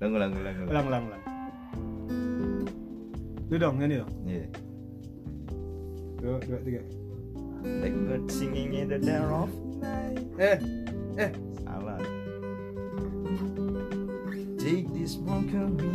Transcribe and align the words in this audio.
ulang 0.00 0.12
ulang 0.14 0.32
ulang 0.34 0.56
ulang 0.66 0.86
ulang 0.90 1.02
ulang. 1.06 1.22
Lu 3.50 3.54
dong 3.60 3.76
nyanyi 3.78 4.02
dong. 4.02 4.12
Iya. 4.26 4.46
dua 6.18 6.36
dua 6.42 6.58
tiga. 6.64 6.82
Blackbird 7.64 8.24
singing 8.28 8.74
in 8.74 8.88
the 8.90 8.98
dead 8.98 9.24
of 9.24 9.52
night. 9.78 10.18
Eh 10.40 10.58
eh. 11.20 11.30
Salah. 11.62 12.00
Take 14.58 14.88
this 14.96 15.14
broken 15.20 15.76
wing 15.78 15.93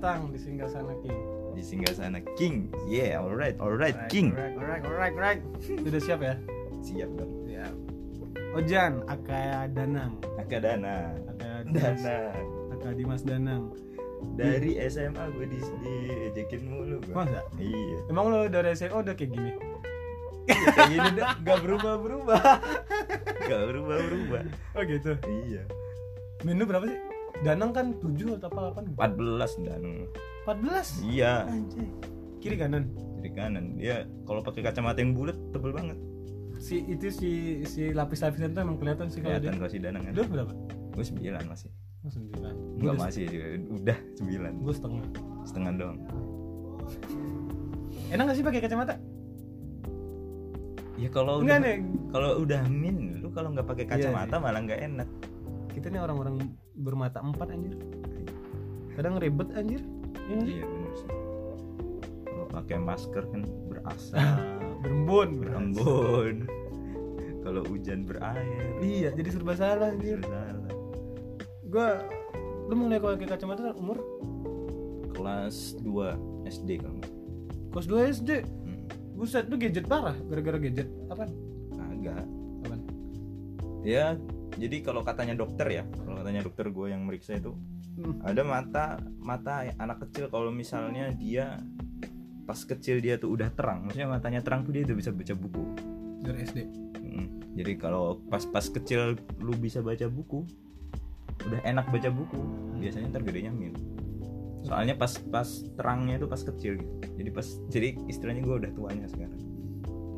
datang 0.00 0.32
di 0.32 0.40
singgah 0.40 0.64
sana 0.72 0.96
king. 1.04 1.18
Di 1.52 1.60
singgah 1.60 1.92
sana 1.92 2.18
king. 2.40 2.72
Yeah 2.88 3.20
alright 3.20 3.52
alright 3.60 3.92
king. 4.08 4.32
alright 4.32 4.56
alright 4.56 4.84
alright 4.88 5.12
alright. 5.12 5.40
Sudah 5.60 6.00
siap 6.00 6.24
ya? 6.24 6.40
Siap 6.80 7.10
dong. 7.20 7.44
Siap 7.44 7.74
Ojan 8.56 9.04
Akaya 9.12 9.68
Danang. 9.68 10.16
Akadana 10.40 11.12
Akaya 11.28 11.68
Dimas, 11.68 12.00
dana 12.00 12.32
Akaya 12.72 12.94
Dimas 12.96 13.22
Danang. 13.28 13.76
Dari 14.40 14.80
SMA 14.88 15.20
gue 15.36 15.46
di 15.52 15.60
diejekin 15.84 16.64
mulu 16.64 16.96
gue 17.04 17.12
Masa? 17.12 17.44
iya. 17.60 18.00
Emang 18.08 18.32
lo 18.32 18.48
dari 18.48 18.72
SMA 18.72 19.04
udah 19.04 19.12
kayak 19.12 19.36
gini? 19.36 19.52
Kayak 20.48 20.88
gini 20.96 21.08
dah 21.20 21.36
nggak 21.44 21.58
berubah 21.60 21.94
berubah 22.00 22.40
nggak 23.52 23.62
berubah 23.68 23.96
berubah 24.00 24.42
oh 24.80 24.82
gitu? 24.88 25.12
Iya. 25.28 25.68
Menu 26.40 26.64
berapa 26.64 26.88
sih 26.88 27.09
Danang 27.40 27.72
kan 27.72 27.96
7 27.96 28.36
atau 28.36 28.48
apa 28.52 28.84
8 28.84 29.00
14 29.00 29.64
dan 29.64 29.82
14 30.44 31.08
iya. 31.08 31.48
Anjay. 31.48 31.88
Kiri 32.40 32.56
kanan? 32.56 32.84
Kiri 33.20 33.30
kanan. 33.32 33.64
Dia 33.80 34.04
kalau 34.28 34.44
pakai 34.44 34.60
kacamata 34.64 35.00
yang 35.00 35.16
bulat 35.16 35.36
tebel 35.52 35.72
banget. 35.72 35.96
Si 36.60 36.84
itu 36.84 37.08
si 37.08 37.30
si 37.64 37.96
lapis-lapisan 37.96 38.52
itu 38.52 38.60
emang 38.60 38.76
kelihatan 38.76 39.08
sih 39.08 39.24
kalau 39.24 39.40
dia. 39.40 39.48
kelihatan 39.48 39.58
kalau 39.60 39.72
si 39.72 39.78
danang 39.80 40.02
kan. 40.04 40.12
Lu 40.12 40.22
berapa? 40.28 40.52
Gue 40.92 41.04
sembilan 41.04 41.42
masih. 41.48 41.70
Oh, 42.00 42.12
sembilan. 42.12 42.54
Nggak 42.80 42.94
Gua 42.96 43.04
masih 43.08 43.24
juga. 43.28 43.46
Udah 43.76 43.98
sembilan. 44.16 44.52
Gue 44.60 44.74
setengah. 44.76 45.06
Setengah 45.44 45.72
doang. 45.76 45.98
Enak 48.10 48.24
gak 48.26 48.36
sih 48.36 48.44
pakai 48.44 48.60
kacamata? 48.60 48.94
Ya 51.00 51.08
kalau 51.08 51.40
enggak 51.40 51.64
udah 51.64 51.64
nih. 51.64 51.78
kalau 52.12 52.30
udah 52.44 52.62
min 52.68 53.24
lu 53.24 53.32
kalau 53.32 53.48
nggak 53.56 53.64
pakai 53.64 53.84
Iya, 53.88 54.12
kacamata 54.12 54.36
malah 54.36 54.60
nggak 54.60 54.80
enak. 54.84 55.08
Kita 55.72 55.86
nih 55.88 56.00
orang-orang 56.04 56.36
bermata 56.80 57.20
empat 57.20 57.52
anjir. 57.52 57.76
Kadang 58.96 59.20
ribet 59.20 59.48
anjir. 59.52 59.84
Iya 60.26 60.38
sih? 60.42 60.54
iya 60.56 60.64
bener 60.64 60.92
sih. 60.96 61.10
Kalau 62.26 62.46
pakai 62.48 62.78
masker 62.80 63.24
kan 63.28 63.42
berasa. 63.68 64.16
Berembun 64.82 65.28
berembun. 65.44 66.36
Kalau 67.44 67.62
hujan 67.68 68.08
berair. 68.08 68.80
Iya 68.80 69.12
jadi 69.12 69.28
serba 69.28 69.54
salah 69.54 69.92
anjir. 69.92 70.18
Salah. 70.24 70.72
Gue 71.68 71.88
lu 72.72 72.74
mulai 72.74 72.96
pakai 72.96 73.28
kacamata 73.28 73.76
umur? 73.76 74.00
Kelas 75.12 75.76
2 75.84 76.48
SD 76.48 76.80
kan 76.80 76.96
kelas 77.70 77.86
2 77.86 78.14
SD 78.18 78.30
hmm. 78.42 78.78
buset 79.14 79.46
lu 79.46 79.56
gadget 79.56 79.86
parah 79.86 80.14
gara-gara 80.26 80.58
gadget 80.58 80.90
apa 81.06 81.30
agak 81.94 82.26
apa 82.66 82.74
ya 83.86 84.18
jadi 84.58 84.76
kalau 84.82 85.06
katanya 85.06 85.38
dokter 85.38 85.66
ya 85.70 85.84
kalau 85.94 86.09
katanya 86.20 86.44
dokter 86.44 86.68
gue 86.68 86.86
yang 86.92 87.02
meriksa 87.08 87.40
itu 87.40 87.56
Hmm. 88.00 88.16
ada 88.24 88.40
mata 88.46 88.84
mata 89.20 89.66
anak 89.76 90.08
kecil. 90.08 90.32
Kalau 90.32 90.48
misalnya 90.48 91.12
dia 91.12 91.60
pas 92.48 92.56
kecil 92.56 92.98
dia 92.98 93.20
tuh 93.20 93.36
udah 93.36 93.52
terang 93.52 93.84
maksudnya 93.86 94.08
matanya 94.08 94.40
terang 94.40 94.64
tuh 94.64 94.72
dia 94.72 94.88
udah 94.88 94.96
bisa 94.96 95.10
baca 95.12 95.34
buku. 95.36 95.64
Dari 96.24 96.38
SD 96.44 96.58
Hmm, 97.00 97.26
jadi 97.58 97.74
kalau 97.76 98.22
pas 98.30 98.46
pas 98.46 98.62
kecil 98.62 99.18
lu 99.42 99.52
bisa 99.58 99.82
baca 99.82 100.06
buku 100.06 100.46
udah 101.44 101.60
enak 101.64 101.88
baca 101.90 102.08
buku 102.08 102.40
biasanya 102.78 103.10
ntar 103.12 103.26
gedenya 103.26 103.52
mil. 103.52 103.74
Soalnya 104.64 104.96
pas 104.96 105.16
pas 105.28 105.48
terangnya 105.76 106.20
tuh 106.20 106.28
pas 106.30 106.40
kecil 106.40 106.80
gitu. 106.80 106.94
Jadi 107.20 107.30
pas 107.32 107.46
jadi 107.68 107.88
istilahnya 108.08 108.42
gue 108.46 108.56
udah 108.64 108.72
tuanya 108.72 109.06
sekarang. 109.12 109.40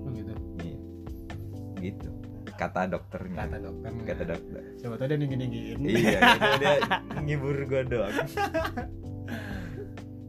Oh 0.06 0.10
gitu. 0.12 0.34
Iya. 0.62 0.78
Gitu 1.82 2.21
kata 2.58 2.80
dokternya. 2.90 3.46
Kata 3.46 3.56
dokter 3.58 3.90
kata 4.04 4.24
dokter. 4.28 4.62
Coba 4.82 4.94
tau 4.98 5.06
dia 5.08 5.18
tinggi 5.18 5.36
tinggiin 5.38 5.78
iya 5.86 6.20
dia 6.60 6.74
ngibur 7.24 7.56
gue 7.66 7.82
doang. 7.88 8.16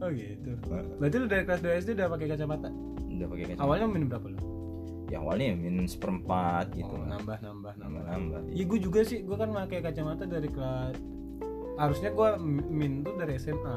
Oh 0.02 0.08
gitu. 0.12 0.50
Berarti 1.00 1.16
lu 1.16 1.26
dari 1.26 1.42
kelas 1.48 1.60
2 1.64 1.80
SD 1.80 1.88
udah 1.96 2.08
pakai 2.12 2.26
kacamata? 2.28 2.68
Udah 3.08 3.26
pakai 3.30 3.44
kacamata. 3.48 3.62
Awalnya 3.64 3.86
minum 3.88 4.08
berapa 4.12 4.26
lu? 4.28 4.38
Ya 5.08 5.20
awalnya 5.20 5.46
ya 5.52 5.56
minus 5.56 5.94
seperempat 5.94 6.72
gitu 6.74 6.90
oh, 6.90 7.04
nambah 7.04 7.38
nambah 7.38 7.72
nambah 7.76 8.02
nambah. 8.08 8.40
Nambah. 8.40 8.56
Iya 8.56 8.64
gue 8.66 8.78
juga 8.80 9.00
sih, 9.04 9.20
gue 9.22 9.36
kan 9.36 9.52
pakai 9.52 9.78
kacamata 9.84 10.24
dari 10.24 10.48
kelas 10.48 10.96
harusnya 11.74 12.10
gue 12.14 12.28
min 12.70 13.02
tuh 13.02 13.14
dari 13.18 13.34
SMA, 13.34 13.76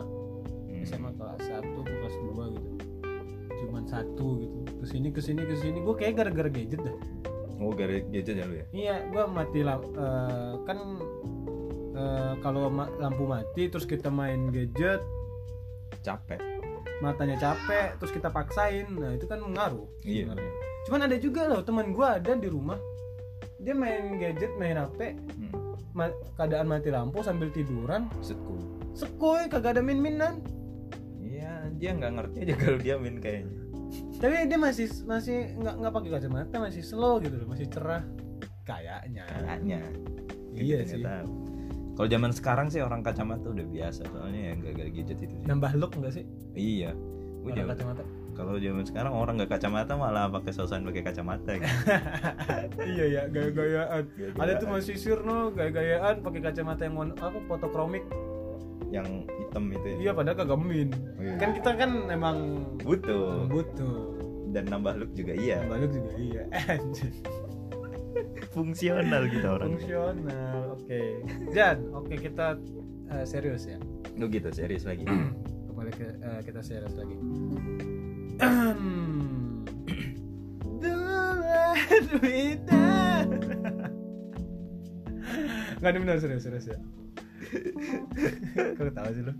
Hmm. 0.68 0.86
SMA 0.86 1.12
kelas 1.18 1.41
1 1.50 1.66
ke 1.66 1.94
kelas 1.97 2.16
2 2.22 2.53
gitu, 2.53 2.69
cuman 3.66 3.84
satu 3.90 4.28
gitu, 4.38 4.57
ke 4.78 4.86
sini 4.86 5.07
ke 5.09 5.18
sini 5.18 5.41
ke 5.41 5.56
sini. 5.57 5.78
Gue 5.81 5.96
kayak 5.97 6.22
gara-gara 6.22 6.46
gadget 6.46 6.78
dah. 6.78 6.97
Oh 7.57 7.72
gara 7.72 7.97
gadget 8.01 8.35
ya 8.35 8.45
lu 8.45 8.56
ya 8.56 8.66
Iya, 8.69 8.95
gue 9.07 9.23
mati 9.25 9.59
lamp, 9.62 9.84
eh, 9.88 10.53
kan 10.63 10.78
eh, 11.94 12.34
kalau 12.40 12.69
ma- 12.69 12.91
lampu 12.95 13.25
mati 13.25 13.68
terus 13.68 13.84
kita 13.84 14.07
main 14.07 14.50
gadget, 14.50 15.01
capek 16.01 16.40
matanya 16.97 17.38
capek, 17.38 17.94
terus 18.01 18.09
kita 18.09 18.34
paksain, 18.34 18.90
nah 18.90 19.13
itu 19.13 19.29
kan 19.29 19.38
mengaruh. 19.38 19.85
Iya. 20.01 20.34
sebenarnya. 20.34 20.51
Cuman 20.90 21.01
ada 21.06 21.18
juga 21.22 21.45
loh 21.45 21.62
teman 21.62 21.94
gue 21.94 22.07
ada 22.07 22.34
di 22.34 22.50
rumah, 22.50 22.81
dia 23.62 23.78
main 23.78 24.18
gadget, 24.18 24.50
main 24.57 24.74
HP, 24.74 25.13
hmm. 25.13 25.53
ma- 25.94 26.18
keadaan 26.34 26.66
mati 26.66 26.89
lampu 26.89 27.22
sambil 27.22 27.53
tiduran 27.53 28.09
Setku. 28.18 28.57
sekoy 28.97 29.45
kagak 29.45 29.78
ada 29.78 29.85
min 29.85 30.01
minan 30.01 30.41
Iya, 31.22 31.69
dia 31.78 31.94
nggak 31.94 32.13
ngerti 32.18 32.38
aja 32.50 32.56
kalau 32.57 32.78
dia 32.81 32.95
main 32.97 33.22
kayaknya. 33.22 33.57
Tapi 34.18 34.46
dia 34.46 34.58
masih 34.58 34.88
masih 35.03 35.38
nggak 35.56 35.75
nggak 35.78 35.94
pakai 35.94 36.09
kacamata 36.12 36.56
masih 36.58 36.81
slow 36.81 37.18
gitu 37.18 37.36
loh 37.36 37.48
masih 37.48 37.68
cerah 37.68 38.03
kayaknya 38.62 39.24
Kayaknya. 39.25 39.80
iya 40.53 40.78
Kita 40.81 41.24
sih. 41.24 41.30
Kalau 41.94 42.08
zaman 42.08 42.30
sekarang 42.30 42.68
sih 42.68 42.78
orang 42.78 43.02
kacamata 43.02 43.48
udah 43.48 43.66
biasa, 43.66 44.06
soalnya 44.06 44.42
ya 44.44 44.53
nggak 44.53 44.74
gara 44.75 44.90
gadget 44.92 45.18
itu 45.20 45.34
sih. 45.34 45.46
nambah 45.46 45.72
look 45.75 45.94
nggak 45.94 46.14
sih 46.14 46.25
Iya. 46.53 46.92
Zaman- 47.48 47.70
kacamata 47.70 48.03
Kalau 48.34 48.53
zaman 48.56 48.84
sekarang 48.84 49.14
orang 49.14 49.34
nggak 49.36 49.50
kacamata 49.50 49.94
malah 49.96 50.30
pakai 50.30 50.52
sosan 50.52 50.84
pakai 50.84 51.02
kacamata. 51.02 51.58
Gitu. 51.58 51.66
iya 52.92 53.06
ya 53.08 53.22
gaya-gayaan 53.25 54.04
Gaya-gayaan. 54.12 54.38
ada 54.38 54.54
tuh 54.58 54.68
masih 54.68 54.94
no 55.24 55.50
gaya-gayaan 55.50 56.22
pakai 56.22 56.42
kacamata 56.44 56.81
yang 56.84 56.96
warna 56.96 57.16
apa 57.16 57.40
fotokromik 57.42 58.06
yang 58.88 59.08
hitam 59.28 59.68
itu. 59.70 59.86
ya. 59.86 59.96
iya 60.00 60.12
padahal 60.16 60.38
kagak 60.38 60.59
min 60.59 60.90
Oh, 60.92 61.22
iya. 61.22 61.36
kan 61.36 61.50
kita 61.52 61.72
kan 61.75 61.92
emang 62.08 62.38
butuh 62.80 63.46
butuh 63.46 64.16
dan 64.56 64.64
nambah 64.66 64.96
look 64.96 65.12
juga 65.12 65.36
iya. 65.36 65.59
nambah 65.62 65.78
look 65.84 65.92
juga 65.94 66.12
iya 66.16 66.44
Anjir. 66.72 67.12
Fungsional 68.50 69.24
kita 69.30 69.48
orang. 69.53 69.75
fungsional 69.75 70.74
oke 70.74 71.02
Jan 71.52 71.78
oke 71.94 72.14
kita 72.16 72.56
eh, 73.12 73.25
serius 73.28 73.68
ya 73.68 73.78
Lu 74.18 74.25
gitu 74.28 74.50
serius 74.50 74.81
lagi. 74.81 75.06
kembali 75.68 75.92
ke 75.94 76.08
eh, 76.18 76.40
kita 76.42 76.64
serius 76.64 76.96
lagi. 76.96 77.16
Nggak 85.78 85.92
ini 85.94 86.00
benar 86.01 86.18
serius 86.18 86.44
serius 86.44 86.66
ya 86.68 86.78
Kau 88.78 88.92
tahu 88.92 89.10
sih 89.14 89.24
lo 89.26 89.34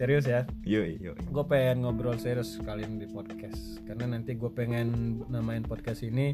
Serius 0.00 0.24
ya? 0.24 0.48
Yoi, 0.64 0.96
yoi. 0.96 1.12
Gue 1.28 1.44
pengen 1.44 1.84
ngobrol 1.84 2.16
serius 2.16 2.56
kali 2.64 2.88
ini 2.88 3.04
di 3.04 3.08
podcast. 3.12 3.84
Karena 3.84 4.16
nanti 4.16 4.32
gue 4.32 4.48
pengen 4.48 5.20
namain 5.28 5.60
podcast 5.60 6.00
ini 6.00 6.32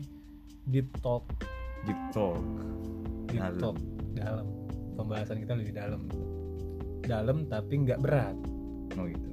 Deep 0.71 0.87
Talk. 1.03 1.27
Deep 1.83 1.99
talk. 2.15 2.39
Deep 3.27 3.43
Dalam. 3.43 3.59
Talk. 3.59 3.77
Dalam. 4.15 4.47
Pembahasan 4.95 5.43
kita 5.43 5.59
lebih 5.59 5.75
dalam. 5.75 6.07
Dalam 7.03 7.51
tapi 7.51 7.75
nggak 7.83 7.99
berat. 7.99 8.39
Oh 8.95 9.07
gitu. 9.11 9.29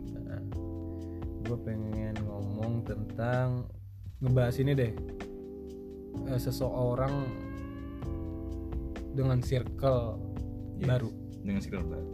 gue 1.43 1.59
pengen 1.67 2.15
ngomong 2.23 2.87
tentang 2.87 3.69
ngebahas 4.17 4.55
ini 4.57 4.71
deh. 4.73 4.93
Eh, 6.31 6.39
seseorang 6.41 7.27
dengan 9.13 9.43
circle 9.45 10.32
Yes. 10.83 10.91
baru 10.91 11.09
Dengan 11.39 11.59
skill 11.59 11.83
baru. 11.83 12.07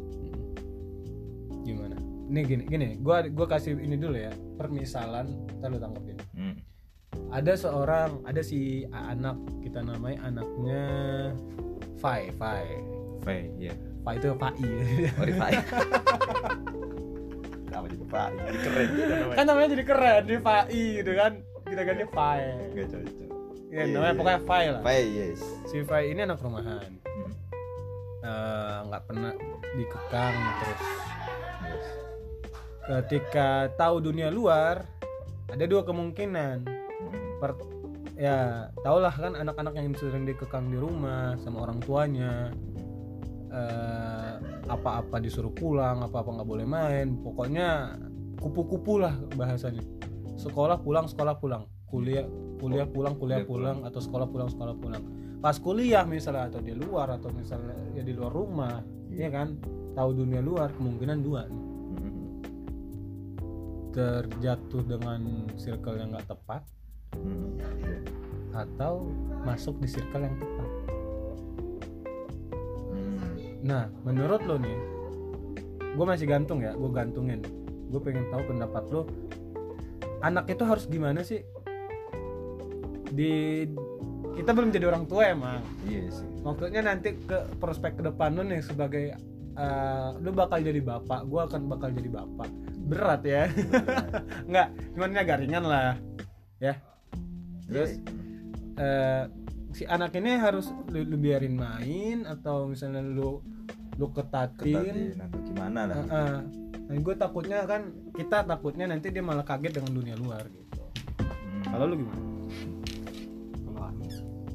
gimana 1.62 1.98
ini 2.25 2.39
gini 2.44 2.63
gini 2.63 2.88
gue 2.95 3.18
gua 3.30 3.48
kasih 3.48 3.74
ini 3.75 3.94
dulu 3.94 4.16
ya 4.16 4.30
permisalan 4.56 5.25
ntar 5.56 5.68
lu 5.68 5.77
tanggepin 5.77 6.18
Hmm. 6.31 6.56
ada 7.30 7.54
seorang 7.54 8.21
ada 8.24 8.39
si 8.39 8.60
anak 8.88 9.33
kita 9.60 9.81
namai 9.81 10.13
anaknya 10.18 10.83
Fai 11.98 12.30
Fai 12.31 12.66
Faye, 13.19 13.51
iya. 13.60 13.74
Pak 14.00 14.13
itu 14.16 14.31
Pak 14.31 14.54
I 14.56 14.69
Oh, 15.12 15.25
Rifai. 15.27 15.51
Kenapa 17.65 17.86
jadi 17.86 18.06
Pak? 18.06 18.27
Jadi 18.31 18.57
keren 18.60 18.88
gitu 18.89 19.12
namanya. 19.12 19.36
kan 19.36 19.44
namanya 19.45 19.68
jadi 19.69 19.83
keren 19.86 20.22
di 20.24 20.38
Pak 20.39 20.63
I 20.69 20.83
gitu 20.95 21.12
kan 21.13 21.31
kita 21.63 21.81
ganti 21.83 22.06
Fai 22.10 22.42
Gak 22.72 22.88
cocok. 22.88 23.30
ya 23.69 23.77
Iya, 23.80 23.83
namanya 23.92 24.13
pokoknya 24.15 24.39
Fai 24.42 24.65
lah 24.69 24.81
Fai, 24.81 25.01
yes. 25.06 25.39
si 25.65 25.83
Fai 25.83 26.04
ini 26.07 26.22
anak 26.22 26.39
rumahan 26.39 26.89
Eh, 28.19 28.77
nggak 28.92 29.04
pernah 29.07 29.31
dikekang 29.80 30.36
terus 30.60 30.81
Yes. 31.60 31.88
ketika 32.83 33.69
tahu 33.80 34.01
dunia 34.04 34.27
luar 34.27 34.83
ada 35.48 35.63
dua 35.63 35.88
kemungkinan. 35.88 36.68
Per- 37.39 37.68
ya 38.19 38.68
tahulah 38.83 39.16
kan 39.16 39.39
anak-anak 39.39 39.80
yang 39.80 39.95
sering 39.95 40.27
dikekang 40.27 40.68
di 40.68 40.75
rumah 40.75 41.39
sama 41.39 41.63
orang 41.63 41.80
tuanya 41.80 42.51
eh, 43.48 44.33
apa-apa 44.68 45.24
disuruh 45.24 45.56
pulang 45.56 46.04
apa-apa 46.04 46.36
nggak 46.36 46.50
boleh 46.50 46.68
main 46.68 47.15
pokoknya 47.24 47.95
kupu-kupu 48.44 49.00
lah 49.00 49.15
bahasanya 49.39 49.81
sekolah 50.36 50.83
pulang 50.83 51.07
sekolah 51.07 51.39
pulang 51.39 51.63
kuliah 51.88 52.27
kuliah 52.60 52.86
pulang 52.86 53.15
Kuliah 53.15 53.48
pulang 53.48 53.88
atau 53.88 54.04
sekolah 54.04 54.27
pulang 54.27 54.51
sekolah 54.51 54.75
pulang 54.75 55.04
pas 55.39 55.56
kuliah 55.56 56.03
misalnya 56.03 56.51
atau 56.51 56.59
di 56.59 56.75
luar 56.75 57.15
atau 57.15 57.31
misalnya 57.31 57.71
ya 57.95 58.03
di 58.03 58.12
luar 58.12 58.31
rumah 58.31 58.83
Iya. 59.09 59.25
ya 59.25 59.30
kan 59.31 59.47
tahu 59.95 60.09
dunia 60.13 60.39
luar 60.39 60.69
kemungkinan 60.75 61.19
dua 61.19 61.47
nih. 61.47 61.62
Hmm. 61.95 62.27
terjatuh 63.89 64.83
dengan 64.86 65.21
circle 65.56 65.97
yang 65.97 66.13
nggak 66.13 66.27
tepat 66.27 66.62
Hmm. 67.15 67.57
Iya. 67.80 67.97
atau 68.53 69.07
masuk 69.41 69.80
di 69.80 69.88
circle 69.88 70.24
yang 70.24 70.36
tepat 70.38 70.69
Hmm. 72.89 73.33
Nah, 73.62 73.86
menurut 74.01 74.41
lo 74.44 74.57
nih, 74.57 74.77
gue 75.94 76.06
masih 76.06 76.25
gantung 76.25 76.59
ya, 76.59 76.74
gue 76.74 76.89
gantungin. 76.89 77.44
Gue 77.89 78.00
pengen 78.00 78.25
tahu 78.30 78.41
pendapat 78.47 78.83
lo. 78.89 79.03
Anak 80.21 80.50
itu 80.50 80.63
harus 80.65 80.86
gimana 80.86 81.21
sih? 81.21 81.44
Di 83.09 83.65
kita 84.39 84.56
belum 84.56 84.71
jadi 84.71 84.86
orang 84.88 85.03
tua 85.03 85.36
emang. 85.36 85.59
Iya 85.83 86.07
sih. 86.15 86.27
Maksudnya 86.47 86.81
nanti 86.88 87.19
ke 87.19 87.38
prospek 87.59 88.00
ke 88.00 88.01
depan 88.07 88.39
lo 88.39 88.47
nih 88.47 88.63
sebagai 88.63 89.19
eh, 89.59 90.09
lo 90.15 90.31
bakal 90.31 90.63
jadi 90.63 90.80
bapak, 90.80 91.27
gue 91.27 91.41
akan 91.44 91.62
bakal 91.68 91.91
jadi 91.91 92.07
bapak. 92.07 92.47
Berat 92.88 93.21
ya? 93.27 93.51
Enggak, 94.47 94.68
cuman 94.95 95.09
ini 95.12 95.19
agak 95.19 95.38
ringan 95.44 95.63
lah. 95.68 96.00
Ya. 96.63 96.80
Terus 97.68 98.00
eh, 98.80 99.24
si 99.75 99.83
anak 99.83 100.15
ini 100.15 100.39
harus 100.39 100.71
lu, 100.88 101.03
lu 101.03 101.19
biarin 101.19 101.59
main 101.59 102.24
atau 102.24 102.71
misalnya 102.71 103.03
lu 103.03 103.44
lu 104.00 104.07
ketatin, 104.15 104.80
ketatin 104.80 105.19
atau 105.19 105.39
gimana 105.44 105.80
lah. 105.83 105.95
Heeh. 106.00 106.36
Nah, 106.89 106.95
gue 106.95 107.15
takutnya 107.19 107.68
kan 107.68 107.91
kita 108.15 108.47
takutnya 108.47 108.88
nanti 108.88 109.12
dia 109.12 109.21
malah 109.21 109.44
kaget 109.44 109.83
dengan 109.83 109.91
dunia 109.94 110.15
luar 110.15 110.47
gitu. 110.47 110.81
Hmm. 111.19 111.75
Kalau 111.75 111.86
lu 111.91 111.95
gimana? 112.01 112.24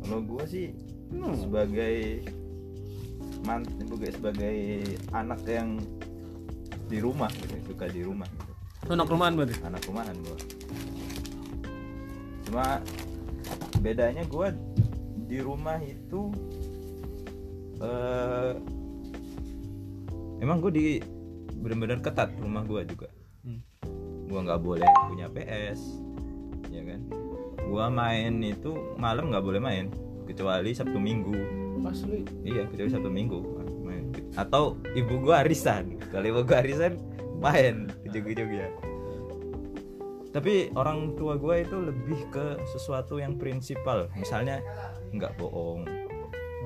Kalau 0.05 0.21
gue 0.21 0.45
sih 0.45 0.69
Hmm. 1.07 1.31
sebagai 1.33 2.27
man 3.43 3.63
sebagai 3.79 4.11
sebagai 4.11 4.57
anak 5.11 5.41
yang 5.45 5.79
di 6.85 6.99
rumah 6.99 7.29
gitu 7.35 7.55
suka 7.67 7.87
di 7.87 8.03
rumah 8.03 8.27
gitu. 8.27 8.53
anak 8.91 9.07
rumahan 9.07 9.33
berarti. 9.33 9.55
anak 9.63 9.83
rumahan 9.85 10.17
gue 10.17 10.39
cuma 12.43 12.81
bedanya 13.79 14.25
gue 14.25 14.49
di 15.25 15.39
rumah 15.39 15.79
itu 15.79 16.33
eh 17.79 18.53
emang 20.41 20.59
gue 20.59 20.73
di 20.73 20.85
benar-benar 21.55 22.01
ketat 22.01 22.33
rumah 22.39 22.65
gue 22.65 22.81
juga 22.87 23.09
Hmm. 23.41 23.61
gue 24.25 24.41
nggak 24.41 24.61
boleh 24.61 24.89
punya 25.07 25.29
PS 25.29 26.01
ya 26.69 26.81
kan 26.83 27.01
gue 27.75 27.87
main 27.91 28.33
itu 28.39 28.71
malam 28.95 29.35
nggak 29.35 29.43
boleh 29.43 29.59
main 29.59 29.91
kecuali 30.31 30.71
sabtu 30.71 30.95
minggu. 31.03 31.35
Pas 31.83 31.99
lu? 32.07 32.23
Iya 32.47 32.71
kecuali 32.71 32.91
sabtu 32.95 33.11
minggu. 33.11 33.39
Main. 33.83 34.15
atau 34.39 34.79
ibu 34.95 35.19
gue 35.19 35.35
arisan. 35.35 35.99
Kalau 36.15 36.23
ibu 36.23 36.41
gue 36.47 36.55
arisan 36.55 36.95
main 37.43 37.91
ujung-ujung 38.07 38.51
ya 38.55 38.71
tapi 40.35 40.75
orang 40.75 41.15
tua 41.15 41.39
gue 41.39 41.63
itu 41.63 41.79
lebih 41.79 42.27
ke 42.35 42.59
sesuatu 42.75 43.23
yang 43.23 43.39
prinsipal. 43.39 44.11
Misalnya 44.19 44.59
nggak 45.15 45.39
bohong. 45.39 45.87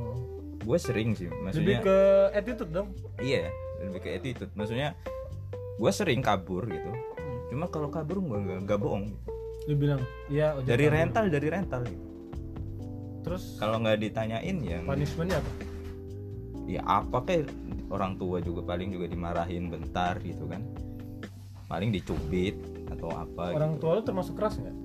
Oh. 0.01 0.17
gue 0.65 0.79
sering 0.81 1.13
sih 1.13 1.29
lebih 1.29 1.45
maksudnya 1.45 1.81
ke 1.85 1.99
attitude 2.33 2.73
dong. 2.73 2.89
iya 3.21 3.53
lebih 3.85 4.01
ke 4.01 4.11
attitude. 4.17 4.53
Maksudnya 4.57 4.97
gue 5.77 5.93
sering 5.93 6.25
kabur 6.25 6.65
gitu. 6.65 6.91
Cuma 7.53 7.69
kalau 7.69 7.93
kabur 7.93 8.25
gue 8.25 8.57
nggak 8.65 8.81
bohong 8.81 9.13
bilang, 9.77 10.01
"Iya, 10.33 10.57
ojek 10.57 10.69
dari 10.71 10.85
kabur." 10.89 10.97
rental 10.97 11.25
dari 11.29 11.49
rental 11.53 11.81
gitu. 11.85 12.05
Terus 13.27 13.45
kalau 13.61 13.77
nggak 13.85 13.99
ditanyain 14.01 14.57
ya 14.65 14.79
punishmentnya 14.87 15.43
apa? 15.43 15.51
ya 16.69 16.85
apa 16.85 17.25
kayak 17.25 17.49
orang 17.89 18.21
tua 18.21 18.45
juga 18.45 18.61
paling 18.61 18.93
juga 18.93 19.09
dimarahin 19.09 19.73
bentar 19.73 20.21
gitu 20.21 20.45
kan 20.45 20.61
paling 21.65 21.89
dicubit 21.89 22.61
atau 22.93 23.09
apa 23.09 23.57
Orang 23.57 23.81
gitu. 23.81 23.89
tua 23.89 24.01
lu 24.01 24.03
termasuk 24.05 24.37
keras 24.37 24.61
nggak? 24.61 24.77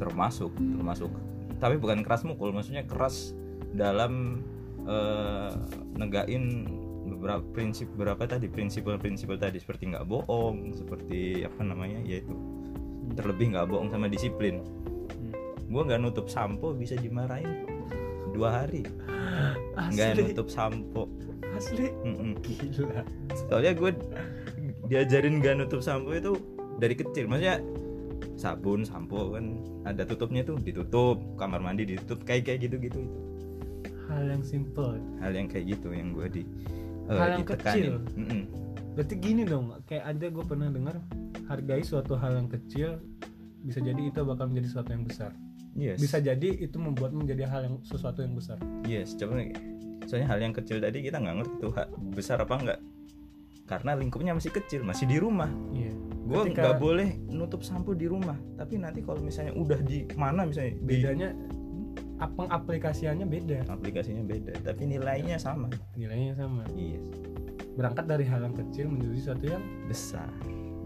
termasuk 0.00 0.50
termasuk 0.56 1.12
tapi 1.62 1.78
bukan 1.78 2.02
keras 2.02 2.26
mukul 2.26 2.50
maksudnya 2.50 2.82
keras 2.88 3.36
dalam 3.76 4.42
eh, 4.82 5.52
negain 5.94 6.66
beberapa 7.06 7.44
prinsip 7.54 7.86
berapa 7.94 8.18
tadi 8.26 8.50
prinsipal-prinsipal 8.50 9.38
tadi 9.38 9.62
seperti 9.62 9.94
nggak 9.94 10.08
bohong 10.08 10.74
seperti 10.74 11.46
apa 11.46 11.60
namanya 11.62 12.02
yaitu 12.02 12.34
terlebih 13.12 13.52
nggak 13.52 13.66
bohong 13.66 13.88
sama 13.88 14.06
disiplin 14.06 14.60
Hmm. 15.12 15.32
gua 15.68 15.82
nggak 15.84 16.00
nutup 16.00 16.26
sampo 16.26 16.72
bisa 16.72 16.94
dimarahin 16.94 17.68
dua 18.30 18.60
hari 18.60 18.82
nggak 19.92 20.16
nutup 20.18 20.48
sampo 20.48 21.08
asli. 21.52 21.92
Mm-mm. 22.02 22.32
Gila. 22.40 23.04
soalnya 23.44 23.72
gue 23.72 23.90
diajarin 24.84 25.38
gak 25.38 25.56
nutup 25.58 25.80
sampo 25.80 26.10
itu 26.10 26.32
dari 26.76 26.92
kecil 26.92 27.28
maksudnya 27.28 27.60
sabun 28.34 28.82
sampo 28.82 29.30
kan 29.30 29.60
ada 29.84 30.02
tutupnya 30.02 30.40
tuh 30.42 30.56
ditutup 30.56 31.20
kamar 31.36 31.60
mandi 31.60 31.84
ditutup 31.86 32.24
kayak 32.24 32.48
kayak 32.48 32.64
gitu 32.64 32.76
gitu 32.80 32.98
itu 33.00 33.20
Hal 34.04 34.24
yang 34.26 34.40
simple. 34.42 34.96
hal 35.18 35.32
yang 35.32 35.44
kayak 35.46 35.72
gitu 35.72 35.88
yang 35.90 36.12
gue 36.12 36.26
di 36.30 36.42
Hal 37.06 37.16
yang 37.30 37.40
ditekanin. 37.40 37.52
kecil. 37.52 37.92
Mm-mm. 38.14 38.42
Berarti 38.92 39.14
gini 39.16 39.42
dong, 39.42 39.72
kayak 39.82 40.04
ada 40.06 40.26
gue 40.28 40.44
pernah 40.44 40.68
dengar 40.68 41.00
hargai 41.46 41.80
suatu 41.80 42.14
hal 42.14 42.36
yang 42.36 42.48
kecil 42.48 43.00
bisa 43.58 43.78
jadi 43.78 44.02
itu 44.02 44.20
bakal 44.20 44.46
menjadi 44.46 44.66
sesuatu 44.68 44.90
yang 44.90 45.04
besar. 45.04 45.30
yes 45.72 45.96
Bisa 45.96 46.18
jadi 46.18 46.48
itu 46.58 46.76
membuat 46.76 47.10
menjadi 47.10 47.46
hal 47.46 47.60
yang 47.62 47.76
sesuatu 47.80 48.20
yang 48.20 48.34
besar. 48.34 48.58
yes 48.84 49.14
coba 49.14 49.38
nih. 49.38 49.54
soalnya 50.02 50.28
hal 50.28 50.40
yang 50.40 50.52
kecil 50.52 50.76
tadi 50.76 50.98
kita 51.00 51.16
nggak 51.16 51.36
ngerti 51.38 51.54
tuh 51.58 51.72
besar 52.10 52.36
apa 52.36 52.54
enggak 52.58 52.80
karena 53.64 53.94
lingkupnya 53.94 54.34
masih 54.34 54.50
kecil 54.50 54.82
masih 54.82 55.06
di 55.06 55.16
rumah 55.16 55.46
Iya. 55.70 55.94
gue 56.26 56.40
Ketika- 56.44 56.58
nggak 56.60 56.76
boleh 56.76 57.08
nutup 57.30 57.62
sampo 57.62 57.94
di 57.94 58.04
rumah 58.04 58.34
tapi 58.52 58.76
nanti 58.76 58.98
kalau 59.00 59.22
misalnya 59.22 59.54
udah 59.54 59.78
di 59.80 60.02
mana 60.12 60.42
misalnya 60.42 60.74
di 60.74 60.82
Bedanya 60.82 61.28
apa 62.18 62.50
aplikasiannya 62.50 63.24
beda, 63.24 63.58
aplikasinya 63.66 64.20
beda 64.20 64.52
tapi 64.60 64.82
nilainya 64.84 65.38
sama 65.38 65.70
nilainya 65.94 66.34
sama. 66.34 66.66
yes 66.74 67.00
Berangkat 67.72 68.04
dari 68.04 68.24
hal 68.24 68.42
yang 68.42 68.52
kecil 68.52 68.88
menjadi 68.88 69.16
sesuatu 69.16 69.44
yang 69.48 69.64
besar 69.88 70.28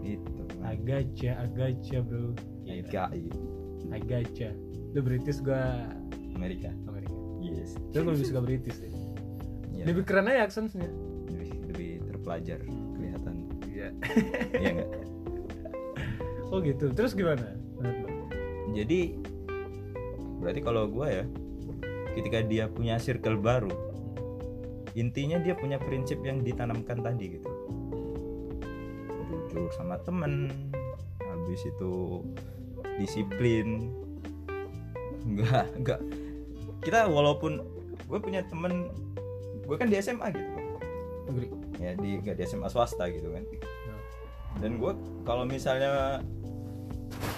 itu 0.01 0.43
agaca, 0.63 1.31
agaca 1.43 1.97
bro. 1.99 2.31
GKI 2.63 3.27
Agaca. 3.91 4.49
Lu 4.95 4.99
British 4.99 5.39
gua 5.39 5.87
Amerika 6.33 6.71
Amerika. 6.87 7.11
yes 7.39 7.75
Lu 7.91 8.07
lebih 8.07 8.23
suka 8.23 8.39
British 8.39 8.77
deh. 8.79 8.91
Ya, 9.71 9.83
Lebih 9.83 10.03
keren 10.03 10.27
aja 10.27 10.47
aksennya. 10.47 10.89
lebih, 11.27 11.49
lebih 11.69 11.91
terpelajar 12.07 12.59
kelihatan 12.65 13.35
Iya. 13.67 13.87
ya 14.57 14.69
enggak 14.73 14.89
Oh 16.51 16.63
gitu. 16.63 16.87
Terus 16.95 17.11
gimana? 17.13 17.43
jadi 18.71 19.17
berarti 20.37 20.61
kalau 20.61 20.85
gua 20.87 21.09
ya 21.09 21.25
ketika 22.13 22.45
dia 22.45 22.69
punya 22.69 22.95
circle 22.97 23.35
baru 23.35 23.69
intinya 24.97 25.37
dia 25.37 25.53
punya 25.53 25.77
prinsip 25.77 26.17
yang 26.25 26.41
ditanamkan 26.41 27.05
tadi 27.05 27.37
gitu. 27.37 27.49
Jujur 29.29 29.69
sama 29.77 30.01
temen 30.01 30.49
habis 31.21 31.61
itu 31.69 32.25
disiplin. 32.97 33.93
Enggak 35.21 35.69
enggak 35.77 35.99
kita 36.81 37.05
walaupun 37.05 37.61
gue 38.09 38.19
punya 38.21 38.41
temen 38.49 38.89
gue 39.69 39.75
kan 39.77 39.85
di 39.85 40.01
SMA 40.01 40.33
gitu. 40.33 40.49
Negeri. 41.29 41.47
ya 41.77 41.93
di 41.93 42.17
nggak 42.17 42.41
di 42.41 42.43
SMA 42.49 42.67
swasta 42.73 43.05
gitu 43.13 43.29
kan. 43.29 43.45
Dan 44.57 44.81
gue 44.81 44.91
kalau 45.21 45.45
misalnya 45.45 46.23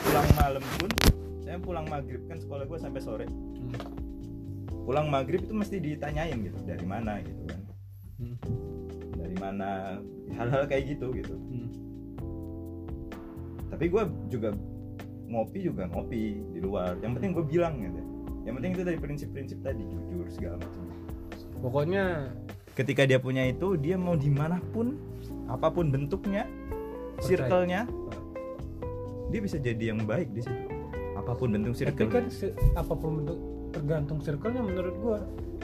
pulang 0.07 0.27
malam 0.39 0.63
pun 0.79 0.89
saya 1.43 1.57
pulang 1.59 1.85
maghrib 1.91 2.23
kan 2.31 2.39
sekolah 2.39 2.63
gue 2.63 2.79
sampai 2.79 3.01
sore. 3.03 3.27
Pulang 4.83 5.07
maghrib 5.07 5.43
itu 5.43 5.53
mesti 5.53 5.77
ditanyain 5.77 6.38
gitu 6.39 6.59
dari 6.63 6.86
mana? 6.86 7.19
gitu 7.24 7.41
kan. 7.48 7.59
Hmm. 8.19 8.36
dari 9.15 9.36
mana? 9.38 10.00
Hal-hal 10.36 10.63
kayak 10.67 10.95
gitu 10.98 11.12
gitu. 11.15 11.36
Hmm. 11.36 11.67
tapi 13.69 13.86
gue 13.86 14.01
juga 14.33 14.50
ngopi 15.29 15.59
juga 15.62 15.86
ngopi 15.88 16.41
di 16.51 16.59
luar. 16.59 16.98
Yang 17.05 17.12
penting 17.21 17.31
gue 17.38 17.45
bilang 17.45 17.74
gitu 17.79 18.01
yang 18.50 18.57
penting 18.57 18.71
itu 18.74 18.81
dari 18.81 18.98
prinsip-prinsip 18.98 19.62
tadi 19.62 19.86
jujur 19.86 20.25
segala 20.33 20.57
macam. 20.57 20.83
Pokoknya 21.62 22.33
ketika 22.74 23.05
dia 23.05 23.21
punya 23.21 23.45
itu 23.45 23.77
dia 23.77 23.93
mau 23.93 24.17
di 24.17 24.31
mana 24.33 24.57
pun 24.74 24.98
apa 25.45 25.69
pun 25.69 25.93
bentuknya 25.93 26.50
Percaya. 27.19 27.45
circle-nya 27.45 27.81
dia 29.29 29.39
bisa 29.43 29.62
jadi 29.62 29.93
yang 29.93 30.01
baik 30.07 30.33
di 30.33 30.41
situ. 30.41 30.65
Apa 31.13 31.38
pun 31.38 31.53
bentuk 31.53 31.77
tapi 31.77 31.81
circle 31.86 32.09
kan 32.09 32.25
si- 32.31 32.55
apa 32.74 32.93
pun 32.95 33.21
bentuk 33.21 33.38
tergantung 33.69 34.19
circle-nya 34.19 34.61
menurut 34.61 34.95
gua 34.97 35.19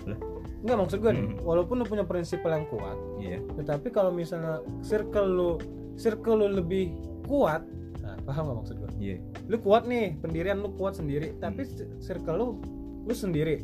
Lah. 0.05 0.19
Enggak 0.61 0.77
maksud 0.79 0.97
gua 0.99 1.11
nih, 1.11 1.25
Hmm. 1.25 1.37
walaupun 1.41 1.75
lu 1.77 1.85
punya 1.85 2.03
prinsip 2.03 2.41
yang 2.41 2.65
kuat, 2.65 2.97
iya 3.17 3.37
tetapi 3.53 3.89
kalau 3.89 4.09
misalnya 4.09 4.59
circle 4.81 5.27
lu 5.27 5.51
circle 5.93 6.35
lu 6.37 6.47
lebih 6.55 6.91
kuat, 7.23 7.61
nah, 7.99 8.17
paham 8.23 8.47
gak 8.47 8.57
maksud 8.59 8.75
gua? 8.77 8.91
iya 8.95 9.17
Lu 9.45 9.57
kuat 9.57 9.85
nih, 9.85 10.17
pendirian 10.17 10.57
lu 10.57 10.73
kuat 10.73 10.95
sendiri, 10.95 11.37
tapi 11.37 11.63
Hmm. 11.63 11.71
ci- 11.71 11.89
circle 12.03 12.35
lu 12.35 12.47
lu 13.01 13.13
sendiri. 13.13 13.61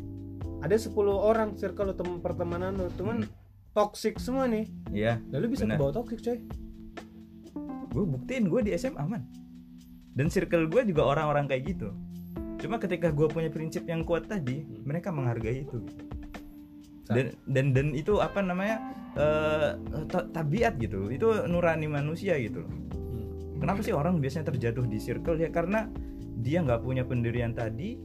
Ada 0.60 0.78
10 0.80 0.94
orang 1.12 1.54
circle 1.54 1.90
lu 1.90 1.94
teman 1.94 2.18
pertemanan 2.18 2.72
lu, 2.72 2.86
cuman 2.92 3.22
Hmm. 3.22 3.30
toxic 3.72 4.16
semua 4.16 4.46
nih. 4.46 4.70
iya 4.88 5.18
Lalu 5.28 5.46
bisa 5.50 5.66
kebawa 5.66 5.90
toxic, 5.92 6.20
coy. 6.20 6.38
gue 7.88 8.04
buktiin 8.06 8.46
gue 8.46 8.60
di 8.62 8.72
SMA 8.72 8.96
aman 8.96 9.20
dan 10.10 10.26
circle 10.26 10.64
gue 10.66 10.82
juga 10.86 11.04
orang-orang 11.04 11.44
kayak 11.44 11.62
gitu 11.68 11.88
cuma 12.62 12.78
ketika 12.78 13.10
gue 13.10 13.26
punya 13.26 13.50
prinsip 13.50 13.82
yang 13.84 14.00
kuat 14.00 14.24
tadi 14.24 14.62
Hmm. 14.62 14.86
mereka 14.86 15.10
menghargai 15.10 15.62
itu 15.62 15.82
dan 17.04 17.34
dan 17.44 17.66
dan 17.72 17.86
itu 17.92 18.16
apa 18.16 18.38
namanya 18.38 18.78
ta- 20.06 20.30
tabiat 20.30 20.78
gitu 20.78 21.10
itu 21.10 21.26
nurani 21.44 21.84
manusia 21.84 22.38
gitu 22.38 22.62
loh 22.62 22.70
Hmm. 22.70 23.58
kenapa 23.58 23.82
sih 23.82 23.90
orang 23.90 24.16
biasanya 24.16 24.48
terjatuh 24.48 24.86
di 24.86 24.96
circle 24.96 25.36
ya 25.36 25.50
karena 25.50 25.90
dia 26.38 26.58
nggak 26.58 26.80
punya 26.80 27.02
pendirian 27.02 27.52
tadi 27.52 27.98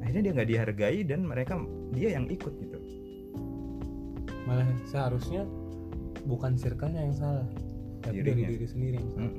akhirnya 0.00 0.22
dia 0.22 0.32
nggak 0.34 0.48
dihargai 0.48 0.98
dan 1.02 1.20
mereka 1.22 1.60
dia 1.90 2.08
yang 2.10 2.24
ikut 2.26 2.50
gitu 2.56 2.78
Malah 4.44 4.64
seharusnya 4.82 5.44
bukan 6.24 6.56
circle-nya 6.56 7.04
yang 7.04 7.12
salah, 7.12 7.44
tapi 8.00 8.20
dari 8.20 8.32
Dirinya. 8.32 8.48
diri 8.48 8.66
sendiri 8.66 8.96
yang 8.96 9.10
salah. 9.10 9.32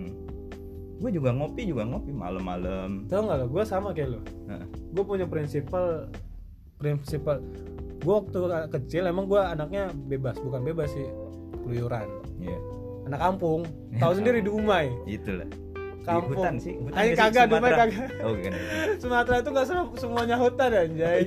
Gue 1.00 1.10
juga 1.10 1.32
ngopi 1.32 1.64
juga 1.64 1.84
ngopi 1.84 2.12
malam-malam 2.12 3.08
Tahu 3.08 3.22
nggak? 3.22 3.48
Gue 3.48 3.64
sama 3.64 3.90
kayak 3.90 4.10
lo. 4.10 4.20
Heeh. 4.46 4.64
Gue 4.92 5.04
punya 5.04 5.24
prinsipal, 5.24 6.12
prinsipal. 6.76 7.40
Gue 7.98 8.14
waktu 8.16 8.40
kecil 8.70 9.04
emang 9.06 9.26
gue 9.26 9.38
anaknya 9.38 9.88
bebas, 9.92 10.36
bukan 10.38 10.60
bebas 10.62 10.88
sih, 10.90 11.08
keluyuran. 11.58 12.08
Iya, 12.38 12.60
Anak 13.06 13.20
kampung, 13.22 13.64
tahu 13.96 14.12
sendiri 14.14 14.40
di 14.40 14.48
Umay, 14.48 14.88
itulah 15.06 15.48
di 16.00 16.08
kampung. 16.08 16.32
hutan 16.38 16.56
sih 16.56 16.74
hutan 16.76 16.96
Ayo 16.96 17.12
kagak, 17.14 17.44
di 17.44 17.52
Sumatera. 17.52 17.78
kagak. 17.78 18.08
oh 18.22 18.34
kan 18.36 18.54
Sumatera 18.98 19.36
itu 19.38 19.50
nggak 19.52 19.68
se- 19.68 19.94
semuanya 19.98 20.36
hutan 20.36 20.70
anjay. 20.74 21.22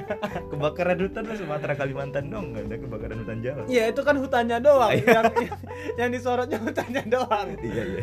kebakaran 0.50 0.98
hutan 0.98 1.22
tuh 1.22 1.36
Sumatera 1.36 1.72
Kalimantan 1.74 2.24
dong 2.28 2.44
nggak 2.50 2.64
ada 2.64 2.76
kebakaran 2.78 3.16
hutan 3.18 3.38
Jawa 3.38 3.62
Iya 3.66 3.82
itu 3.88 4.00
kan 4.00 4.16
hutannya 4.16 4.58
doang, 4.58 4.92
Iya. 4.94 5.10
yang 5.10 5.24
yang 5.98 6.10
disorotnya 6.10 6.58
hutannya 6.58 7.02
doang. 7.04 7.48
iya 7.60 7.82
iya 7.84 8.02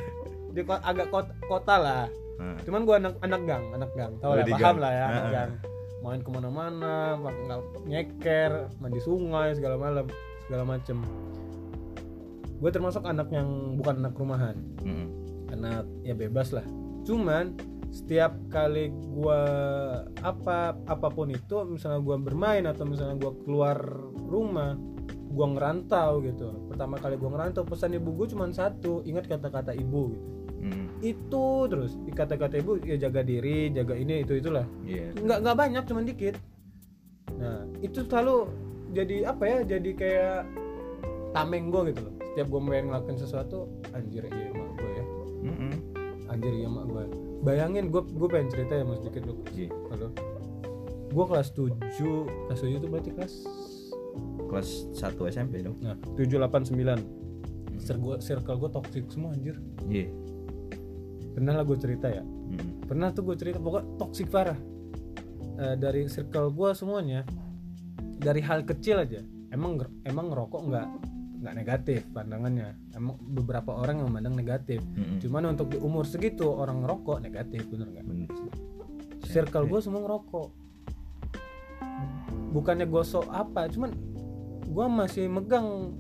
Di 0.50 0.62
ko- 0.66 0.82
agak 0.82 1.08
kota, 1.14 1.32
kota 1.46 1.76
lah. 1.78 2.06
Nah, 2.40 2.56
Cuman 2.64 2.88
gue 2.88 2.96
anak 2.96 3.14
anak 3.20 3.42
gang, 3.44 3.66
anak 3.76 3.92
gang, 4.00 4.12
tau 4.24 4.32
lah, 4.32 4.48
paham 4.48 4.60
gang. 4.64 4.78
lah 4.80 4.92
ya, 4.96 5.04
anak 5.12 5.24
Heeh. 5.28 5.34
gang. 5.36 5.52
Main 6.00 6.22
ke 6.24 6.30
mana-mana, 6.32 7.20
nyeker, 7.84 8.72
mandi 8.80 9.04
sungai 9.04 9.52
segala 9.52 9.76
malam, 9.76 10.08
segala 10.48 10.64
macem. 10.64 11.04
Gue 12.64 12.72
termasuk 12.72 13.04
anak 13.04 13.28
yang 13.36 13.76
bukan 13.76 14.00
anak 14.00 14.16
rumahan, 14.16 14.56
mm-mm. 14.80 15.08
anak 15.52 15.84
ya 16.08 16.16
bebas 16.16 16.56
lah. 16.56 16.64
Cuman 17.04 17.60
setiap 17.92 18.32
kali 18.48 18.96
gue 18.96 19.42
apa 20.24 20.80
apa 20.88 21.08
pun 21.12 21.28
itu, 21.36 21.56
misalnya 21.68 22.00
gue 22.00 22.16
bermain 22.24 22.64
atau 22.64 22.88
misalnya 22.88 23.20
gue 23.20 23.32
keluar 23.44 23.76
rumah, 24.16 24.80
gue 25.28 25.48
ngerantau 25.52 26.24
gitu. 26.24 26.56
Pertama 26.72 26.96
kali 26.96 27.20
gue 27.20 27.28
ngerantau 27.28 27.68
pesan 27.68 28.00
ibu 28.00 28.16
gue 28.16 28.32
cuma 28.32 28.48
satu, 28.56 29.04
ingat 29.04 29.28
kata-kata 29.28 29.76
ibu 29.76 30.16
gitu 30.16 30.39
itu 31.00 31.46
terus 31.72 31.96
kata-kata 32.12 32.60
ibu 32.60 32.76
ya 32.84 33.00
jaga 33.00 33.24
diri 33.24 33.72
jaga 33.72 33.96
ini 33.96 34.28
itu 34.28 34.36
itulah. 34.36 34.68
Iya. 34.84 35.16
Nggak 35.16 35.38
nggak 35.48 35.56
banyak 35.56 35.84
cuman 35.88 36.04
dikit. 36.04 36.36
Nah 37.40 37.64
itu 37.80 38.04
selalu 38.04 38.52
jadi 38.92 39.32
apa 39.32 39.44
ya 39.48 39.58
jadi 39.64 39.92
kayak 39.96 40.40
tameng 41.32 41.72
gue 41.72 41.96
gitu 41.96 42.02
loh. 42.04 42.14
Setiap 42.32 42.48
gue 42.52 42.62
pengen 42.68 42.86
ngelakuin 42.92 43.18
sesuatu 43.18 43.60
anjir 43.96 44.28
iya 44.28 44.46
emak 44.52 44.70
gue 44.76 44.92
ya. 44.92 45.06
Mm-mm. 45.40 45.74
anjir 46.30 46.52
iya 46.52 46.68
emak 46.68 46.86
gue 46.92 47.04
bayangin 47.40 47.88
gue 47.88 48.04
gue 48.04 48.28
pengen 48.28 48.52
cerita 48.52 48.76
ya 48.76 48.84
mas 48.84 49.00
dikit 49.00 49.24
dulu 49.24 49.40
Iya. 49.56 49.70
halo. 49.96 50.08
Gue 51.10 51.26
kelas 51.26 51.48
7 51.56 51.74
kelas 52.52 52.60
7 52.60 52.76
itu 52.76 52.88
berarti 52.92 53.10
kelas 53.16 53.34
kelas 54.52 54.70
1 55.00 55.32
SMP 55.32 55.64
dong 55.64 55.80
nah 55.80 55.96
7 56.20 56.28
8 56.28 56.76
9 56.76 57.80
circle 57.80 58.20
circle 58.20 58.58
gue 58.60 58.70
toxic 58.76 59.04
semua 59.08 59.32
anjir. 59.32 59.56
Iya 59.88 60.12
pernah 61.34 61.54
lah 61.56 61.64
gue 61.66 61.78
cerita 61.78 62.08
ya. 62.10 62.24
Mm-mm. 62.24 62.90
pernah 62.90 63.14
tuh 63.14 63.22
gue 63.30 63.36
cerita 63.38 63.62
pokoknya 63.62 63.86
toxic 64.02 64.28
parah. 64.34 64.58
Eh, 65.60 65.76
dari 65.76 66.08
circle 66.08 66.56
gue 66.56 66.70
semuanya 66.74 67.22
dari 68.20 68.42
hal 68.44 68.66
kecil 68.66 69.04
aja. 69.04 69.22
Emang 69.50 69.82
emang 70.06 70.30
ngerokok 70.34 70.62
nggak 70.70 70.88
nggak 71.40 71.54
negatif 71.56 72.02
pandangannya. 72.12 72.76
Emang 72.94 73.16
beberapa 73.22 73.76
orang 73.78 74.02
yang 74.04 74.08
memandang 74.12 74.36
negatif. 74.36 74.82
Mm-mm. 74.96 75.22
cuman 75.24 75.56
untuk 75.56 75.72
di 75.72 75.78
umur 75.80 76.04
segitu 76.04 76.50
orang 76.50 76.84
ngerokok 76.84 77.24
negatif 77.24 77.64
bener 77.70 77.88
nggak? 77.94 78.06
Circle 79.30 79.66
gue 79.70 79.80
semua 79.80 80.02
ngerokok. 80.04 80.50
Bukannya 82.50 82.90
gosok 82.90 83.30
apa 83.30 83.70
cuman 83.70 83.94
gue 84.70 84.86
masih 84.90 85.26
megang 85.30 85.98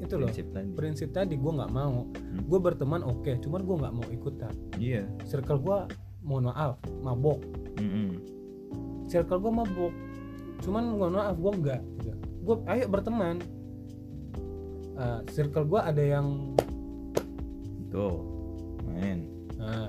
itu 0.00 0.14
loh 0.16 0.28
prinsip 0.32 0.46
tadi. 0.50 0.68
prinsip 0.72 1.08
tadi 1.12 1.34
gue 1.36 1.52
nggak 1.52 1.72
mau. 1.72 2.08
Hmm. 2.08 2.42
gue 2.48 2.58
berteman 2.58 3.00
oke 3.04 3.30
cuman 3.44 3.60
gue 3.62 3.76
nggak 3.84 3.94
mau 3.94 4.06
ikutan. 4.08 4.54
Iya. 4.80 5.04
Circle 5.28 5.60
gue 5.60 5.78
mohon 6.24 6.48
maaf 6.48 6.80
mabok. 7.04 7.40
Mm-mm. 7.80 8.20
circle 9.08 9.40
gue 9.40 9.52
mabuk 9.52 9.94
cuman 10.60 10.82
mohon 10.92 11.16
maaf 11.16 11.36
gue 11.40 11.52
enggak 11.52 11.80
gitu. 12.00 12.12
gue 12.20 12.56
ayo 12.68 12.84
berteman. 12.88 13.36
Eh, 15.00 15.20
circle 15.32 15.64
gue 15.64 15.80
ada 15.80 16.02
yang 16.04 16.56
tuh 17.88 18.20
main. 18.84 19.24
Nah, 19.56 19.88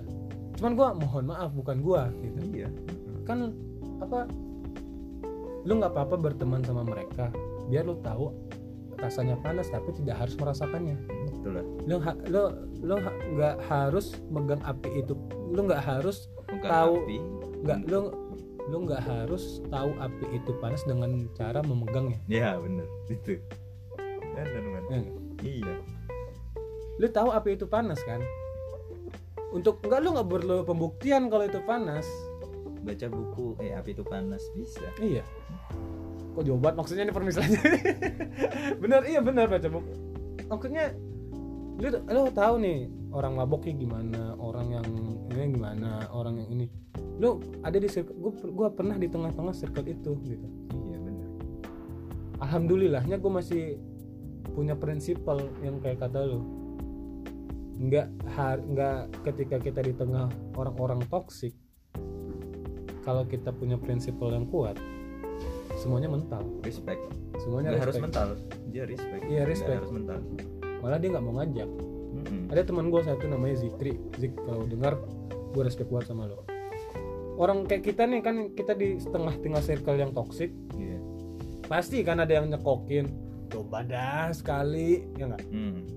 cuman 0.56 0.72
gue 0.76 0.88
mohon 1.04 1.24
maaf 1.28 1.52
bukan 1.56 1.78
gue 1.84 2.02
gitu. 2.24 2.40
Iya. 2.64 2.70
Kan 3.28 3.56
apa 4.02 4.28
lu 5.62 5.78
nggak 5.78 5.94
apa-apa 5.94 6.16
berteman 6.18 6.66
sama 6.66 6.82
mereka 6.82 7.30
biar 7.70 7.86
lu 7.86 7.96
tahu 8.02 8.34
rasanya 9.02 9.36
panas 9.42 9.68
tapi 9.68 9.90
tidak 9.92 10.22
harus 10.22 10.38
merasakannya. 10.38 10.96
Betul 11.34 11.66
lu 11.90 11.98
ha- 11.98 12.22
lu 12.30 12.44
lu 12.86 12.96
ha- 12.96 13.20
nggak 13.34 13.56
harus 13.66 14.14
megang 14.30 14.62
api 14.62 15.02
itu. 15.02 15.18
Lu 15.50 15.66
nggak 15.66 15.82
harus 15.82 16.30
bukan 16.48 16.70
Tahu. 16.70 16.94
api. 17.04 17.18
nggak 17.62 17.80
lu 17.90 18.00
lu 18.70 18.78
nggak 18.86 19.02
harus 19.02 19.60
tahu 19.68 19.90
api 19.98 20.26
itu 20.38 20.52
panas 20.62 20.86
dengan 20.86 21.26
cara 21.34 21.66
memegangnya. 21.66 22.22
Ya 22.30 22.56
bener. 22.62 22.86
Itu. 23.10 23.42
Bener 24.38 24.64
man 24.64 24.84
Ya 24.88 24.98
nggak? 25.02 25.16
iya. 25.42 25.76
Lu 27.02 27.08
tahu 27.10 27.34
api 27.34 27.58
itu 27.58 27.66
panas 27.66 27.98
kan? 28.06 28.22
Untuk 29.52 29.82
enggak 29.84 30.00
lu 30.00 30.14
nggak 30.14 30.30
perlu 30.30 30.58
pembuktian 30.64 31.28
kalau 31.28 31.50
itu 31.50 31.60
panas. 31.66 32.06
Baca 32.82 33.08
buku 33.10 33.58
eh 33.60 33.74
api 33.74 33.94
itu 33.94 34.02
panas 34.02 34.42
bisa. 34.54 34.86
Iya 34.98 35.26
kok 36.32 36.44
jauh 36.48 36.60
banget 36.60 36.76
maksudnya 36.80 37.04
ini 37.08 37.14
permisalannya? 37.14 37.62
Bener 38.82 39.02
iya 39.06 39.20
bener 39.22 39.46
baca 39.52 39.68
buku 39.68 39.92
maksudnya 40.52 40.92
lu 41.82 41.88
lu 42.12 42.22
tahu 42.30 42.62
nih 42.62 42.92
orang 43.16 43.34
maboknya 43.40 43.74
gimana 43.74 44.36
orang 44.38 44.68
yang 44.76 44.88
ini 45.32 45.56
gimana 45.56 46.06
orang 46.12 46.44
yang 46.44 46.50
ini. 46.54 46.66
Lu 47.18 47.42
ada 47.66 47.78
di 47.78 47.88
circle 47.88 48.14
gua, 48.20 48.34
gua 48.52 48.70
pernah 48.70 49.00
di 49.00 49.08
tengah-tengah 49.08 49.56
circle 49.56 49.88
itu 49.88 50.12
gitu. 50.28 50.48
Iya 50.92 50.98
bener. 51.02 51.28
Alhamdulillahnya 52.44 53.18
gue 53.18 53.32
masih 53.32 53.64
punya 54.54 54.76
prinsipal 54.78 55.42
yang 55.66 55.82
kayak 55.82 56.06
kata 56.06 56.22
lu. 56.28 56.42
Nggak 57.82 58.08
har 58.38 58.62
nggak 58.62 59.00
ketika 59.26 59.58
kita 59.58 59.82
di 59.82 59.94
tengah 59.98 60.30
orang-orang 60.54 61.02
toksik 61.10 61.58
kalau 63.02 63.26
kita 63.26 63.50
punya 63.50 63.82
prinsipal 63.82 64.30
yang 64.30 64.46
kuat 64.46 64.78
semuanya 65.82 66.10
mental. 66.14 66.46
Respect. 66.62 67.02
Semuanya 67.42 67.74
nggak 67.74 67.84
harus 67.90 67.98
respect. 67.98 68.06
mental. 68.06 68.30
Dia 68.70 68.84
respect. 68.86 69.22
Iya, 69.26 69.42
respect. 69.50 69.78
harus 69.82 69.90
mental. 69.92 70.18
Malah 70.86 70.98
dia 71.02 71.10
nggak 71.10 71.26
mau 71.26 71.34
ngajak. 71.42 71.70
Mm-mm. 72.12 72.52
ada 72.52 72.62
teman 72.68 72.92
gue 72.92 73.02
satu 73.02 73.26
namanya 73.26 73.56
Zikri. 73.58 73.98
Zik 74.20 74.36
kalau 74.46 74.68
dengar 74.70 75.00
gue 75.26 75.64
respect 75.66 75.90
banget 75.90 76.14
sama 76.14 76.30
lo. 76.30 76.46
Orang 77.42 77.66
kayak 77.66 77.82
kita 77.88 78.06
nih 78.06 78.22
kan 78.22 78.54
kita 78.54 78.78
di 78.78 79.02
setengah-tengah 79.02 79.62
circle 79.64 79.98
yang 79.98 80.12
toksik 80.14 80.54
iya. 80.78 81.00
Pasti 81.66 82.06
kan 82.06 82.22
ada 82.22 82.30
yang 82.30 82.52
nyekokin. 82.52 83.10
Coba 83.50 83.82
dah 83.82 84.30
sekali 84.36 85.08
ya 85.18 85.34
nggak? 85.34 85.44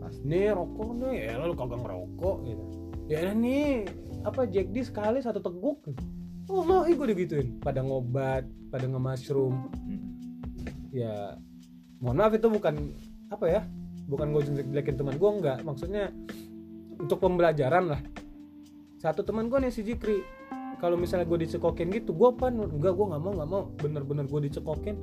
Pasti. 0.01 0.23
Nih 0.25 0.55
rokok 0.55 0.91
nih. 1.03 1.35
Ya 1.35 1.45
lu 1.45 1.53
kagak 1.53 1.83
ngerokok 1.83 2.37
gitu. 2.47 2.65
Ya 3.11 3.35
nih 3.35 3.85
apa 4.25 4.49
Jack 4.49 4.73
D 4.73 4.81
sekali 4.81 5.21
satu 5.21 5.45
teguk 5.45 5.85
Allah 6.49 6.85
gue 6.89 7.07
digituin. 7.17 7.49
Pada 7.61 7.81
ngobat 7.81 8.45
pada 8.69 8.85
nge-mushroom. 8.91 9.71
Hmm. 9.71 10.03
ya 10.95 11.35
mohon 11.99 12.23
maaf 12.23 12.39
itu 12.39 12.47
bukan 12.47 12.95
apa 13.27 13.47
ya 13.51 13.63
bukan 14.07 14.31
gue 14.31 14.43
jelek-jelekin 14.47 14.95
teman 14.99 15.17
gue 15.17 15.31
enggak. 15.31 15.59
Maksudnya 15.65 16.13
untuk 17.01 17.19
pembelajaran 17.23 17.95
lah. 17.97 18.01
Satu 19.01 19.25
teman 19.25 19.49
gue 19.49 19.59
nih 19.63 19.73
si 19.73 19.83
Jikri. 19.83 20.21
Kalau 20.83 21.01
misalnya 21.01 21.25
gue 21.25 21.49
dicekokin 21.49 21.89
gitu 21.97 22.13
gue 22.13 22.31
pan 22.37 22.53
enggak 22.53 22.93
gue 22.93 23.07
nggak 23.09 23.23
mau 23.23 23.33
nggak 23.33 23.51
mau. 23.51 23.63
Bener-bener 23.81 24.27
gue 24.29 24.41
dicekokin 24.51 24.97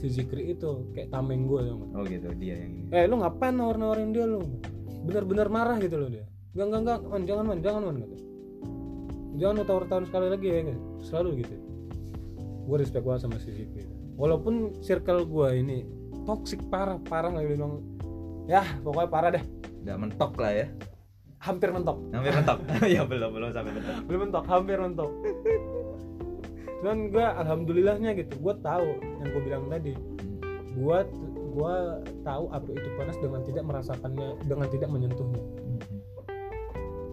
si 0.00 0.08
Zikri 0.12 0.52
itu 0.56 0.92
kayak 0.92 1.08
tameng 1.12 1.48
gue 1.48 1.60
tau 1.60 1.76
nggak? 1.76 1.90
oh 1.96 2.04
gitu 2.08 2.28
dia 2.40 2.54
yang 2.56 2.72
ini. 2.72 2.88
Eh 2.94 3.04
lu 3.04 3.20
ngapain 3.20 3.52
nawar-nawarin 3.52 4.10
dia 4.12 4.24
lu? 4.24 4.40
Bener-bener 5.06 5.46
marah 5.52 5.76
gitu 5.78 5.96
loh 6.00 6.08
dia. 6.08 6.24
Enggak 6.56 6.66
enggak 6.66 6.80
enggak 6.80 6.98
man, 7.12 7.22
jangan 7.28 7.44
man 7.44 7.58
jangan 7.60 7.82
man 7.84 7.96
gitu 8.00 8.35
jangan 9.36 9.64
tawar-tawar 9.64 10.04
sekali 10.08 10.26
lagi 10.32 10.46
ya 10.48 10.74
selalu 11.04 11.44
gitu. 11.44 11.54
Gue 12.66 12.76
respect 12.82 13.06
banget 13.06 13.20
sama 13.28 13.38
si 13.38 13.54
Zikri 13.54 13.96
walaupun 14.16 14.80
circle 14.80 15.28
gue 15.28 15.48
ini 15.60 15.78
toxic 16.24 16.58
parah 16.72 16.98
parah 17.06 17.30
lagi 17.30 17.54
bilang 17.54 17.84
ya 18.50 18.64
pokoknya 18.82 19.08
parah 19.12 19.30
deh. 19.36 19.44
Udah 19.86 19.96
mentok 20.00 20.32
lah 20.40 20.52
ya. 20.52 20.66
Hampir 21.38 21.70
mentok. 21.70 22.00
Hampir 22.10 22.32
mentok. 22.34 22.58
Ya 22.96 23.02
belum 23.06 23.30
belum 23.30 23.48
sampai 23.54 23.72
mentok. 23.76 23.96
Belum 24.08 24.20
mentok 24.26 24.44
hampir 24.50 24.76
mentok. 24.82 25.10
Cuman 26.82 26.98
gue 27.12 27.26
alhamdulillahnya 27.44 28.10
gitu 28.18 28.34
gue 28.40 28.54
tahu 28.64 28.88
yang 29.22 29.28
gue 29.30 29.42
bilang 29.44 29.64
tadi. 29.70 29.94
Gue 30.74 30.98
gue 31.56 31.76
tahu 32.20 32.44
api 32.52 32.70
itu 32.74 32.88
panas 32.98 33.16
dengan 33.22 33.40
tidak 33.46 33.64
merasakannya 33.64 34.28
dengan 34.44 34.66
tidak 34.72 34.88
menyentuhnya. 34.90 35.44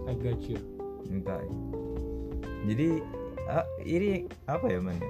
I 0.10 0.16
got 0.18 0.42
you. 0.44 0.60
Entah. 1.08 1.83
Jadi 2.64 2.88
ah, 3.48 3.66
ini 3.84 4.28
apa 4.48 4.66
ya 4.72 4.80
man? 4.80 4.96
ya? 4.98 5.10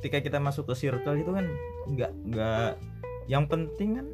Ketika 0.00 0.18
kita 0.24 0.38
masuk 0.40 0.70
ke 0.70 0.74
circle 0.74 1.16
itu 1.20 1.30
kan 1.30 1.46
nggak 1.90 2.12
nggak 2.28 2.72
yang 3.30 3.44
penting 3.46 4.00
kan 4.00 4.06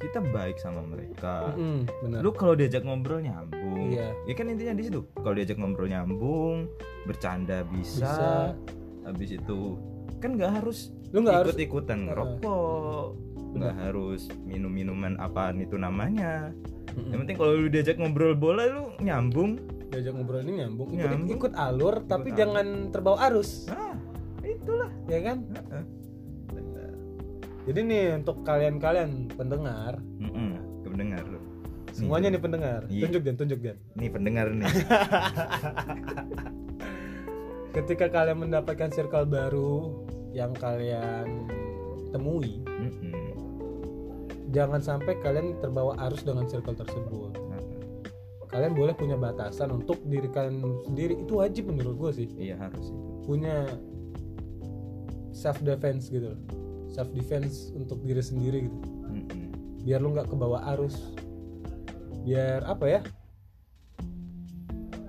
kita 0.00 0.18
baik 0.32 0.56
sama 0.56 0.80
mereka. 0.88 1.52
Mm-mm, 1.52 1.84
benar 2.00 2.20
Lu 2.24 2.32
kalau 2.32 2.56
diajak 2.56 2.88
ngobrol 2.88 3.20
nyambung. 3.20 3.92
Iya. 3.92 4.16
Ya 4.24 4.32
kan 4.32 4.48
intinya 4.48 4.72
di 4.72 4.88
situ. 4.88 5.04
Kalau 5.12 5.36
diajak 5.36 5.60
ngobrol 5.60 5.92
nyambung, 5.92 6.72
bercanda 7.04 7.68
bisa. 7.68 8.08
Bisa. 8.08 8.32
Habis 9.04 9.36
itu 9.36 9.76
kan 10.20 10.36
nggak 10.36 10.60
harus 10.60 10.92
lu 11.12 11.24
harus 11.26 11.56
ikut-ikutan 11.56 12.06
ngerokok, 12.06 13.06
nggak 13.56 13.74
harus 13.82 14.28
minum 14.44 14.72
minuman 14.72 15.20
apaan 15.20 15.60
itu 15.60 15.76
namanya. 15.76 16.48
Mm-mm. 16.96 17.12
Yang 17.12 17.18
penting 17.24 17.36
kalau 17.36 17.52
lu 17.60 17.68
diajak 17.68 17.96
ngobrol 18.00 18.32
bola 18.32 18.64
lu 18.72 18.84
nyambung. 19.04 19.60
Diajak 19.90 20.12
ngobrol 20.12 20.40
ini 20.40 20.52
nyambung 20.60 20.88
ikut, 20.90 21.02
Nyambung. 21.02 21.28
ikut 21.32 21.52
alur 21.52 21.94
tapi 22.04 22.28
alur. 22.28 22.38
jangan 22.38 22.66
terbawa 22.88 23.18
arus 23.26 23.66
Nah, 23.66 23.94
itulah. 24.40 24.90
ya 25.04 25.18
kan 25.20 25.38
Heeh. 25.44 25.84
jadi 27.62 27.80
nih 27.82 28.04
untuk 28.16 28.36
kalian-kalian 28.40 29.10
pendengar 29.30 29.98
Mm-mm, 30.16 30.50
kependengar 30.80 31.22
lu. 31.24 31.38
semuanya 31.90 32.28
nih 32.28 32.40
pendengar 32.40 32.80
Iya. 32.86 33.02
tunjuk 33.04 33.22
dan 33.22 33.34
tunjuk 33.36 33.58
dan 33.60 33.76
Nih 33.92 34.08
pendengar 34.08 34.46
nih. 34.48 34.66
ketika 37.72 38.06
kalian 38.08 38.38
mendapatkan 38.40 38.90
circle 38.90 39.26
baru 39.26 39.94
yang 40.30 40.50
kalian 40.52 41.46
temui 42.10 42.62
Mm-mm. 42.64 43.14
jangan 44.48 44.78
sampai 44.78 45.14
kalian 45.18 45.54
terbawa 45.58 45.94
arus 46.00 46.22
dengan 46.22 46.46
circle 46.46 46.74
tersebut 46.74 47.38
kalian 48.50 48.74
boleh 48.74 48.94
punya 48.98 49.14
batasan 49.14 49.70
untuk 49.70 50.02
diri 50.02 50.26
kalian 50.26 50.82
sendiri. 50.90 51.14
Itu 51.22 51.38
wajib 51.38 51.70
menurut 51.70 51.94
gue 51.96 52.10
sih. 52.22 52.28
Iya 52.34 52.58
harus 52.58 52.90
itu. 52.90 52.98
punya 53.24 53.70
self 55.30 55.62
defense 55.62 56.10
gitu 56.10 56.34
loh. 56.34 56.40
Self 56.90 57.14
defense 57.14 57.70
untuk 57.72 58.02
diri 58.02 58.20
sendiri 58.20 58.66
gitu. 58.66 58.78
Mm-mm. 59.10 59.50
biar 59.80 59.98
lu 60.02 60.12
nggak 60.12 60.28
kebawa 60.28 60.66
arus. 60.76 60.98
Biar 62.26 62.66
apa 62.66 62.84
ya? 62.90 63.00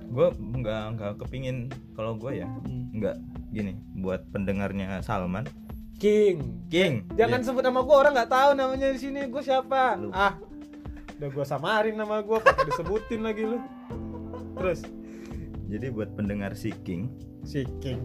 Gue 0.07 0.27
nggak 0.37 0.83
nggak 0.95 1.13
kepingin 1.25 1.67
kalau 1.97 2.15
gue 2.15 2.45
ya 2.45 2.47
nggak 2.93 3.17
gini 3.51 3.73
buat 3.99 4.21
pendengarnya 4.29 5.01
Salman. 5.01 5.49
King. 5.97 6.65
King. 6.69 7.09
Jangan 7.17 7.41
sebut 7.45 7.61
nama 7.65 7.81
gue 7.81 7.97
orang 7.97 8.13
nggak 8.13 8.31
tahu 8.31 8.49
namanya 8.53 8.93
di 8.93 8.99
sini. 9.01 9.25
Gue 9.29 9.41
siapa? 9.41 9.97
Lu. 9.97 10.09
ah 10.13 10.37
udah 11.21 11.29
gue 11.29 11.45
samarin 11.45 11.93
nama 12.01 12.25
gue 12.25 12.33
pakai 12.41 12.65
disebutin 12.65 13.21
lagi 13.21 13.45
lu. 13.45 13.61
Terus? 14.57 14.81
Jadi 15.69 15.93
buat 15.93 16.17
pendengar 16.17 16.57
si 16.57 16.73
King 16.81 17.13
si 17.45 17.61
king. 17.77 18.01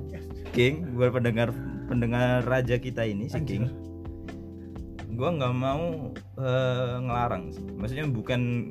King 0.53 0.97
buat 0.97 1.17
pendengar 1.17 1.49
pendengar 1.89 2.45
raja 2.45 2.77
kita 2.77 3.09
ini 3.09 3.33
si 3.33 3.41
Anjir. 3.41 3.49
King 3.49 3.65
gue 5.17 5.29
nggak 5.33 5.55
mau 5.57 6.13
eh, 6.37 6.95
ngelarang 7.01 7.49
sih. 7.57 7.65
Maksudnya 7.65 8.05
bukan 8.05 8.69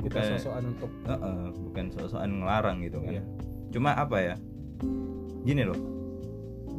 kita 0.00 0.16
bukan 0.16 0.32
sosokan 0.40 0.64
untuk 0.72 0.90
Heeh, 1.04 1.44
bukan 1.60 1.84
soal 2.08 2.28
ngelarang 2.32 2.80
gitu 2.88 3.04
kan. 3.04 3.20
Iya. 3.20 3.24
cuma 3.68 3.92
apa 4.00 4.16
ya? 4.16 4.34
Gini 5.44 5.60
loh. 5.68 5.76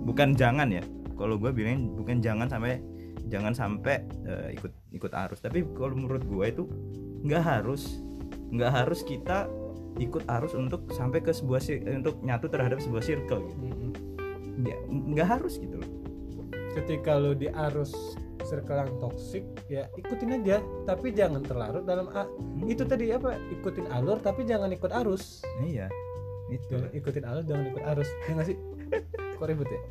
Bukan 0.09 0.33
jangan 0.33 0.73
ya. 0.73 0.81
Kalau 1.13 1.37
gue 1.37 1.53
bilang 1.53 1.93
bukan 1.93 2.17
jangan 2.17 2.49
sampai 2.49 2.81
jangan 3.27 3.53
sampai 3.53 4.03
eh, 4.25 4.55
ikut 4.55 4.71
ikut 4.95 5.11
arus. 5.11 5.39
Tapi 5.43 5.63
kalau 5.75 5.95
menurut 5.95 6.23
gue 6.23 6.45
itu 6.47 6.63
nggak 7.27 7.43
harus 7.43 7.99
nggak 8.51 8.71
harus 8.71 9.03
kita 9.03 9.47
ikut 9.97 10.23
arus 10.29 10.53
untuk 10.53 10.87
sampai 10.93 11.19
ke 11.19 11.33
sebuah 11.33 11.59
sir- 11.59 11.83
untuk 11.83 12.21
nyatu 12.21 12.47
terhadap 12.47 12.77
sebuah 12.79 13.03
circle 13.03 13.41
gitu. 13.49 13.65
Ya, 14.63 14.77
nggak 14.89 15.27
harus 15.37 15.57
gitu 15.57 15.77
loh. 15.81 15.89
Ketika 16.77 17.17
lu 17.17 17.33
di 17.33 17.49
arus 17.49 17.93
circle 18.45 18.79
yang 18.79 18.93
toxic 19.01 19.43
ya 19.67 19.89
ikutin 19.97 20.39
aja. 20.39 20.63
Tapi 20.87 21.11
jangan 21.11 21.43
terlarut 21.43 21.83
dalam 21.83 22.07
a- 22.15 22.29
itu 22.63 22.87
tadi 22.87 23.11
apa? 23.11 23.35
Ikutin 23.51 23.89
alur 23.91 24.21
tapi 24.23 24.47
jangan 24.47 24.71
ikut 24.71 24.93
arus. 25.03 25.43
Iya 25.59 25.91
itu. 26.47 26.63
Jangan 26.71 26.89
ikutin 26.95 27.25
alur 27.27 27.43
jangan 27.43 27.65
ikut 27.73 27.83
arus. 27.83 28.09
Ya 28.29 28.31
nggak 28.37 28.47
sih? 28.47 28.57
Kok 29.37 29.45
ribet 29.45 29.67
ya 29.67 29.81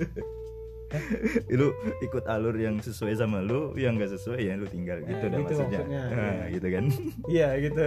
lu 1.59 1.75
ikut 2.03 2.25
alur 2.31 2.55
yang 2.55 2.79
sesuai 2.79 3.18
sama 3.18 3.42
lu 3.42 3.75
yang 3.75 3.99
nggak 3.99 4.14
sesuai 4.14 4.40
ya 4.40 4.55
lu 4.55 4.66
tinggal. 4.70 5.03
Gitu 5.03 5.25
Nah, 5.27 5.31
dah 5.33 5.38
gitu 5.42 5.55
maksudnya, 5.59 5.81
maksudnya. 5.83 6.03
Nah, 6.14 6.44
gitu 6.53 6.66
kan. 6.70 6.85
Iya 7.35 7.49
gitu. 7.62 7.85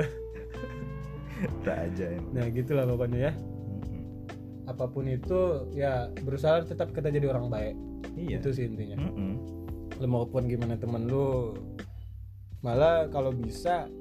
Raja 1.67 2.05
emang. 2.11 2.31
nah 2.35 2.45
gitulah 2.51 2.83
pokoknya 2.83 3.19
ya. 3.31 3.33
Apa 4.67 4.85
pun 4.91 5.07
itu 5.07 5.71
ya 5.73 6.11
berusaha 6.21 6.67
tetap 6.67 6.91
kita 6.91 7.07
jadi 7.09 7.31
orang 7.31 7.47
baik. 7.47 7.75
Iya. 8.19 8.43
Itu 8.43 8.51
sih 8.51 8.67
intinya. 8.67 8.99
Mm-mm. 8.99 9.33
lu 9.99 10.07
maupun 10.07 10.47
gimana 10.47 10.79
temen 10.79 11.11
lu 11.11 11.51
malah 12.63 13.11
kalau 13.11 13.35
bisa 13.35 13.91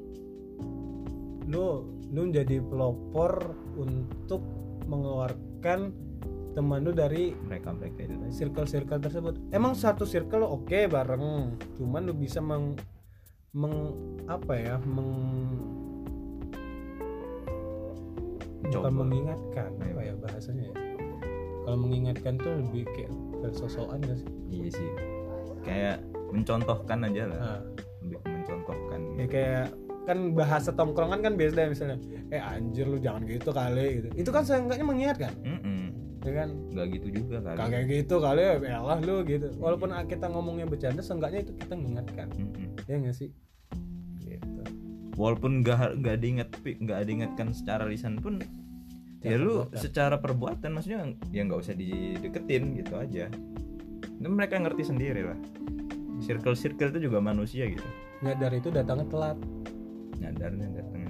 lu 1.50 1.90
lu 2.14 2.30
jadi 2.30 2.62
pelopor 2.62 3.50
untuk 3.74 4.46
mengeluarkan 4.87 5.90
teman 6.58 6.82
lu 6.82 6.90
dari 6.90 7.38
mereka 7.46 7.70
mereka 7.70 8.02
itu. 8.02 8.18
circle-circle 8.34 8.98
tersebut. 8.98 9.34
Emang 9.54 9.78
satu 9.78 10.02
circle 10.02 10.42
oke 10.42 10.90
bareng 10.90 11.54
cuman 11.78 12.02
lu 12.02 12.10
bisa 12.18 12.42
meng, 12.42 12.74
meng 13.54 13.94
apa 14.26 14.58
ya 14.58 14.74
meng 14.82 15.14
bukan 18.68 18.74
Coba. 18.74 18.90
mengingatkan 18.90 19.70
Ayo. 19.78 19.94
apa 19.94 20.00
ya 20.02 20.14
bahasanya 20.18 20.64
ya? 20.66 20.74
Kalau 21.62 21.78
mengingatkan 21.78 22.34
tuh 22.42 22.52
lebih 22.58 22.84
kayak 22.90 23.12
sosokan 23.54 24.02
gak 24.02 24.18
sih? 24.18 24.28
Iya 24.50 24.68
sih. 24.74 24.90
Kayak 25.62 25.96
mencontohkan 26.34 26.98
aja 27.06 27.22
lah. 27.30 27.38
Nah, 27.38 27.60
lebih 28.02 28.18
mencontohkan 28.26 29.00
ya 29.14 29.26
kayak 29.30 29.66
kan 30.08 30.18
bahasa 30.32 30.72
tongkrongan 30.72 31.20
kan 31.22 31.32
biasa 31.38 31.52
deh 31.54 31.68
misalnya. 31.70 31.98
Eh 32.34 32.42
anjir 32.42 32.90
lu 32.90 32.98
jangan 32.98 33.22
gitu 33.30 33.54
kali 33.54 34.02
gitu. 34.02 34.08
Itu 34.26 34.30
kan 34.34 34.42
seenggaknya 34.42 34.84
mengingatkan. 34.84 35.32
Mm-mm. 35.46 35.77
Ya 36.28 36.32
kan. 36.44 36.48
Nggak 36.76 36.86
gitu 37.00 37.08
juga 37.24 37.36
kali. 37.40 37.56
Kagak 37.56 37.84
gitu 37.88 38.14
kali 38.20 38.42
ya 38.44 38.78
lah 38.84 38.98
lu 39.00 39.16
gitu. 39.24 39.48
Walaupun 39.56 39.88
kita 40.04 40.26
ngomongnya 40.28 40.66
bercanda 40.68 41.00
seenggaknya 41.00 41.40
itu 41.48 41.52
kita 41.56 41.72
mengingatkan. 41.74 42.28
Mm-mm. 42.36 42.76
ya 42.84 42.96
nggak 43.00 43.16
sih? 43.16 43.32
Gitu. 44.20 44.60
Walaupun 45.16 45.64
nggak 45.64 46.04
nggak 46.04 46.16
diingat 46.20 46.48
nggak 46.60 46.98
diingatkan 47.08 47.48
secara 47.56 47.88
lisan 47.88 48.20
pun 48.20 48.38
ya 49.18 49.34
Secara 49.34 49.42
lu 49.42 49.54
perbuatan. 49.66 49.80
secara 49.82 50.16
perbuatan 50.22 50.70
maksudnya 50.76 51.00
ya 51.34 51.40
nggak 51.42 51.60
usah 51.64 51.74
dideketin 51.74 52.62
gitu 52.76 52.94
aja. 53.00 53.26
Itu 54.20 54.28
mereka 54.28 54.60
ngerti 54.60 54.82
sendiri 54.86 55.26
lah. 55.26 55.38
Circle 56.22 56.54
circle 56.54 56.90
itu 56.94 57.10
juga 57.10 57.18
manusia 57.18 57.66
gitu. 57.66 57.86
Nyadar 58.22 58.52
itu 58.54 58.68
datangnya 58.70 59.06
telat. 59.10 59.38
Nyadarnya 60.18 60.66
datangnya 60.74 61.07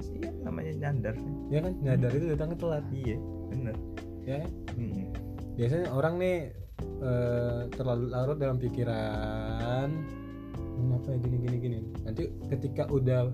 biasa 0.00 0.12
ya 0.16 0.32
namanya 0.40 0.72
nyadar 0.80 1.14
ya 1.52 1.58
kan 1.60 1.72
nyadar 1.84 2.10
itu 2.16 2.26
datangnya 2.32 2.56
telat 2.56 2.84
iya 2.96 3.16
bener 3.52 3.76
ya 4.24 4.36
kan? 4.40 4.50
Mm-mm. 4.80 5.06
biasanya 5.60 5.86
orang 5.92 6.14
nih 6.16 6.36
eh, 7.04 7.60
terlalu 7.76 8.04
larut 8.08 8.38
dalam 8.40 8.56
pikiran 8.56 9.88
kenapa 10.80 11.06
ya 11.12 11.18
gini 11.20 11.36
gini 11.44 11.56
gini 11.60 11.78
nanti 12.02 12.22
ketika 12.48 12.88
udah 12.88 13.28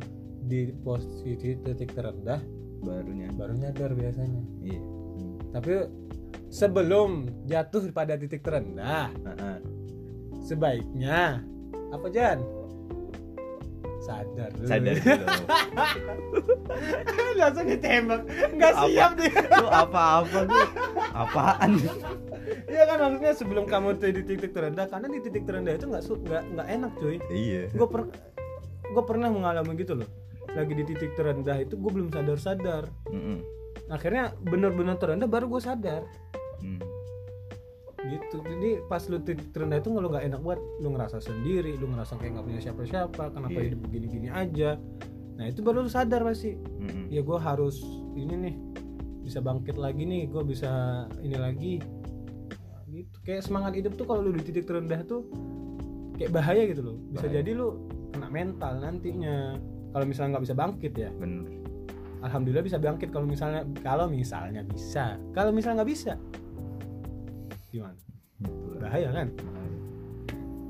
di 0.47 0.75
posisi 0.83 1.39
titik 1.39 1.95
terendah 1.95 2.43
barunya 2.83 3.31
baru 3.35 3.55
nyadar 3.55 3.95
biasanya 3.95 4.43
iya 4.63 4.83
Hmm. 5.17 5.41
tapi 5.49 5.73
sebelum 6.53 7.25
jatuh 7.49 7.89
pada 7.89 8.21
titik 8.21 8.45
terendah 8.45 9.09
Ah, 9.25 9.33
ah. 9.41 9.59
sebaiknya 10.45 11.41
apa 11.89 12.07
Jan 12.13 12.45
sadar 14.07 14.55
dulu. 14.55 14.69
sadar 14.71 14.95
dulu 15.03 15.27
langsung 17.41 17.67
ditembak. 17.67 18.21
Nggak 18.55 18.73
Apa? 18.73 18.85
siap 18.87 19.11
dia. 19.19 19.41
Lu 19.61 19.69
apa-apa 19.69 20.39
lu? 20.47 20.57
Apaan? 21.13 21.71
Iya 22.71 22.83
kan 22.87 22.97
maksudnya 23.03 23.33
sebelum 23.35 23.65
kamu 23.67 23.99
tuh 23.99 24.13
di 24.15 24.23
titik 24.23 24.53
terendah 24.55 24.87
karena 24.87 25.07
di 25.11 25.21
titik 25.21 25.45
terendah 25.45 25.75
itu 25.75 25.87
nggak 25.89 26.03
nggak 26.07 26.43
nggak 26.55 26.69
enak 26.71 26.93
cuy. 26.97 27.17
Iya. 27.29 27.63
Gue 27.75 27.89
per 27.89 28.01
gue 28.87 29.05
pernah 29.05 29.29
mengalami 29.29 29.75
gitu 29.77 29.99
loh. 29.99 30.09
Lagi 30.55 30.73
di 30.73 30.85
titik 30.87 31.13
terendah 31.19 31.59
itu 31.61 31.75
gue 31.77 31.91
belum 31.91 32.09
sadar 32.09 32.39
sadar 32.41 32.85
Mm-mm. 33.13 33.45
akhirnya 33.93 34.33
bener-bener 34.41 34.97
terendah 34.97 35.29
baru 35.29 35.51
gue 35.51 35.61
sadar. 35.61 36.07
Hmm. 36.63 36.81
Gitu. 38.09 38.37
Jadi 38.41 38.71
pas 38.87 39.03
lu 39.07 39.19
titik 39.19 39.51
terendah 39.51 39.79
itu 39.79 39.89
lu 39.91 40.07
nggak 40.07 40.25
enak 40.25 40.41
buat 40.41 40.61
lu 40.79 40.89
ngerasa 40.91 41.19
sendiri 41.19 41.75
lu 41.77 41.91
ngerasa 41.91 42.17
kayak 42.17 42.33
nggak 42.35 42.47
punya 42.47 42.61
siapa-siapa 42.63 43.23
kenapa 43.31 43.55
Iya. 43.55 43.65
hidup 43.69 43.81
begini-gini 43.85 44.29
aja. 44.29 44.71
Nah 45.37 45.45
itu 45.45 45.61
baru 45.61 45.85
lu 45.85 45.91
sadar 45.91 46.23
pasti. 46.23 46.57
Mm-mm. 46.57 47.09
ya 47.09 47.21
gue 47.21 47.39
harus 47.39 47.83
ini 48.15 48.35
nih 48.35 48.55
bisa 49.21 49.39
bangkit 49.39 49.75
lagi 49.75 50.03
nih 50.03 50.23
gue 50.27 50.43
bisa 50.43 50.71
ini 51.21 51.37
lagi. 51.37 51.75
Gitu. 52.87 53.17
Kayak 53.23 53.43
semangat 53.45 53.77
hidup 53.77 53.93
tuh 53.95 54.07
kalau 54.07 54.25
lu 54.25 54.33
di 54.33 54.43
titik 54.43 54.65
terendah 54.65 55.03
tuh 55.05 55.27
kayak 56.17 56.33
bahaya 56.33 56.65
gitu 56.65 56.81
loh. 56.81 56.97
Bisa 57.13 57.29
Bahaya. 57.29 57.43
jadi 57.43 57.51
lu 57.53 57.69
kena 58.11 58.29
mental 58.31 58.73
nantinya. 58.81 59.61
Kalau 59.93 60.05
misalnya 60.05 60.31
nggak 60.37 60.45
bisa 60.45 60.57
bangkit 60.57 60.93
ya. 60.97 61.11
Bener. 61.13 61.45
Alhamdulillah 62.25 62.65
bisa 62.65 62.81
bangkit 62.81 63.13
kalau 63.13 63.29
misalnya 63.29 63.63
kalau 63.85 64.09
misalnya 64.09 64.65
bisa. 64.65 65.21
Kalau 65.37 65.53
misalnya 65.53 65.85
nggak 65.85 65.93
bisa 65.93 66.13
gimana? 67.77 67.99
Gitu 68.41 68.67
bahaya 68.81 69.09
kan? 69.13 69.29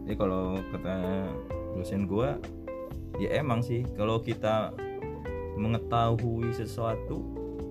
Jadi 0.06 0.14
kalau 0.14 0.58
kata 0.74 0.96
dosen 1.74 2.06
gua 2.06 2.38
ya 3.18 3.38
emang 3.38 3.62
sih 3.62 3.82
kalau 3.94 4.22
kita 4.22 4.74
mengetahui 5.56 6.52
sesuatu 6.52 7.22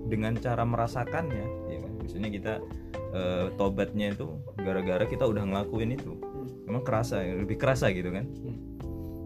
dengan 0.06 0.36
cara 0.36 0.64
merasakannya 0.64 1.46
ya 1.68 1.78
kan? 1.80 1.92
Misalnya 2.00 2.30
kita 2.32 2.54
eh, 3.16 3.46
tobatnya 3.56 4.12
itu 4.12 4.26
gara-gara 4.60 5.04
kita 5.04 5.24
udah 5.24 5.44
ngelakuin 5.44 5.96
itu. 5.96 6.12
Emang 6.66 6.82
kerasa 6.82 7.22
lebih 7.22 7.56
kerasa 7.60 7.92
gitu 7.92 8.10
kan? 8.10 8.26
Hmm. 8.26 8.58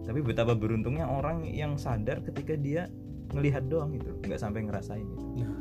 tapi 0.01 0.19
betapa 0.27 0.57
beruntungnya 0.57 1.07
orang 1.07 1.47
yang 1.47 1.79
sadar 1.79 2.19
ketika 2.19 2.57
dia 2.59 2.91
ngelihat 3.31 3.69
doang 3.71 3.95
itu 3.95 4.11
nggak 4.27 4.41
sampai 4.43 4.67
ngerasain 4.67 5.07
gitu. 5.07 5.25
Nah 5.39 5.60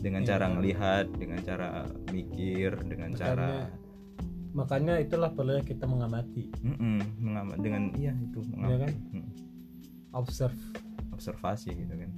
dengan 0.00 0.20
Iya. 0.20 0.28
cara 0.30 0.44
ngelihat 0.48 1.06
dengan 1.12 1.38
cara 1.40 1.68
mikir 2.08 2.70
dengan 2.82 3.10
cara 3.12 3.68
makanya 4.50 4.98
itulah 4.98 5.30
perlu 5.30 5.60
kita 5.60 5.84
mengamati 5.84 6.50
Mm-mm, 6.60 6.98
mengamat 7.20 7.56
dengan 7.56 7.82
iya 7.94 8.10
itu 8.12 8.40
Iya 8.40 8.50
mengamati 8.50 8.80
kan? 8.82 8.92
Mm. 9.12 9.28
observe 10.12 10.58
observasi 11.10 11.70
gitu 11.76 11.94
kan 11.94 12.10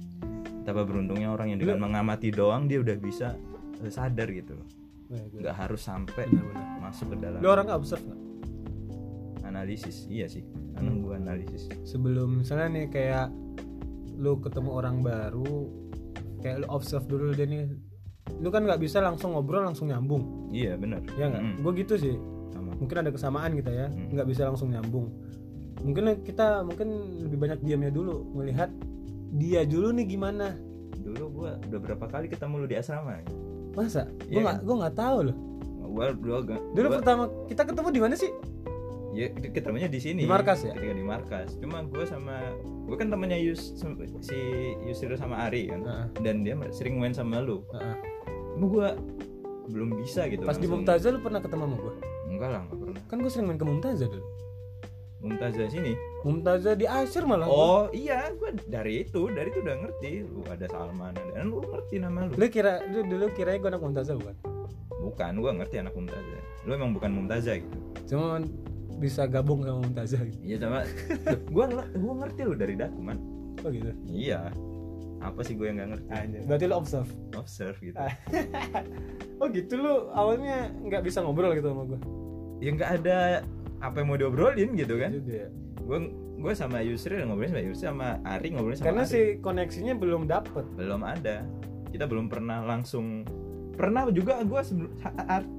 betapa 0.57 0.81
beruntungnya 0.81 1.29
orang 1.29 1.51
yang 1.51 1.59
dengan 1.59 1.77
mengamati 1.79 2.29
doang 2.29 2.65
dia 2.65 2.79
udah 2.79 2.95
bisa 2.95 3.35
eh, 3.77 3.91
sadar 3.91 4.27
gitu 4.27 4.55
loh 4.55 4.67
gitu. 5.11 5.43
nggak 5.43 5.53
harus 5.53 5.83
sampai 5.83 6.25
Benar-benar. 6.25 6.79
masuk 6.81 7.05
ke 7.11 7.17
dalam 7.19 7.37
lu 7.37 7.47
orang 7.47 7.65
nggak 7.67 7.77
observe 7.77 8.01
nggak 8.01 8.21
analisis 9.43 10.07
iya 10.07 10.25
sih 10.25 10.41
karena 10.73 10.89
Hmm. 10.89 11.01
gua 11.01 11.15
analisis 11.15 11.69
sebelum 11.83 12.41
misalnya 12.41 12.67
nih 12.73 12.87
kayak 12.89 13.27
lu 14.15 14.39
ketemu 14.39 14.69
orang 14.71 14.97
baru 15.01 15.69
kayak 16.43 16.57
lu 16.61 16.67
observe 16.67 17.07
dulu 17.07 17.31
dia 17.31 17.47
nih. 17.47 17.71
Lu 18.39 18.51
kan 18.51 18.63
nggak 18.63 18.79
bisa 18.79 18.99
langsung 18.99 19.35
ngobrol 19.35 19.63
langsung 19.63 19.87
nyambung. 19.87 20.51
Iya 20.51 20.75
benar. 20.75 20.99
Ya 21.15 21.31
nggak? 21.31 21.43
Mm-mm, 21.43 21.63
gue 21.63 21.71
gitu 21.83 21.93
sih. 21.97 22.15
Sama. 22.51 22.75
Mungkin 22.77 22.97
ada 22.99 23.09
kesamaan 23.09 23.55
kita 23.55 23.71
ya. 23.71 23.87
Hmm. 23.87 24.11
nggak 24.11 24.27
bisa 24.27 24.41
langsung 24.47 24.69
nyambung. 24.69 25.07
Mungkin 25.83 26.03
kita 26.23 26.63
mungkin 26.63 26.87
lebih 27.27 27.37
banyak 27.39 27.59
diamnya 27.63 27.91
dulu 27.91 28.23
melihat 28.35 28.69
dia 29.35 29.63
dulu 29.65 29.91
nih 29.91 30.05
gimana. 30.05 30.55
Dulu 31.03 31.23
gua 31.43 31.59
udah 31.67 31.79
berapa 31.81 32.05
kali 32.07 32.31
ketemu 32.31 32.63
lu 32.63 32.67
di 32.69 32.77
asrama? 32.77 33.19
Ya? 33.19 33.23
masa? 33.73 34.05
Gue 34.29 34.37
Iya 34.37 34.39
nggak 34.45 34.57
gue 34.63 34.75
nggak 34.79 34.95
tahu 34.95 35.17
loh. 35.27 35.37
Gua 35.83 36.05
dulu 36.13 36.33
agak 36.39 36.59
dulu 36.73 36.87
gua- 36.87 36.95
pertama 37.01 37.23
kita 37.49 37.61
ketemu 37.65 37.87
di 37.89 38.01
mana 38.01 38.15
sih 38.15 38.31
ya 39.13 39.29
ketemunya 39.31 39.87
di 39.87 39.99
sini. 40.01 40.25
Di 40.25 40.29
markas 40.29 40.65
ya? 40.65 40.73
ketika 40.73 40.93
di 40.97 41.05
markas. 41.05 41.53
Cuma 41.61 41.85
gua 41.85 42.05
sama 42.05 42.35
gua 42.89 42.97
kan 42.97 43.13
temannya 43.13 43.39
Yus 43.39 43.77
si 44.19 44.39
Yusiro 44.83 45.13
sama 45.15 45.45
Ari 45.47 45.69
kan. 45.69 45.81
Heeh, 45.85 46.05
dan 46.25 46.41
dia 46.41 46.57
sering 46.73 46.97
main 46.97 47.13
sama 47.13 47.39
lu. 47.39 47.61
Heeh. 47.71 47.95
cuma 48.57 48.65
gua 48.69 48.89
belum 49.63 49.95
bisa 49.95 50.27
gitu 50.27 50.43
pas 50.43 50.59
di 50.59 50.67
langsung- 50.67 50.83
Mumtazah 50.83 51.09
lu 51.15 51.19
pernah 51.23 51.39
ketemu 51.39 51.63
sama 51.63 51.77
gue 51.79 51.93
enggak 52.27 52.49
lah 52.51 52.61
enggak 52.67 52.79
pernah. 52.83 53.01
Kan 53.07 53.17
gue 53.23 53.31
sering 53.31 53.47
main 53.47 53.55
ke 53.55 53.63
Mumtazah 53.63 54.07
dulu. 54.11 54.25
Mumtazah 55.23 55.67
sini? 55.71 55.93
Mumtazah 56.27 56.73
di 56.75 56.83
Asyir 56.83 57.23
malah. 57.23 57.47
Gua. 57.47 57.55
oh 57.55 57.83
iya 57.95 58.27
gua 58.35 58.51
dari 58.67 59.07
itu 59.07 59.31
dari 59.31 59.47
itu 59.55 59.63
udah 59.63 59.75
ngerti. 59.79 60.11
Lu 60.27 60.43
ada 60.51 60.67
Salman 60.67 61.15
ada 61.15 61.31
dan 61.31 61.47
lu 61.47 61.63
ngerti 61.63 61.95
nama 61.95 62.27
lu. 62.27 62.35
Lu 62.35 62.45
kira 62.51 62.83
lu 62.91 63.07
dulu 63.07 63.31
kira 63.31 63.55
gue 63.55 63.69
anak 63.71 63.79
Mumtazah 63.79 64.19
bukan? 64.19 64.35
Bukan 64.99 65.33
gua 65.39 65.51
ngerti 65.55 65.75
anak 65.79 65.95
Mumtazah. 65.95 66.41
Lu 66.67 66.71
emang 66.75 66.91
bukan 66.91 67.11
Mumtazah 67.15 67.55
gitu. 67.55 67.77
Cuma 68.11 68.43
bisa 68.99 69.25
gabung 69.25 69.65
sama 69.65 69.83
Mumtazah 69.83 70.21
gitu. 70.27 70.39
Iya 70.43 70.57
sama. 70.61 70.79
Ngel- 71.49 71.91
gua 71.99 72.13
ngerti 72.23 72.41
lu 72.45 72.55
dari 72.55 72.75
daku 72.77 72.99
man. 73.01 73.17
Oh 73.63 73.69
gitu? 73.69 73.91
Iya. 74.07 74.51
Apa 75.23 75.39
sih 75.39 75.55
gue 75.55 75.71
yang 75.71 75.79
nggak 75.79 75.89
ngerti? 75.95 76.07
Anjir. 76.11 76.41
berarti 76.43 76.65
lu 76.67 76.75
observe? 76.75 77.11
Observe 77.31 77.77
gitu. 77.79 77.95
Ah. 77.95 78.11
oh 79.39 79.47
gitu 79.47 79.79
lu 79.79 80.11
awalnya 80.11 80.67
nggak 80.83 80.99
bisa 81.07 81.23
ngobrol 81.23 81.55
gitu 81.55 81.71
sama 81.71 81.87
gue 81.87 81.99
ya 82.59 82.69
nggak 82.75 82.91
ada 83.03 83.17
apa 83.79 83.95
yang 84.03 84.07
mau 84.11 84.19
diobrolin 84.19 84.75
gitu 84.75 84.99
kan. 84.99 85.11
Juga 85.15 85.47
ya. 85.47 85.49
Gue 85.83 85.97
gue 86.43 86.53
sama 86.59 86.83
Yusri 86.83 87.23
ngobrolin 87.23 87.51
sama 87.55 87.63
Yusri 87.63 87.85
sama 87.87 88.07
Ari 88.27 88.47
ngobrolin 88.51 88.77
sama 88.79 88.87
karena 88.91 89.03
Ari. 89.07 89.11
si 89.11 89.19
koneksinya 89.39 89.93
belum 89.95 90.27
dapet. 90.27 90.65
Belum 90.75 91.03
ada. 91.07 91.47
Kita 91.91 92.03
belum 92.03 92.27
pernah 92.27 92.63
langsung 92.63 93.23
pernah 93.73 94.05
juga 94.11 94.43
gue 94.43 94.61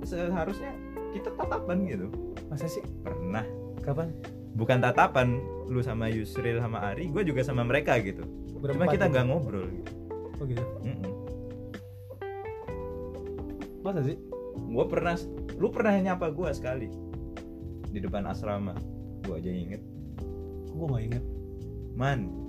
seharusnya 0.04 0.72
kita 1.14 1.30
tatapan 1.38 1.86
gitu. 1.86 2.10
Masa 2.50 2.66
sih? 2.66 2.82
Pernah. 3.06 3.46
Kapan? 3.86 4.10
Bukan 4.58 4.82
tatapan 4.82 5.38
lu 5.70 5.80
sama 5.80 6.10
Yusril 6.10 6.58
sama 6.58 6.82
Ari 6.92 7.08
gue 7.08 7.22
juga 7.22 7.46
sama 7.46 7.62
mereka 7.62 7.96
gitu. 8.02 8.26
Cuma 8.50 8.58
Berempat 8.66 8.98
kita 8.98 9.06
gitu? 9.06 9.12
nggak 9.14 9.24
ngobrol 9.30 9.66
gitu. 9.70 9.92
Oh 10.42 10.44
gitu? 10.50 10.64
Mm-mm. 10.82 11.12
masa 13.84 14.00
sih? 14.00 14.16
Gue 14.56 14.84
pernah 14.88 15.14
lu 15.54 15.68
pernah 15.70 15.94
nyapa 15.94 16.34
gue 16.34 16.50
sekali. 16.50 16.88
Di 17.94 18.02
depan 18.02 18.26
asrama. 18.26 18.74
Gue 19.22 19.38
aja 19.38 19.50
inget. 19.52 19.82
Gue 20.74 20.86
nggak 20.90 21.04
inget? 21.14 21.24
Man 21.94 22.44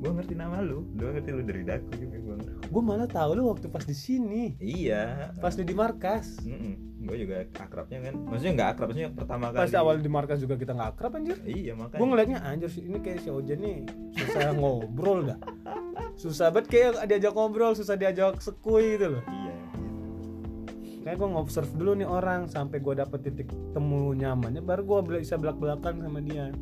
gue 0.00 0.10
ngerti 0.16 0.32
nama 0.32 0.64
lu. 0.64 0.88
Lu 0.96 1.12
ngerti 1.12 1.28
lu 1.32 1.44
dari 1.44 1.62
daku 1.64 1.92
juga 1.96 2.16
gue 2.20 2.36
gue 2.70 2.82
malah 2.86 3.10
tahu 3.10 3.36
lu 3.36 3.52
waktu 3.52 3.66
pas 3.68 3.84
di 3.84 3.92
sini. 3.92 4.56
Iya. 4.62 5.34
Pas 5.42 5.52
lu 5.58 5.64
di 5.66 5.76
markas 5.76 6.40
gue 7.00 7.16
juga 7.16 7.34
akrabnya 7.56 7.98
kan. 8.04 8.14
Maksudnya 8.28 8.52
nggak 8.60 8.68
akrab 8.76 8.86
maksudnya 8.92 9.10
pertama 9.16 9.44
kali. 9.50 9.60
Pas 9.64 9.72
awal 9.80 9.94
di 10.04 10.10
markas 10.12 10.38
juga 10.44 10.54
kita 10.60 10.72
nggak 10.76 10.90
akrab 10.96 11.12
anjir. 11.16 11.36
Iya 11.48 11.72
makanya. 11.72 12.00
Gue 12.00 12.06
ngeliatnya 12.12 12.38
anjir 12.44 12.68
sih 12.68 12.82
ini 12.84 12.98
kayak 13.00 13.24
si 13.24 13.28
Ojan 13.32 13.58
nih 13.60 13.78
susah 14.20 14.52
ngobrol 14.52 15.32
dah 15.32 15.38
susah 16.20 16.52
banget 16.52 16.66
kayak 16.68 17.08
diajak 17.08 17.32
ngobrol 17.32 17.72
susah 17.72 17.96
diajak 17.96 18.36
sekui 18.44 19.00
gitu 19.00 19.16
loh. 19.16 19.24
Iya 19.24 19.50
kayak 21.00 21.16
gue 21.16 21.28
ngobserve 21.32 21.72
dulu 21.74 21.92
nih 21.96 22.08
orang 22.08 22.46
sampai 22.46 22.78
gue 22.78 22.94
dapet 22.94 23.24
titik 23.24 23.48
temu 23.72 24.12
nyamannya 24.12 24.60
baru 24.60 24.84
gue 24.84 25.18
bisa 25.24 25.40
belak 25.40 25.56
belakan 25.56 26.04
sama 26.04 26.20
dia. 26.20 26.52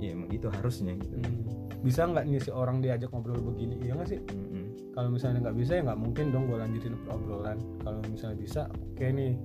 Iya 0.00 0.12
emang 0.12 0.30
itu 0.32 0.48
harusnya 0.50 0.92
gitu. 0.98 1.16
Hmm. 1.16 1.44
bisa 1.84 2.02
nggak 2.08 2.24
nih 2.26 2.40
si 2.42 2.50
orang 2.50 2.82
diajak 2.82 3.12
ngobrol 3.12 3.38
begini? 3.38 3.78
Iya 3.84 3.92
nggak 3.94 4.08
sih? 4.08 4.18
Mm-mm. 4.18 4.55
Kalau 4.96 5.12
misalnya 5.12 5.44
nggak 5.44 5.58
bisa 5.60 5.72
ya 5.76 5.82
nggak 5.84 6.00
mungkin 6.00 6.24
dong 6.32 6.48
gue 6.48 6.56
lanjutin 6.56 6.94
obrolan. 7.12 7.58
Kalau 7.84 8.00
misalnya 8.08 8.36
bisa 8.40 8.60
oke 8.72 9.04
nih. 9.04 9.36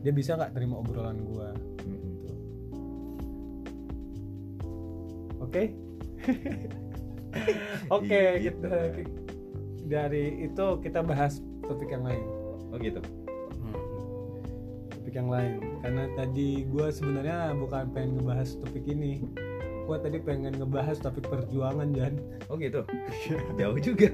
Dia 0.00 0.12
bisa 0.12 0.34
nggak 0.40 0.56
terima 0.56 0.80
obrolan 0.80 1.20
gue 1.20 1.48
Mm-mm. 1.86 2.14
oke? 5.40 5.62
Oke 7.92 8.40
Gitu. 8.40 8.56
kita 8.56 8.74
dari 9.86 10.48
itu 10.48 10.66
kita 10.82 11.00
bahas 11.04 11.38
topik 11.62 11.92
yang 11.92 12.02
lain. 12.02 12.24
Oh 12.72 12.78
gitu. 12.80 12.98
Topik 14.90 15.14
yang 15.14 15.30
lain. 15.30 15.60
Karena 15.84 16.10
tadi 16.18 16.66
gue 16.66 16.86
sebenarnya 16.90 17.54
bukan 17.54 17.92
pengen 17.94 18.18
ngebahas 18.18 18.58
topik 18.58 18.84
ini. 18.88 19.22
Gue 19.86 19.96
tadi 20.02 20.18
pengen 20.18 20.58
ngebahas 20.58 20.98
topik 20.98 21.30
perjuangan 21.30 21.94
Jan. 21.94 22.18
Oh 22.50 22.58
gitu. 22.58 22.82
Jauh 23.60 23.78
juga 23.78 24.10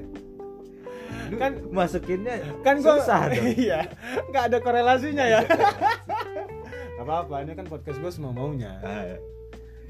Kan- 1.39 1.59
masukinnya 1.71 2.35
kan 2.61 2.79
gue 2.79 2.95
susah 2.99 3.21
dong 3.31 3.47
iya 3.55 3.87
nggak 4.29 4.43
ada 4.51 4.57
korelasinya 4.59 5.25
ya. 5.25 5.41
Gak 6.93 7.11
apa-apa 7.11 7.35
ini 7.43 7.51
kan 7.57 7.65
podcast 7.67 7.99
gue 7.99 8.11
semua 8.13 8.31
maunya. 8.31 8.79
Ah, 8.79 9.19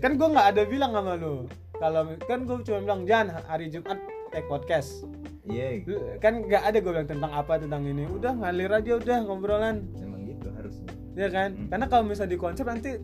kan 0.02 0.18
gue 0.18 0.28
nggak 0.34 0.48
ada 0.56 0.64
bilang 0.66 0.98
sama 0.98 1.14
lu. 1.14 1.46
Kalau 1.78 2.10
kan 2.26 2.40
gue 2.48 2.58
cuma 2.66 2.80
bilang 2.82 3.06
jangan 3.06 3.38
hari 3.46 3.70
Jumat 3.70 4.02
take 4.34 4.50
podcast. 4.50 5.06
Iya. 5.46 5.84
Kan 6.18 6.48
nggak 6.48 6.64
ada 6.64 6.78
gue 6.82 6.90
bilang 6.90 7.06
tentang 7.06 7.30
apa 7.30 7.62
tentang 7.62 7.86
ini. 7.86 8.10
Udah 8.10 8.34
ngalir 8.34 8.72
aja 8.72 8.98
udah 8.98 9.18
ngobrolan. 9.30 9.86
Emang 10.00 10.26
gitu 10.26 10.48
harusnya. 10.58 10.90
Ya 11.14 11.30
kan? 11.30 11.54
Hmm. 11.54 11.70
karena 11.70 11.86
kalau 11.86 12.04
misalnya 12.08 12.34
di 12.34 12.40
konsep 12.42 12.66
nanti 12.66 12.98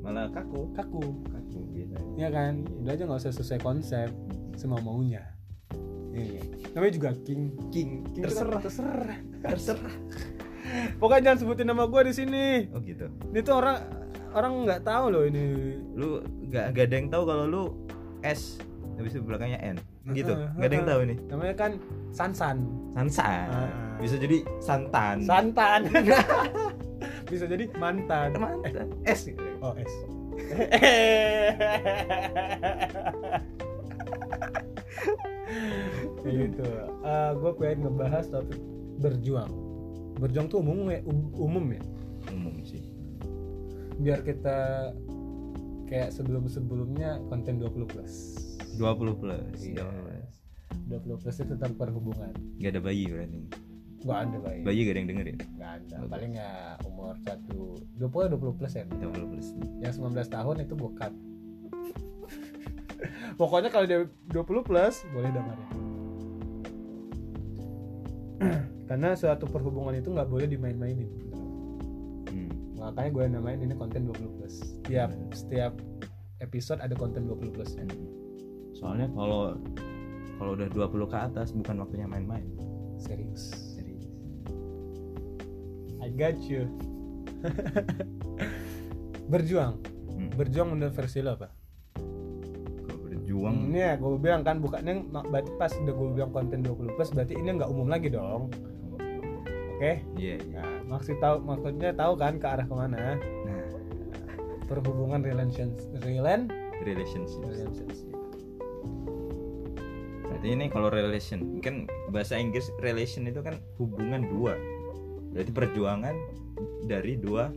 malah 0.00 0.32
kaku. 0.32 0.72
Kaku. 0.72 1.04
Kaku 1.28 1.60
biasanya. 1.76 2.08
Ya 2.16 2.28
kan? 2.32 2.64
Udah 2.80 2.92
aja 2.96 3.02
nggak 3.04 3.20
usah 3.20 3.34
sesuai 3.36 3.60
konsep 3.60 4.08
semau 4.56 4.80
maunya 4.80 5.20
iya. 6.12 6.42
Namanya 6.72 6.92
juga 6.94 7.10
king. 7.24 7.52
King. 7.68 7.90
King 8.12 8.24
terserah. 8.24 8.60
terserah. 8.60 9.18
Terserah. 9.42 9.94
Pokoknya 10.96 11.32
jangan 11.32 11.38
sebutin 11.42 11.66
nama 11.68 11.84
gue 11.84 12.02
di 12.08 12.14
sini. 12.14 12.46
Oh 12.72 12.80
gitu. 12.80 13.06
Ini 13.34 13.40
tuh 13.44 13.54
orang 13.58 13.78
orang 14.32 14.52
nggak 14.64 14.82
tahu 14.86 15.04
loh 15.12 15.22
ini. 15.28 15.44
Lu 15.92 16.24
gak, 16.48 16.76
gak 16.76 16.84
ada 16.88 16.94
yang 16.96 17.08
tahu 17.12 17.22
kalau 17.28 17.44
lu 17.48 17.64
S 18.24 18.60
habis 18.96 19.12
itu 19.16 19.24
belakangnya 19.24 19.60
N. 19.60 19.76
Gitu. 20.12 20.32
Heeh, 20.32 20.48
gak 20.58 20.68
ada 20.68 20.74
yang 20.74 20.88
tahu 20.88 21.00
nih 21.08 21.18
namanya 21.30 21.54
kan 21.56 21.72
Sansan. 22.12 22.56
Sansan. 22.92 23.48
Heeh. 23.48 23.70
bisa 24.02 24.16
jadi 24.18 24.38
santan. 24.58 25.16
Santan. 25.24 25.80
Bisa 27.32 27.48
jadi 27.48 27.64
mantan. 27.80 28.36
Mantan. 28.36 28.92
S. 29.08 29.32
Oh 29.64 29.72
S 29.72 29.88
Gitu. 36.24 36.64
Gue 37.36 37.52
pengen 37.58 37.78
ngebahas 37.84 38.24
topik 38.28 38.60
berjuang. 38.98 39.50
Berjuang 40.16 40.46
tuh 40.48 40.62
umum 40.62 40.88
ya? 40.88 41.00
Um- 41.04 41.34
umum 41.34 41.64
ya? 41.72 41.82
Umum 42.30 42.56
sih. 42.62 42.82
Biar 43.98 44.22
kita 44.22 44.90
kayak 45.86 46.14
sebelum 46.14 46.48
sebelumnya 46.48 47.20
konten 47.28 47.60
20 47.60 47.84
plus. 47.84 48.14
20 48.80 49.12
plus 49.20 49.58
Iya. 49.60 49.84
20 50.88 51.20
plus. 51.20 51.36
itu 51.36 51.52
tentang 51.52 51.76
perhubungan. 51.76 52.32
Gak 52.56 52.72
ada 52.72 52.80
bayi 52.80 53.04
berarti? 53.08 53.40
Gak 54.02 54.18
ada 54.28 54.38
bayi. 54.40 54.60
Bayi 54.64 54.80
gak 54.82 54.92
ada 54.94 54.98
yang 54.98 55.10
dengerin 55.12 55.36
gak 55.60 55.72
ada. 55.78 55.96
Bagus. 56.00 56.10
paling 56.10 56.32
ya 56.34 56.50
umur 56.88 57.14
1 57.20 57.52
20 58.00 58.32
20 58.32 58.58
plus 58.58 58.72
ya? 58.72 58.84
20 58.88 59.30
plus. 59.30 59.48
Yang 59.84 59.92
19 60.00 60.26
tahun 60.32 60.56
itu 60.64 60.74
bukan 60.74 61.10
pokoknya 63.40 63.68
kalau 63.72 63.86
dia 63.86 64.06
20 64.30 64.68
plus 64.68 65.04
boleh 65.10 65.30
dengerin 65.30 65.68
karena 68.88 69.14
suatu 69.14 69.46
perhubungan 69.46 69.94
itu 69.96 70.10
nggak 70.10 70.28
boleh 70.28 70.46
dimain-mainin 70.50 71.08
hmm. 72.30 72.78
makanya 72.78 73.10
gue 73.10 73.24
namain 73.38 73.60
ini 73.62 73.74
konten 73.76 74.06
20 74.08 74.36
plus 74.38 74.54
setiap 74.82 75.10
Hmm. 75.12 75.30
setiap 75.32 75.72
episode 76.42 76.82
ada 76.82 76.94
konten 76.98 77.30
20 77.30 77.54
plus 77.54 77.78
ya. 77.78 77.86
soalnya 78.74 79.06
kalau 79.14 79.54
kalau 80.42 80.58
udah 80.58 80.68
20 80.74 81.12
ke 81.12 81.18
atas 81.18 81.54
bukan 81.54 81.86
waktunya 81.86 82.06
main-main 82.10 82.46
serius 82.98 83.54
serius 83.78 84.10
I 86.02 86.10
got 86.10 86.34
you 86.42 86.66
berjuang 89.32 89.78
hmm. 90.18 90.34
berjuang 90.34 90.74
menurut 90.74 90.94
versi 90.94 91.22
lo 91.22 91.38
apa? 91.38 91.61
Berjuang 93.42 93.56
Hmm, 93.66 93.74
ya 93.74 93.98
gue 93.98 94.18
bilang 94.22 94.42
kan 94.46 94.56
bukannya 94.62 94.94
berarti 95.10 95.50
pas 95.58 95.72
udah 95.74 95.94
gue 95.94 96.08
bilang 96.14 96.30
konten 96.30 96.62
20 96.62 96.94
plus 96.94 97.10
berarti 97.10 97.34
ini 97.34 97.48
nggak 97.58 97.70
umum 97.70 97.88
lagi 97.90 98.08
dong. 98.14 98.54
Oke? 99.74 100.06
Iya 100.14 100.34
iya. 100.46 100.62
Nah 100.62 100.94
maksud 100.94 101.18
tahu 101.18 101.42
maksudnya 101.42 101.90
tahu 101.90 102.14
kan 102.14 102.38
ke 102.38 102.46
arah 102.46 102.66
ke 102.66 102.74
mana? 102.74 103.18
Nah. 103.18 103.66
Perhubungan 104.70 105.26
relations 105.26 105.90
relan 106.06 106.46
relationship 106.86 107.42
relationship 107.44 108.10
berarti 110.42 110.58
ini 110.58 110.66
kalau 110.74 110.90
relation 110.90 111.62
kan 111.62 111.86
bahasa 112.10 112.34
Inggris 112.34 112.66
relation 112.82 113.30
itu 113.30 113.44
kan 113.46 113.62
hubungan 113.78 114.26
dua. 114.26 114.58
Berarti 115.30 115.52
perjuangan 115.54 116.16
dari 116.88 117.14
dua 117.14 117.52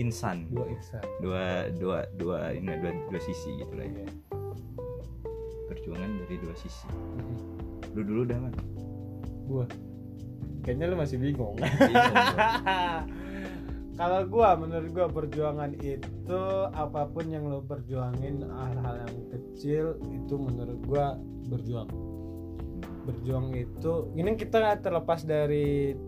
insan. 0.00 0.48
Dua 0.48 0.64
insan. 0.72 1.04
Dua 1.20 1.68
dua 1.76 2.08
dua 2.16 2.56
ini 2.56 2.70
dua 2.80 2.92
dua 3.12 3.20
sisi 3.20 3.60
gitu 3.60 3.76
lah 3.76 3.84
ya. 3.84 4.08
Iya. 4.08 4.29
Dari 6.30 6.38
dua 6.38 6.54
sisi. 6.54 6.86
Mhm. 6.86 7.38
lu 7.90 8.06
dulu 8.06 8.22
dah 8.22 8.38
man 8.38 8.54
gua. 9.50 9.66
Kayaknya 10.62 10.86
lu 10.86 10.94
masih 10.94 11.18
bingung. 11.18 11.58
Kalau 13.98 14.20
gua 14.30 14.54
menurut 14.54 14.94
gua 14.94 15.10
perjuangan 15.10 15.74
itu 15.76 16.42
apa 16.70 17.10
pun 17.10 17.26
yang 17.26 17.50
lo 17.50 17.60
perjuangin 17.60 18.46
hal-hal 18.46 18.94
yang 19.02 19.14
kecil 19.28 19.98
itu 20.06 20.34
menurut 20.38 20.78
gua 20.86 21.18
berjuang. 21.50 21.90
Berjuang 23.02 23.50
itu 23.52 23.92
ini 24.14 24.38
kita 24.38 24.78
terlepas 24.78 25.26
dari 25.26 25.98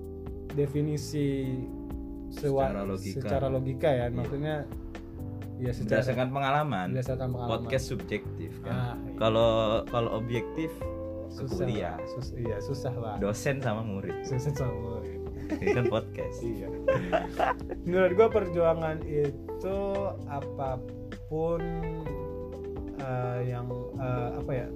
definisi 0.55 1.59
sewa- 2.31 2.71
Secara 2.71 2.83
logika. 2.87 3.19
secara 3.19 3.47
logika 3.51 3.89
ya. 3.91 4.07
Iya. 4.07 4.15
maksudnya 4.15 4.57
ya 5.63 5.71
secara 5.71 6.03
berdasarkan 6.03 6.29
pengalaman. 6.29 6.87
berdasarkan 6.91 7.29
pengalaman. 7.31 7.51
Podcast 7.63 7.85
subjektif 7.87 8.51
Ah, 8.59 8.67
kan 8.67 8.75
iya. 8.99 9.15
kalau 9.17 9.53
kalau 9.87 10.11
objektif 10.13 10.71
ke 10.75 10.85
susah. 11.39 11.65
kuliah. 11.65 11.95
Pak. 11.95 12.09
Sus- 12.11 12.35
iya 12.35 12.57
susah 12.59 12.93
lah. 12.93 13.15
Dosen 13.17 13.57
sama 13.59 13.81
murid. 13.81 14.13
Susah 14.23 14.53
sama 14.53 14.75
murid. 14.75 15.19
ini 15.53 15.71
kan 15.71 15.85
podcast. 15.87 16.39
Iya. 16.49 16.69
Menurut 17.85 18.13
gua 18.15 18.29
perjuangan 18.29 18.99
itu 19.05 19.79
apa 20.27 20.81
pun 21.27 21.61
eh, 22.97 23.39
yang 23.47 23.71
eh, 23.97 24.31
apa 24.37 24.53
ya 24.53 24.69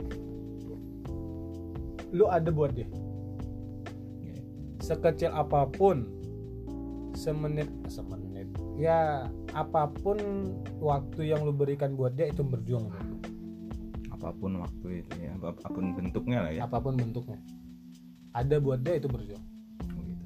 lu 2.08 2.24
ada 2.26 2.48
buat 2.48 2.70
dia 2.70 2.86
sekecil 4.78 5.28
apa 5.28 5.66
pun 5.66 6.06
semenit. 7.16 7.72
Semenit. 7.88 8.46
Ya 8.76 9.32
apa 9.56 9.88
pun 9.88 10.20
waktu 10.78 11.32
yang 11.32 11.48
lu 11.48 11.56
berikan 11.56 11.96
buat 11.96 12.12
dia 12.12 12.28
itu 12.28 12.44
berjuang. 12.44 12.92
Apa 14.12 14.36
pun 14.36 14.60
waktu 14.60 15.00
itu 15.00 15.14
ya. 15.24 15.32
Apa- 15.40 15.56
apa 15.56 15.68
pun 15.72 15.96
bentuknya 15.96 16.38
lah 16.44 16.52
ya. 16.52 16.60
Apa 16.68 16.78
pun 16.84 16.94
bentuknya. 17.00 17.40
Ada 18.36 18.60
buat 18.60 18.84
dia 18.84 19.00
itu 19.00 19.08
berjuang. 19.08 19.44
Oh, 19.96 20.02
gitu. 20.04 20.24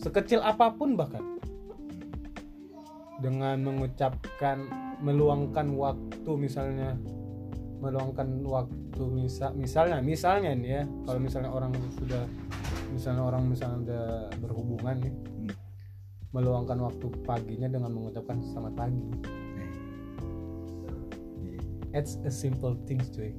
sekecil 0.00 0.40
apa 0.40 0.72
pun 0.72 0.96
bahkan. 0.96 1.20
Dengan 3.20 3.60
mengucapkan 3.60 4.64
meluangkan 5.04 5.68
waktu 5.76 6.30
misalnya 6.40 6.96
meluangkan 7.84 8.28
waktu 8.48 9.02
misal 9.12 9.52
misalnya 9.52 10.00
misalnya 10.00 10.56
nih 10.56 10.70
ya 10.80 10.82
kalau 11.04 11.20
misalnya 11.20 11.50
orang 11.52 11.72
sudah 12.00 12.24
misalnya 12.94 13.22
orang 13.24 13.42
misalnya 13.44 13.78
udah 13.82 14.04
berhubungan 14.38 14.96
nih 15.00 15.12
Hmm. 15.34 15.50
meluangkan 16.30 16.78
waktu 16.80 17.06
paginya 17.22 17.66
dengan 17.66 17.90
mengucapkan 17.90 18.38
selamat 18.44 18.74
pagi 18.74 19.02
Iya. 21.42 21.60
it's 21.92 22.16
a 22.22 22.30
simple 22.30 22.78
things 22.86 23.10
cuy 23.10 23.34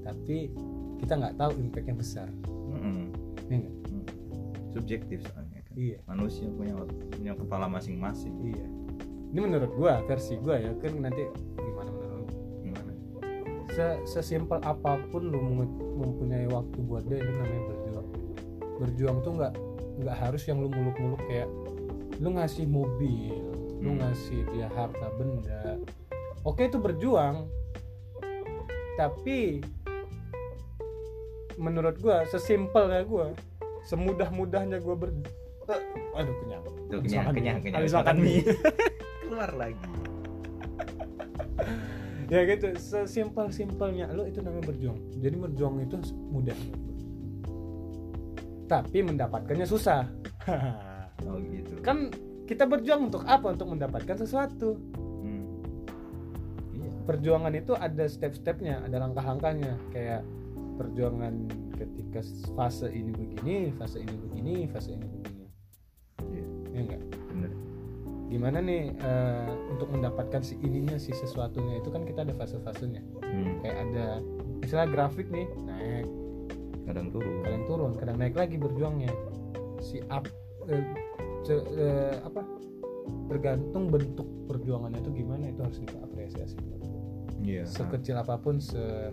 tapi 0.00 0.50
kita 0.98 1.16
nggak 1.16 1.34
tahu 1.36 1.50
impactnya 1.56 1.94
besar 1.94 2.26
Mm-mm. 2.44 3.08
ya 3.46 3.56
nggak? 3.58 3.74
Mm. 3.88 4.04
subjektif 4.70 5.18
soalnya 5.24 5.60
kan 5.62 5.74
iya 5.74 5.98
manusia 6.04 6.46
punya 6.50 6.74
punya 7.10 7.32
kepala 7.34 7.66
masing-masing 7.66 8.34
iya 8.44 8.66
ini 9.30 9.38
menurut 9.40 9.70
gua 9.74 10.02
versi 10.04 10.34
gua 10.36 10.58
ya 10.58 10.74
kan 10.76 10.98
nanti 10.98 11.22
sesimpel 14.04 14.58
apa 14.62 14.98
pun 15.08 15.22
lu 15.26 15.38
mempunyai 15.96 16.46
waktu 16.46 16.78
buat 16.82 17.04
dia 17.06 17.18
itu 17.18 17.30
namanya 17.30 17.62
berjuang. 17.68 18.08
Berjuang 18.80 19.16
tuh 19.22 19.32
nggak 19.36 19.52
nggak 20.00 20.16
harus 20.16 20.42
yang 20.48 20.58
lu 20.60 20.68
muluk-muluk 20.68 21.20
kayak 21.28 21.48
lu 22.18 22.36
ngasih 22.36 22.64
mobil 22.64 23.36
lu 23.80 23.96
Hmm. 23.96 24.00
ngasih 24.04 24.44
dia 24.52 24.68
harta 24.72 25.08
benda. 25.16 25.80
Oke 26.44 26.68
itu 26.68 26.76
berjuang. 26.76 27.48
Tapi 28.96 29.64
menurut 31.56 31.96
gua 32.00 32.24
sesimpelnya 32.28 33.04
gua 33.04 33.32
semudah-mudahnya 33.88 34.80
gua 34.80 34.96
ber 34.96 35.10
aduh 36.12 36.34
kenyang. 36.44 36.62
Kenyang 36.90 37.32
kenyang 37.32 37.58
kenyang. 37.62 37.80
Habis 37.80 37.92
Makan 37.94 38.04
makan 38.04 38.16
mie. 38.20 38.42
keluar 39.22 39.50
lagi 39.54 39.78
ya 42.30 42.46
gitu 42.46 42.70
sesimpel 42.78 43.50
simpelnya 43.50 44.06
lo 44.14 44.22
itu 44.22 44.38
namanya 44.38 44.70
berjuang. 44.70 44.98
Jadi 45.18 45.36
berjuang 45.36 45.74
itu 45.82 45.96
mudah. 46.30 46.58
Tapi 48.70 48.98
mendapatkannya 49.02 49.66
susah. 49.66 50.06
Oh 51.28 51.36
gitu. 51.36 51.76
Kan 51.84 52.08
kita 52.48 52.64
berjuang 52.64 53.12
untuk 53.12 53.28
apa? 53.28 53.52
Untuk 53.52 53.68
mendapatkan 53.68 54.24
sesuatu. 54.24 54.80
Hmm. 54.96 55.44
iya. 56.72 56.88
Perjuangan 57.04 57.52
itu 57.52 57.76
ada 57.76 58.08
step-stepnya 58.08 58.88
ada 58.88 59.04
langkah-langkahnya. 59.04 59.76
Kayak 59.92 60.24
perjuangan 60.80 61.44
ketika 61.76 62.24
fase 62.56 62.88
ini 62.88 63.12
begini 63.12 63.68
fase 63.76 64.00
ini 64.00 64.16
begini 64.16 64.64
fase 64.72 64.96
ini 64.96 65.06
begini. 65.12 65.44
Iya. 66.24 66.44
Ya 66.72 66.80
enggak 66.88 67.19
gimana 68.30 68.62
nih 68.62 68.94
eh, 68.94 69.50
untuk 69.74 69.90
mendapatkan 69.90 70.38
si 70.38 70.54
ininya 70.62 70.94
si 71.02 71.10
sesuatunya 71.10 71.82
itu 71.82 71.90
kan 71.90 72.06
kita 72.06 72.22
ada 72.22 72.34
fase-fasenya. 72.38 73.02
Hmm, 73.26 73.58
kayak 73.58 73.76
ada 73.90 74.06
misalnya 74.62 74.86
grafik 74.94 75.26
nih 75.34 75.50
naik. 75.66 76.06
Kadang 76.86 77.10
turun. 77.10 77.42
Kadang 77.42 77.62
turun 77.66 77.92
kadang 77.98 78.16
naik 78.22 78.38
lagi 78.38 78.54
berjuangnya. 78.54 79.10
Si 79.82 79.98
up 80.06 80.30
eh, 80.70 80.84
ce- 81.42 81.68
eh, 81.74 82.14
apa 82.22 82.46
tergantung 83.26 83.90
bentuk 83.90 84.26
perjuangannya 84.46 85.02
itu 85.02 85.10
gimana 85.26 85.50
itu 85.50 85.60
harus 85.62 85.78
kita 85.82 85.98
apresiasi 86.02 86.58
iya. 87.42 87.66
Sekecil 87.66 88.14
apa 88.14 88.38
pun 88.38 88.62
se 88.62 89.10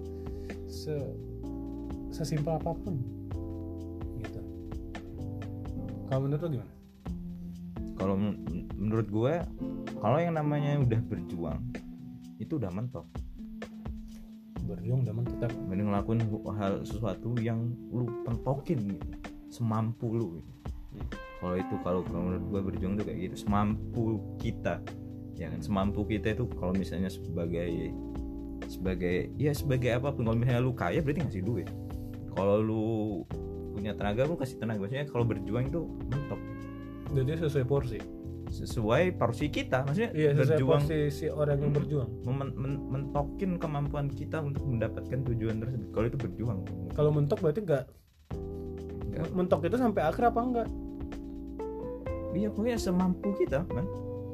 se 0.70 0.94
sesimpel 2.14 2.54
apa 2.54 2.72
pun. 2.78 3.02
Gitu. 4.22 4.42
Kalau 6.06 6.22
menurut 6.22 6.42
lo 6.46 6.50
gimana 6.62 6.77
kalau 7.98 8.16
men- 8.16 8.70
menurut 8.78 9.08
gue 9.10 9.34
kalau 9.98 10.18
yang 10.22 10.38
namanya 10.38 10.78
udah 10.78 11.02
berjuang 11.10 11.60
itu 12.38 12.62
udah 12.62 12.70
mentok. 12.70 13.06
Berjuang 14.68 15.02
dalam 15.08 15.26
tetap 15.26 15.50
mending 15.66 15.90
ngelakuin 15.90 16.22
hal 16.54 16.86
sesuatu 16.86 17.34
yang 17.42 17.74
lu 17.90 18.06
pentokin 18.28 18.94
gitu 18.94 19.08
semampu 19.48 20.12
lu 20.12 20.28
gitu. 20.38 20.52
Hmm. 20.98 21.08
kalau 21.38 21.56
itu 21.56 21.76
kalau 21.86 22.02
kalau 22.04 22.22
menurut 22.30 22.46
gue 22.50 22.62
berjuang 22.74 22.94
tuh 22.98 23.06
kayak 23.08 23.20
gitu 23.32 23.36
semampu 23.48 24.22
kita. 24.38 24.82
Ya 25.38 25.54
kan 25.54 25.62
semampu 25.62 26.02
kita 26.06 26.34
itu 26.34 26.50
kalau 26.58 26.74
misalnya 26.74 27.10
sebagai 27.10 27.94
sebagai 28.68 29.32
ya 29.38 29.54
sebagai 29.54 29.96
apa 29.96 30.12
pun 30.12 30.28
kalau 30.28 30.38
misalnya 30.38 30.62
lu 30.62 30.74
kaya 30.74 31.00
berarti 31.00 31.26
ngasih 31.26 31.46
duit. 31.46 31.70
Kalau 32.34 32.62
lu 32.62 32.86
punya 33.74 33.94
tenaga 33.94 34.26
lu 34.26 34.36
kasih 34.36 34.58
tenaga. 34.58 34.82
Maksudnya 34.84 35.08
kalau 35.10 35.26
berjuang 35.26 35.70
itu 35.70 35.82
mentok 36.10 36.42
jadi 37.10 37.32
sesuai 37.40 37.66
porsi 37.66 38.00
sesuai 38.48 39.20
porsi 39.20 39.52
kita 39.52 39.84
maksudnya 39.84 40.12
iya 40.12 40.32
berjuang 40.32 40.80
porsi 40.82 41.12
si 41.12 41.26
orang 41.28 41.60
yang 41.60 41.72
berjuang 41.72 42.10
men- 42.24 42.56
men- 42.56 42.84
mentokin 42.88 43.60
kemampuan 43.60 44.08
kita 44.08 44.40
untuk 44.40 44.64
mendapatkan 44.64 45.20
tujuan 45.26 45.60
tersebut 45.60 45.88
kalau 45.92 46.08
itu 46.08 46.18
berjuang 46.18 46.60
kalau 46.92 47.12
mentok 47.12 47.40
berarti 47.40 47.62
enggak 47.62 47.86
Enggak. 49.08 49.28
mentok 49.34 49.62
itu 49.64 49.76
sampai 49.76 50.02
akhir 50.02 50.24
apa 50.32 50.40
enggak 50.40 50.68
iya 52.32 52.48
pokoknya 52.48 52.78
semampu 52.78 53.36
kita 53.36 53.68
oh 53.68 53.84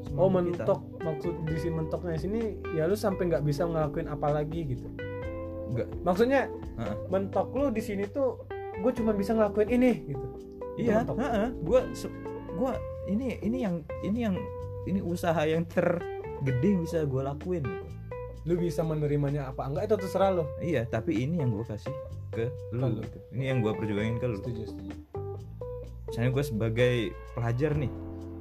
Semampu 0.03 0.51
kita. 0.51 0.62
mentok 0.62 0.79
maksud 0.99 1.33
di 1.43 1.55
si 1.57 1.67
mentoknya 1.69 2.15
sini 2.15 2.41
ya 2.71 2.86
lu 2.86 2.93
sampai 2.93 3.23
nggak 3.25 3.43
bisa 3.43 3.63
ngelakuin 3.63 4.07
apa 4.07 4.27
lagi 4.29 4.59
gitu 4.67 4.88
Nggak. 5.73 5.88
maksudnya 6.03 6.41
Heeh. 6.77 6.95
mentok 7.09 7.49
lu 7.51 7.71
di 7.71 7.81
sini 7.81 8.05
tuh 8.05 8.45
gue 8.75 8.91
cuma 8.93 9.09
bisa 9.12 9.33
ngelakuin 9.33 9.69
ini 9.71 9.91
gitu 10.05 10.27
iya 10.75 11.01
mentok. 11.01 11.17
heeh. 11.17 11.47
gua 11.63 11.81
gua 12.55 12.77
ini 13.09 13.37
ini 13.43 13.57
yang 13.65 13.83
ini 14.05 14.19
yang 14.23 14.35
ini 14.87 14.99
usaha 14.99 15.39
yang 15.43 15.63
tergede 15.67 16.67
yang 16.67 16.81
bisa 16.83 17.03
gue 17.03 17.21
lakuin. 17.23 17.63
Lu 18.43 18.59
bisa 18.59 18.83
menerimanya 18.83 19.51
apa 19.55 19.67
enggak 19.67 19.87
itu 19.87 19.95
terserah 20.03 20.31
lo 20.35 20.45
iya 20.59 20.83
tapi 20.83 21.23
ini 21.23 21.39
yang 21.39 21.51
gue 21.55 21.63
kasih 21.63 21.91
ke 22.35 22.51
lu. 22.75 22.91
Lu. 22.91 22.99
gitu. 22.99 23.19
ini 23.31 23.43
yang 23.51 23.59
gue 23.63 23.71
perjuangin 23.71 24.19
ke 24.19 24.27
lu. 24.27 24.37
Setuju 24.43 24.63
setuju. 24.67 24.93
Misalnya 26.11 26.29
gue 26.29 26.43
sebagai 26.43 26.95
pelajar 27.33 27.71
nih 27.75 27.91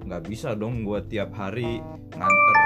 nggak 0.03 0.22
bisa 0.27 0.59
dong 0.59 0.83
gue 0.83 0.98
tiap 1.07 1.31
hari 1.38 1.79
nganter 2.11 2.57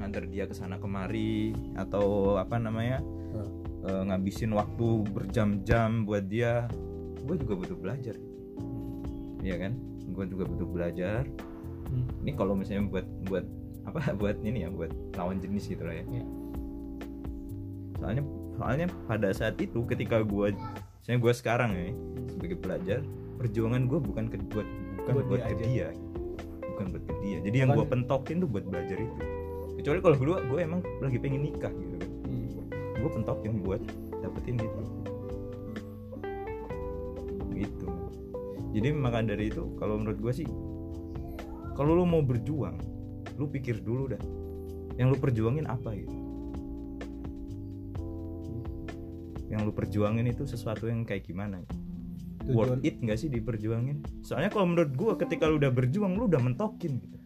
nganter 0.00 0.24
dia 0.32 0.48
ke 0.48 0.56
sana 0.56 0.80
kemari 0.80 1.52
atau 1.76 2.36
apa 2.40 2.56
namanya 2.56 3.04
Hmm. 3.36 3.52
eh, 3.84 4.02
ngabisin 4.08 4.56
waktu 4.56 5.04
berjam-jam 5.12 6.08
buat 6.08 6.24
dia. 6.24 6.64
Gue 7.20 7.36
juga 7.36 7.52
butuh 7.58 7.76
belajar. 7.76 8.16
Iya 9.44 9.56
kan 9.60 9.76
gue 10.16 10.24
juga 10.32 10.44
butuh 10.48 10.68
belajar. 10.68 11.22
Hmm. 11.86 12.02
ini 12.26 12.34
kalau 12.34 12.58
misalnya 12.58 12.90
buat 12.90 13.06
buat 13.30 13.46
apa 13.86 14.10
buat 14.20 14.36
ini 14.42 14.66
ya 14.66 14.68
buat 14.72 14.90
lawan 15.14 15.38
jenis 15.38 15.70
gitu 15.70 15.86
lah 15.86 15.94
ya. 15.94 16.04
Iya. 16.08 16.24
soalnya 17.96 18.22
soalnya 18.58 18.86
pada 19.08 19.28
saat 19.32 19.56
itu 19.62 19.86
ketika 19.86 20.20
gue 20.20 20.52
misalnya 21.00 21.20
gue 21.22 21.32
sekarang 21.32 21.70
ya 21.72 21.94
sebagai 22.28 22.58
pelajar 22.58 23.00
perjuangan 23.38 23.86
gue 23.86 23.98
bukan 24.02 24.24
ke 24.26 24.36
buat 24.50 24.66
bukan 25.00 25.12
Buat 25.14 25.26
buat, 25.30 25.38
dia 25.38 25.54
ke 25.54 25.56
dia. 25.62 25.88
Bukan 26.74 26.84
buat 26.90 27.04
ke 27.06 27.14
dia. 27.22 27.38
Jadi 27.46 27.56
yang 27.62 27.70
gue 27.70 27.86
pentokin 27.86 28.36
tuh 28.42 28.48
buat 28.50 28.64
belajar 28.66 28.98
itu. 28.98 29.16
Kecuali 29.78 29.98
kalau 30.02 30.16
kedua 30.18 30.38
gue 30.42 30.58
emang 30.58 30.80
lagi 30.98 31.18
pengen 31.22 31.46
nikah 31.46 31.70
gitu 31.70 31.96
kan. 32.02 32.10
Hmm. 32.26 32.48
gue 32.98 33.10
pentokin 33.22 33.52
buat 33.62 33.80
dapetin 34.18 34.58
gitu. 34.58 34.80
Gitu 37.54 37.95
jadi 38.76 38.92
maka 38.92 39.24
dari 39.24 39.48
itu 39.48 39.72
kalau 39.80 39.96
menurut 39.96 40.20
gue 40.20 40.32
sih 40.44 40.48
kalau 41.72 41.96
lu 41.96 42.04
mau 42.04 42.20
berjuang 42.20 42.76
lu 43.40 43.48
pikir 43.48 43.80
dulu 43.80 44.12
dah 44.12 44.20
yang 45.00 45.08
lu 45.08 45.16
perjuangin 45.16 45.64
apa 45.64 45.96
gitu 45.96 46.16
yang 49.48 49.64
lu 49.64 49.72
perjuangin 49.72 50.28
itu 50.28 50.44
sesuatu 50.44 50.92
yang 50.92 51.08
kayak 51.08 51.24
gimana 51.24 51.64
worth 52.52 52.76
Tujuan- 52.76 52.84
it 52.84 52.96
nggak 53.00 53.16
sih 53.16 53.32
diperjuangin 53.32 54.04
soalnya 54.20 54.52
kalau 54.52 54.68
menurut 54.68 54.92
gue 54.92 55.12
ketika 55.24 55.48
lu 55.48 55.56
udah 55.56 55.72
berjuang 55.72 56.12
lu 56.12 56.28
udah 56.28 56.40
mentokin 56.42 57.00
gitu 57.00 57.16
nggak? 57.16 57.24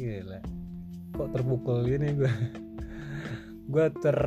Gila. 0.00 0.40
Kok 1.12 1.28
terpukul 1.36 1.84
gini 1.84 2.08
gue. 2.16 2.32
Gue 3.70 3.86
ter 3.96 4.18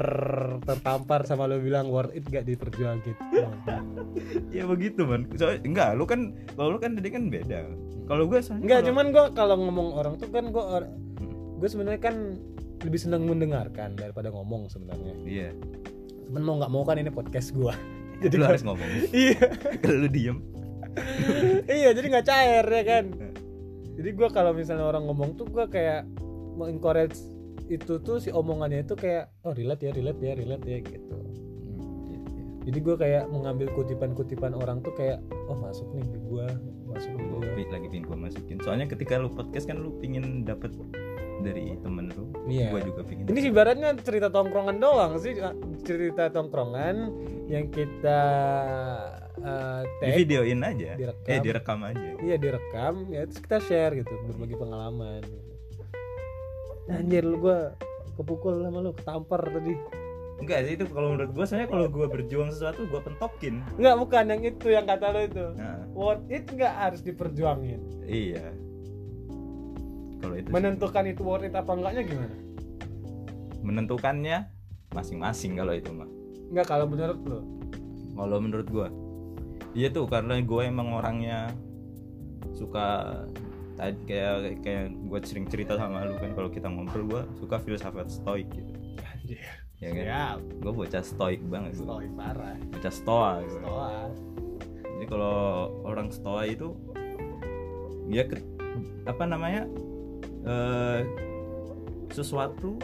tertampar 0.63 1.27
sama 1.27 1.45
lo 1.45 1.59
bilang 1.59 1.87
worth 1.87 2.11
it 2.11 2.23
gak 2.25 2.43
diperjuangin. 2.43 3.11
ya 4.55 4.63
begitu 4.63 5.03
man 5.03 5.27
soalnya 5.33 5.59
enggak 5.61 5.89
lu 5.93 6.05
kan 6.05 6.31
kalau 6.53 6.69
lu 6.71 6.79
kan 6.79 6.95
tadi 6.95 7.09
kan 7.09 7.27
beda 7.27 7.67
kalau 8.03 8.23
gue 8.25 8.39
Enggak, 8.39 8.79
kalau- 8.79 8.87
cuman 8.87 9.05
gue 9.09 9.25
kalau 9.33 9.55
ngomong 9.59 9.87
orang 9.93 10.13
tuh 10.15 10.27
kan 10.27 10.47
gue 10.47 10.63
Hmm. 10.63 11.59
gue 11.59 11.67
sebenarnya 11.67 12.01
kan 12.01 12.15
lebih 12.81 12.99
senang 12.99 13.23
mendengarkan 13.23 13.95
daripada 13.95 14.27
ngomong 14.27 14.67
sebenarnya. 14.67 15.15
iya 15.23 15.49
Cuman 16.23 16.41
mau 16.41 16.55
nggak 16.57 16.67
mau 16.69 16.83
kan 16.83 16.95
ini 16.95 17.07
podcast 17.07 17.51
gue. 17.51 17.71
jadi 18.23 18.33
lu 18.33 18.45
harus 18.45 18.63
ngomong 18.63 18.87
iya, 19.15 19.39
kalau 19.79 19.97
lu 19.97 20.09
diem 20.09 20.37
iya 21.65 21.89
jadi 21.91 22.05
nggak 22.09 22.25
cair 22.25 22.65
ya 22.65 22.83
kan. 22.85 23.05
Jadi 23.93 24.09
gue 24.09 24.29
kalau 24.29 24.51
misalnya 24.51 24.85
orang 24.85 25.03
ngomong 25.03 25.35
tuh 25.35 25.45
gue 25.45 25.65
kayak 25.65 26.03
mengencourage 26.53 27.17
itu 27.71 27.93
tuh 27.99 28.19
si 28.19 28.29
omongannya 28.29 28.83
itu 28.83 28.95
kayak 28.95 29.31
oh 29.43 29.55
relate 29.55 29.87
ya 29.87 29.91
relate 29.95 30.19
ya 30.19 30.33
relate 30.35 30.65
ya 30.65 30.79
gitu. 30.83 31.17
Jadi 32.63 32.79
gue 32.79 32.95
kayak 32.95 33.27
mengambil 33.27 33.67
kutipan-kutipan 33.75 34.55
orang 34.55 34.79
tuh 34.79 34.95
kayak 34.95 35.19
oh 35.51 35.57
masuk 35.59 35.83
nih 35.95 36.07
di 36.07 36.19
gue 36.23 36.47
masuk 36.87 37.11
di 37.11 37.23
gue. 37.27 37.63
Lagi 37.73 37.87
pingin 37.89 38.05
gue 38.07 38.17
masukin 38.17 38.57
soalnya 38.61 38.85
ketika 38.87 39.17
lu 39.17 39.27
podcast 39.27 39.65
kan 39.67 39.81
lu 39.81 39.91
pingin 39.99 40.45
dapet 40.45 40.71
dari 41.43 41.75
temen 41.81 42.07
lu 42.13 42.29
Iya. 42.47 42.71
gue 42.71 42.81
juga 42.87 43.01
pingin 43.03 43.23
Ini 43.27 43.39
ibaratnya 43.51 43.89
cerita 43.99 44.27
tongkrongan 44.27 44.77
doang 44.79 45.15
sih, 45.19 45.35
cerita 45.83 46.27
tongkrongan 46.31 46.95
yang 47.47 47.67
kita 47.67 48.21
uh, 49.41 49.81
di 49.83 49.95
tag, 49.99 50.15
videoin 50.23 50.59
aja 50.63 50.91
direkam. 50.95 51.27
eh 51.31 51.39
direkam 51.39 51.79
aja 51.83 52.09
iya 52.19 52.35
direkam, 52.39 52.93
ya 53.11 53.27
terus 53.27 53.39
kita 53.43 53.57
share 53.59 53.93
gitu, 53.99 54.11
berbagi 54.27 54.55
pengalaman. 54.55 55.23
Anjir 56.85 57.23
lu 57.23 57.39
gua 57.39 57.71
kepukul 58.13 58.61
sama 58.61 58.79
lu, 58.79 58.91
ketampar 58.93 59.41
tadi. 59.41 59.73
enggak 60.33 60.59
sih 60.65 60.73
itu 60.75 60.85
kalau 60.87 61.15
menurut 61.15 61.31
gue 61.31 61.45
soalnya 61.45 61.65
kalau 61.65 61.87
gue 61.87 62.03
berjuang 62.03 62.51
sesuatu 62.51 62.83
gue 62.83 62.99
pentokin 62.99 63.63
Enggak, 63.79 63.95
bukan 63.95 64.23
yang 64.27 64.41
itu 64.43 64.67
yang 64.67 64.83
kata 64.83 65.07
lu 65.09 65.21
itu. 65.23 65.45
nah 65.55 65.79
Worth 65.89 66.25
it 66.27 66.43
enggak 66.47 66.73
harus 66.73 66.99
diperjuangin. 66.99 67.79
iya 68.03 68.51
kalau 70.19 70.35
itu 70.35 70.45
sih. 70.45 70.51
Menentukan 70.51 71.03
itu 71.05 71.21
worth 71.21 71.43
it 71.43 71.53
apa 71.53 71.71
enggaknya 71.71 72.03
gimana? 72.03 72.35
menentukannya 73.63 74.37
masing-masing 74.91 75.55
kalau 75.55 75.71
itu 75.71 75.89
mah 75.89 76.09
Enggak 76.51 76.67
kalau 76.67 76.85
menurut 76.85 77.19
lu. 77.23 77.39
kalau 78.11 78.37
menurut 78.37 78.67
gua 78.67 78.87
iya 79.71 79.87
tuh 79.87 80.03
karena 80.05 80.37
gue 80.37 80.61
emang 80.61 80.91
orangnya 80.93 81.55
suka 82.51 83.23
tadi 83.73 83.97
kayak 84.05 84.33
kayak 84.59 84.85
gue 84.93 85.19
sering 85.23 85.45
cerita 85.45 85.73
sama 85.73 86.03
lu 86.03 86.15
kan 86.15 86.31
kalau 86.31 86.47
kita 86.47 86.65
ngobrol 86.65 87.05
gue 87.07 87.21
suka 87.35 87.57
filsafat 87.57 88.07
stoik 88.07 88.45
gitu 88.49 88.73
Anjir. 88.99 89.39
ya 89.77 89.89
kan 89.89 90.03
Siap. 90.03 90.37
gue 90.59 90.71
bocah 90.73 91.03
stoik 91.03 91.41
banget 91.43 91.71
gua. 91.75 91.85
Stoy 91.99 92.05
parah. 92.13 92.57
bocah 92.69 92.93
stoa 92.93 93.31
gitu. 93.41 93.57
Stoa. 93.59 93.91
jadi 94.85 95.05
kalau 95.07 95.37
orang 95.83 96.07
stoa 96.09 96.41
itu 96.45 96.77
dia 98.05 98.23
ke- 98.23 98.45
apa 99.03 99.23
namanya 99.23 99.65
eh, 100.43 100.99
sesuatu 102.09 102.77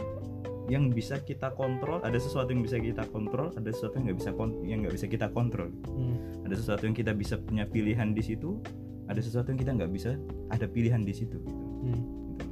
yang 0.66 0.88
bisa 0.88 1.18
kita 1.18 1.50
kontrol 1.50 1.98
ada 2.00 2.14
sesuatu 2.14 2.50
yang 2.50 2.62
bisa 2.62 2.78
kita 2.78 3.02
kontrol 3.06 3.50
ada 3.50 3.68
sesuatu 3.68 3.94
yang 3.96 4.04
nggak 4.06 4.18
bisa 4.18 4.30
yang 4.62 4.78
nggak 4.80 4.94
bisa 4.94 5.06
kita 5.06 5.26
kontrol 5.28 5.70
Hmm. 5.88 6.14
ada 6.42 6.54
sesuatu 6.54 6.82
yang 6.82 6.94
kita 6.94 7.12
bisa 7.12 7.36
punya 7.36 7.64
pilihan 7.64 8.10
di 8.10 8.22
situ 8.22 8.58
ada 9.10 9.18
sesuatu 9.18 9.50
yang 9.50 9.58
kita 9.58 9.72
nggak 9.74 9.90
bisa 9.90 10.14
ada 10.48 10.70
pilihan 10.70 11.02
di 11.02 11.10
situ 11.10 11.42
gitu, 11.42 11.64
Hmm. 11.82 11.90
gitu. 11.90 12.44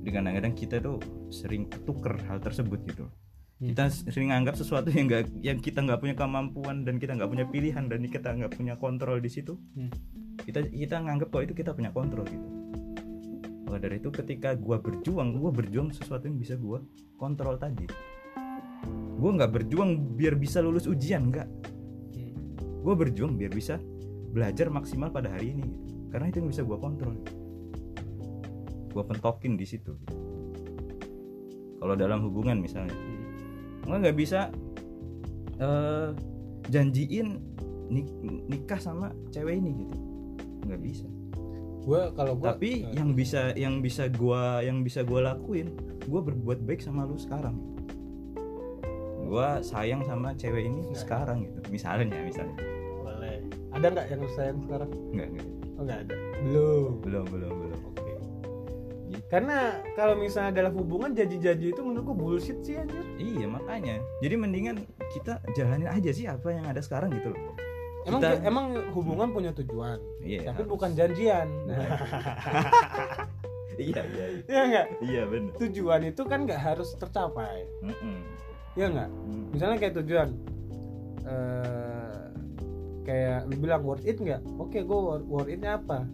jadi 0.00 0.10
kadang-kadang 0.16 0.54
kita 0.56 0.76
tuh 0.80 0.96
sering 1.28 1.68
ketuker 1.68 2.16
hal 2.24 2.40
tersebut 2.40 2.80
gitu 2.88 3.04
Hmm. 3.60 3.70
kita 3.70 3.86
sering 4.10 4.32
anggap 4.32 4.56
sesuatu 4.56 4.88
yang 4.88 5.06
nggak 5.06 5.30
yang 5.44 5.58
kita 5.60 5.84
nggak 5.84 6.00
punya 6.00 6.16
kemampuan 6.16 6.82
dan 6.82 6.96
kita 6.96 7.14
nggak 7.14 7.28
punya 7.28 7.46
pilihan 7.46 7.84
dan 7.86 8.00
kita 8.08 8.28
nggak 8.32 8.52
punya 8.56 8.74
kontrol 8.80 9.20
di 9.20 9.28
situ 9.28 9.60
Hmm. 9.76 9.92
kita 10.42 10.64
kita 10.64 11.04
nganggap 11.04 11.28
bahwa 11.28 11.42
itu 11.44 11.54
kita 11.54 11.70
punya 11.76 11.92
kontrol 11.92 12.24
gitu 12.24 12.48
maka 13.64 13.76
dari 13.80 14.00
itu 14.00 14.08
ketika 14.08 14.56
gua 14.56 14.80
berjuang 14.80 15.36
gua 15.36 15.52
berjuang 15.52 15.92
sesuatu 15.92 16.26
yang 16.26 16.40
bisa 16.40 16.56
gua 16.56 16.80
kontrol 17.14 17.60
tadi 17.60 17.84
gua 19.20 19.30
nggak 19.36 19.52
berjuang 19.52 20.16
biar 20.16 20.34
bisa 20.34 20.58
lulus 20.64 20.88
ujian 20.88 21.28
nggak 21.28 21.48
gue 22.84 22.92
berjuang 22.92 23.40
biar 23.40 23.48
bisa 23.48 23.80
belajar 24.34 24.66
maksimal 24.68 25.14
pada 25.14 25.30
hari 25.30 25.54
ini. 25.54 25.62
Gitu. 25.62 25.82
karena 26.10 26.30
itu 26.30 26.38
yang 26.42 26.50
bisa 26.50 26.62
gue 26.62 26.78
kontrol. 26.78 27.14
Gue 28.90 29.04
pentokin 29.06 29.54
di 29.54 29.66
situ. 29.66 29.94
Gitu. 29.94 30.16
kalau 31.78 31.94
dalam 31.94 32.24
hubungan 32.24 32.58
misalnya. 32.58 32.96
Gue 33.84 33.96
nggak 33.98 34.16
bisa 34.16 34.48
eh, 35.60 36.10
janjiin 36.72 37.28
nik- 37.92 38.14
nikah 38.48 38.80
sama 38.80 39.12
cewek 39.30 39.60
ini 39.60 39.84
gitu. 39.84 39.96
Nggak 40.64 40.80
bisa. 40.80 41.06
Gue 41.84 42.00
kalau 42.16 42.32
gue 42.40 42.48
tapi 42.48 42.88
yang 42.96 43.12
bisa 43.12 43.52
yang 43.52 43.84
bisa 43.84 44.08
gua 44.08 44.64
yang 44.64 44.80
bisa 44.80 45.04
gua 45.04 45.36
lakuin 45.36 45.76
gua 46.08 46.24
berbuat 46.24 46.64
baik 46.64 46.80
sama 46.80 47.04
lu 47.04 47.20
sekarang. 47.20 47.60
Gua 49.28 49.60
sayang 49.60 50.00
sama 50.08 50.32
cewek 50.32 50.64
ini 50.64 50.88
Nah. 50.88 50.96
sekarang 50.96 51.44
gitu. 51.44 51.60
Misalnya 51.68 52.16
misalnya 52.24 52.56
ada 53.74 53.86
nggak 53.90 54.06
yang 54.10 54.22
sayang 54.32 54.58
sekarang? 54.64 54.90
Nggak 55.10 55.28
nggak. 55.34 55.46
Oh 55.74 55.82
nggak 55.82 55.98
ada. 56.06 56.14
Belum. 56.40 56.92
Belum 57.02 57.24
belum 57.26 57.52
belum. 57.52 57.80
Oke. 57.90 58.02
Gitu. 58.04 59.20
karena 59.30 59.78
kalau 59.94 60.14
misalnya 60.18 60.62
dalam 60.62 60.74
hubungan 60.74 61.14
janji-janji 61.14 61.70
itu 61.70 61.80
menurut 61.86 62.14
gue 62.14 62.16
bullshit 62.18 62.58
sih 62.62 62.78
anjir. 62.78 63.02
Iya 63.18 63.46
makanya. 63.46 64.02
Jadi 64.18 64.34
mendingan 64.34 64.76
kita 65.14 65.38
jalanin 65.54 65.90
aja 65.90 66.10
sih 66.10 66.26
apa 66.26 66.50
yang 66.50 66.66
ada 66.66 66.82
sekarang 66.82 67.10
gitu 67.14 67.30
loh. 67.30 67.54
Emang 68.04 68.20
Kita- 68.20 68.42
emang 68.44 68.66
hubungan 68.92 69.32
punya 69.32 69.50
tujuan 69.56 69.96
iya. 70.20 70.44
tapi 70.44 70.60
harus. 70.66 70.70
bukan 70.70 70.90
janjian. 70.94 71.48
Iya 73.74 74.06
iya 74.06 74.26
iya. 74.30 74.42
Iya 74.46 74.62
nggak? 74.70 74.86
Iya 75.02 75.22
benar 75.26 75.52
tujuan 75.58 76.00
itu 76.06 76.22
kan 76.30 76.46
nggak 76.46 76.62
harus 76.62 76.94
tercapai. 76.94 77.66
Mm-mm. 77.82 78.22
Iya 78.78 78.86
nggak? 78.86 79.10
Mm. 79.10 79.44
misalnya 79.50 79.76
kayak 79.82 79.94
tujuan 79.98 80.28
eh 81.26 81.83
kayak 83.04 83.46
lu 83.46 83.56
bilang 83.58 83.84
worth 83.84 84.02
it 84.02 84.16
nggak? 84.16 84.40
Oke 84.56 84.80
gue 84.80 84.98
worth, 84.98 85.24
worth 85.24 85.48
itnya 85.48 85.76
apa? 85.76 86.08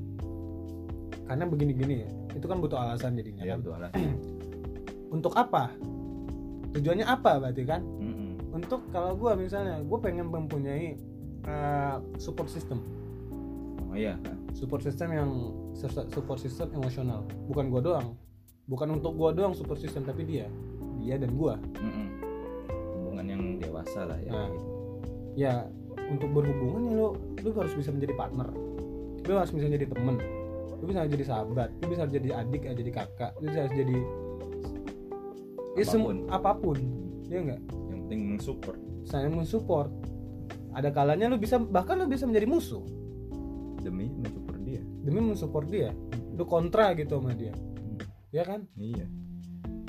Karena 1.24 1.46
begini-gini 1.46 1.94
ya 2.02 2.10
itu 2.30 2.46
kan 2.46 2.58
butuh 2.58 2.78
alasan 2.78 3.14
jadinya 3.14 3.42
iya 3.42 3.54
kan. 3.54 3.58
betul 3.58 3.74
lah 3.74 3.90
untuk 5.16 5.32
apa? 5.34 5.70
Tujuannya 6.70 7.02
apa 7.02 7.30
berarti 7.38 7.62
kan? 7.64 7.82
Mm-mm. 7.82 8.28
untuk 8.50 8.82
kalau 8.90 9.14
gue 9.14 9.30
misalnya 9.36 9.78
gue 9.78 9.98
pengen 9.98 10.26
mempunyai 10.26 10.98
eh, 11.42 11.96
support 12.18 12.46
system. 12.46 12.82
Oh 13.86 13.94
iya. 13.94 14.14
Support 14.50 14.82
system 14.82 15.08
yang 15.10 15.30
support 16.10 16.38
system 16.38 16.70
emosional. 16.72 17.22
Bukan 17.46 17.70
gue 17.70 17.80
doang. 17.80 18.14
Bukan 18.66 18.98
untuk 18.98 19.14
gue 19.14 19.30
doang 19.34 19.54
support 19.54 19.78
system 19.78 20.02
tapi 20.02 20.22
dia. 20.22 20.46
Dia 20.98 21.14
dan 21.14 21.34
gue 21.34 21.54
Mm-mm. 21.78 22.06
hubungan 22.94 23.26
yang 23.26 23.42
dewasa 23.56 24.04
lah 24.04 24.18
ya 24.20 24.30
Nah. 24.30 24.46
gitu. 24.46 24.66
ya 25.32 25.54
untuk 26.10 26.28
berhubungan 26.34 26.82
ya 26.90 26.94
lu 26.98 27.08
lu 27.40 27.48
harus 27.54 27.72
bisa 27.78 27.94
menjadi 27.94 28.14
partner. 28.18 28.48
Lu 29.24 29.32
harus 29.38 29.52
bisa 29.54 29.66
jadi 29.70 29.86
temen. 29.86 30.18
Lu 30.80 30.84
bisa 30.84 31.06
jadi 31.06 31.24
sahabat. 31.24 31.70
Lu 31.80 31.86
bisa 31.86 32.04
jadi 32.10 32.28
adik 32.42 32.62
eh, 32.66 32.74
jadi 32.74 32.90
kakak. 32.90 33.32
Lu 33.38 33.46
bisa 33.48 33.70
jadi 33.70 33.98
ya 35.78 35.84
Apa 35.86 35.96
pun. 36.02 36.16
apa 36.26 36.50
pun. 36.58 36.78
Ya 37.30 37.38
enggak 37.46 37.60
yang 37.88 38.00
penting 38.10 38.20
mensupport. 38.36 38.78
Saling 39.06 39.34
mensupport. 39.38 39.90
Ada 40.74 40.90
kalanya 40.90 41.30
lu 41.30 41.38
bisa 41.38 41.58
bahkan 41.58 41.98
lu 41.98 42.10
bisa 42.10 42.26
menjadi 42.26 42.46
musuh. 42.50 42.82
Demi 43.80 44.10
mensupport 44.10 44.60
dia. 44.66 44.82
Demi 45.06 45.20
mensupport 45.22 45.66
dia. 45.70 45.90
Lu 46.34 46.44
kontra 46.44 46.92
gitu 46.98 47.22
sama 47.22 47.32
dia. 47.38 47.54
Ya 48.34 48.42
kan? 48.46 48.66
Iya. 48.74 49.06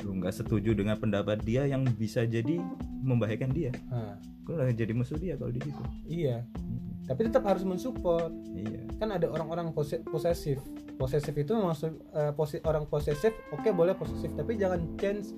Lu 0.05 0.17
nggak 0.17 0.33
setuju 0.33 0.73
dengan 0.73 0.97
pendapat 0.97 1.41
dia 1.45 1.69
yang 1.69 1.85
bisa 1.85 2.25
jadi 2.25 2.57
membahayakan 3.01 3.49
dia. 3.51 3.71
Nah, 3.89 4.15
lu 4.45 4.57
lah 4.57 4.69
jadi 4.69 4.93
musuh 4.93 5.17
dia 5.17 5.33
kalau 5.35 5.49
di 5.49 5.61
situ. 5.61 5.81
Iya. 6.07 6.45
Mm. 6.45 6.79
tapi 7.01 7.27
tetap 7.27 7.43
harus 7.43 7.65
mensupport. 7.65 8.29
Iya. 8.53 8.87
Kan 8.95 9.11
ada 9.11 9.27
orang-orang 9.27 9.73
pose- 9.73 9.99
posesif. 10.05 10.61
Posesif 10.95 11.33
itu 11.33 11.51
maksud 11.51 11.97
eh, 12.13 12.31
posi- 12.31 12.61
orang 12.63 12.85
posesif 12.85 13.33
oke 13.49 13.67
boleh 13.73 13.97
posesif 13.97 14.31
tapi 14.31 14.55
jangan 14.55 14.85
change 14.95 15.33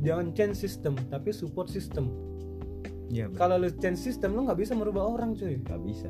jangan 0.00 0.32
change 0.32 0.56
system 0.56 0.96
tapi 1.12 1.30
support 1.30 1.68
system. 1.68 2.08
Iya 3.06 3.28
kalau 3.36 3.60
lu 3.60 3.68
change 3.76 4.00
system 4.00 4.32
lu 4.32 4.48
nggak 4.48 4.58
bisa 4.58 4.72
merubah 4.72 5.04
orang 5.04 5.36
cuy. 5.36 5.60
Nggak 5.60 5.80
bisa. 5.84 6.08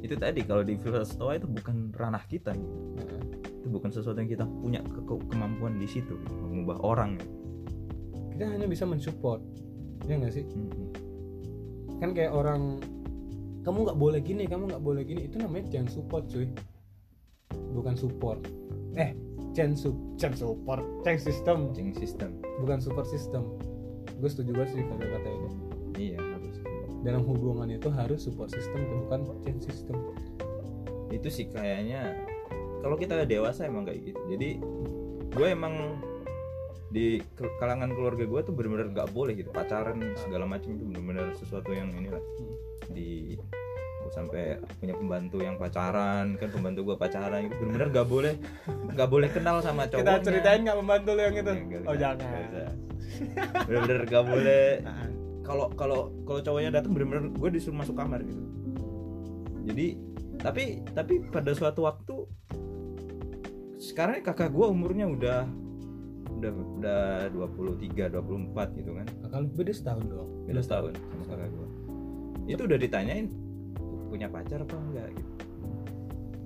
Itu 0.00 0.14
tadi 0.16 0.46
kalau 0.46 0.62
di 0.62 0.78
filsafat 0.78 1.08
stoa 1.12 1.32
itu 1.36 1.50
bukan 1.50 1.90
ranah 1.92 2.22
kita 2.24 2.54
gitu. 2.54 2.76
Nah, 2.98 3.06
itu 3.42 3.68
bukan 3.68 3.90
sesuatu 3.90 4.18
yang 4.18 4.30
kita 4.30 4.46
punya 4.46 4.80
ke- 4.82 5.22
kemampuan 5.28 5.78
di 5.78 5.86
situ 5.86 6.14
gitu, 6.18 6.34
mengubah 6.42 6.78
orang 6.82 7.14
gitu. 7.14 7.30
kita 8.32 8.48
hanya 8.48 8.66
bisa 8.66 8.82
mensupport 8.82 9.38
ya 10.06 10.14
nggak 10.18 10.34
sih? 10.34 10.44
Mm-mm. 10.46 10.88
kan 12.02 12.10
kayak 12.18 12.34
orang 12.34 12.82
kamu 13.62 13.86
nggak 13.86 13.98
boleh 13.98 14.20
gini 14.20 14.42
kamu 14.50 14.74
nggak 14.74 14.82
boleh 14.82 15.02
gini. 15.06 15.30
Itu 15.30 15.38
namanya 15.38 15.70
change 15.70 15.94
support 15.94 16.26
cuy. 16.26 16.50
Bukan 17.72 17.94
support. 17.94 18.42
Eh 18.98 19.14
change 19.54 19.86
sup 19.86 19.94
change 20.18 20.42
support. 20.42 20.82
change 21.06 21.22
system. 21.22 21.70
Changing 21.70 21.94
system. 21.94 22.30
Bukan 22.58 22.82
support 22.82 23.06
system. 23.06 23.54
Gue 24.18 24.30
setuju 24.30 24.50
banget 24.54 24.70
sih 24.74 24.82
kata-kata 24.86 25.28
ini 25.30 25.50
iya 25.98 26.18
harus 26.18 26.56
dalam 27.02 27.22
hubungan 27.26 27.70
itu 27.70 27.90
harus 27.90 28.26
support 28.26 28.50
system 28.50 28.82
bukan 29.06 29.26
change 29.46 29.70
system. 29.70 29.94
Itu 31.14 31.30
sih 31.30 31.46
kayaknya 31.46 32.18
kalau 32.82 32.98
kita 32.98 33.22
dewasa 33.22 33.70
emang 33.70 33.86
kayak 33.86 34.10
gitu. 34.10 34.20
Jadi 34.26 34.58
gue 35.32 35.48
emang 35.48 36.02
di 36.92 37.24
kalangan 37.56 37.90
keluarga 37.96 38.28
gue 38.28 38.40
tuh 38.44 38.52
bener-bener 38.52 38.92
nggak 38.92 39.10
boleh 39.16 39.32
gitu. 39.32 39.48
Pacaran 39.48 39.96
segala 40.20 40.44
macam 40.44 40.76
itu 40.76 40.84
bener-bener 40.84 41.32
sesuatu 41.40 41.72
yang 41.72 41.88
inilah. 41.96 42.20
Hmm. 42.20 42.54
di 42.92 43.38
gue 44.02 44.12
sampai 44.12 44.58
punya 44.82 44.92
pembantu 44.98 45.38
yang 45.40 45.54
pacaran 45.56 46.34
kan 46.36 46.48
pembantu 46.50 46.92
gue 46.92 46.96
pacaran 46.98 47.46
itu 47.46 47.54
bener-bener 47.56 47.88
nggak 47.94 48.08
boleh 48.10 48.34
nggak 48.92 49.08
boleh 49.08 49.28
kenal 49.30 49.62
sama 49.62 49.86
cowoknya. 49.86 50.18
kita 50.18 50.26
ceritain 50.26 50.60
nggak 50.66 50.78
membantu 50.82 51.10
lo 51.14 51.22
yang 51.22 51.36
itu? 51.38 51.52
Oh 51.86 51.96
jangan. 51.96 52.44
bener-bener 53.64 53.98
nggak 54.04 54.24
boleh. 54.26 54.68
Nah, 54.86 55.08
kalau 55.42 55.66
kalau 55.74 56.00
kalau 56.26 56.40
cowoknya 56.42 56.70
datang 56.74 56.92
bener-bener 56.94 57.30
gue 57.32 57.48
disuruh 57.54 57.78
masuk 57.80 57.96
kamar 57.96 58.20
gitu. 58.26 58.42
Jadi 59.66 59.86
tapi 60.42 60.82
tapi 60.90 61.22
pada 61.30 61.54
suatu 61.54 61.86
waktu 61.86 62.26
sekarang 63.78 64.22
kakak 64.22 64.50
gue 64.54 64.66
umurnya 64.66 65.06
udah 65.10 65.40
udah 66.42 66.52
udah 66.82 67.02
23 67.30 68.10
24 68.10 68.78
gitu 68.82 68.90
kan. 68.98 69.06
Kalau 69.30 69.46
beda 69.46 69.72
setahun 69.72 70.04
dong 70.10 70.28
beda 70.50 70.60
setahun 70.60 70.92
sama 70.98 71.24
kakak 71.30 71.48
gue 71.54 71.68
itu 72.50 72.62
udah 72.66 72.78
ditanyain 72.78 73.26
punya 74.10 74.26
pacar 74.26 74.66
apa 74.66 74.74
enggak 74.74 75.08
gitu. 75.14 75.30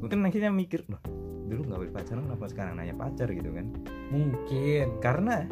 Mungkin 0.05 0.19
akhirnya 0.29 0.53
mikir 0.53 0.85
loh 0.93 1.01
dulu 1.47 1.63
nggak 1.63 1.79
boleh 1.79 1.95
pacaran 1.95 2.23
kenapa 2.27 2.47
sekarang 2.51 2.75
nanya 2.77 2.95
pacar? 2.99 3.29
gitu 3.31 3.51
kan. 3.55 3.67
Mungkin. 4.11 4.87
Karena 4.99 5.47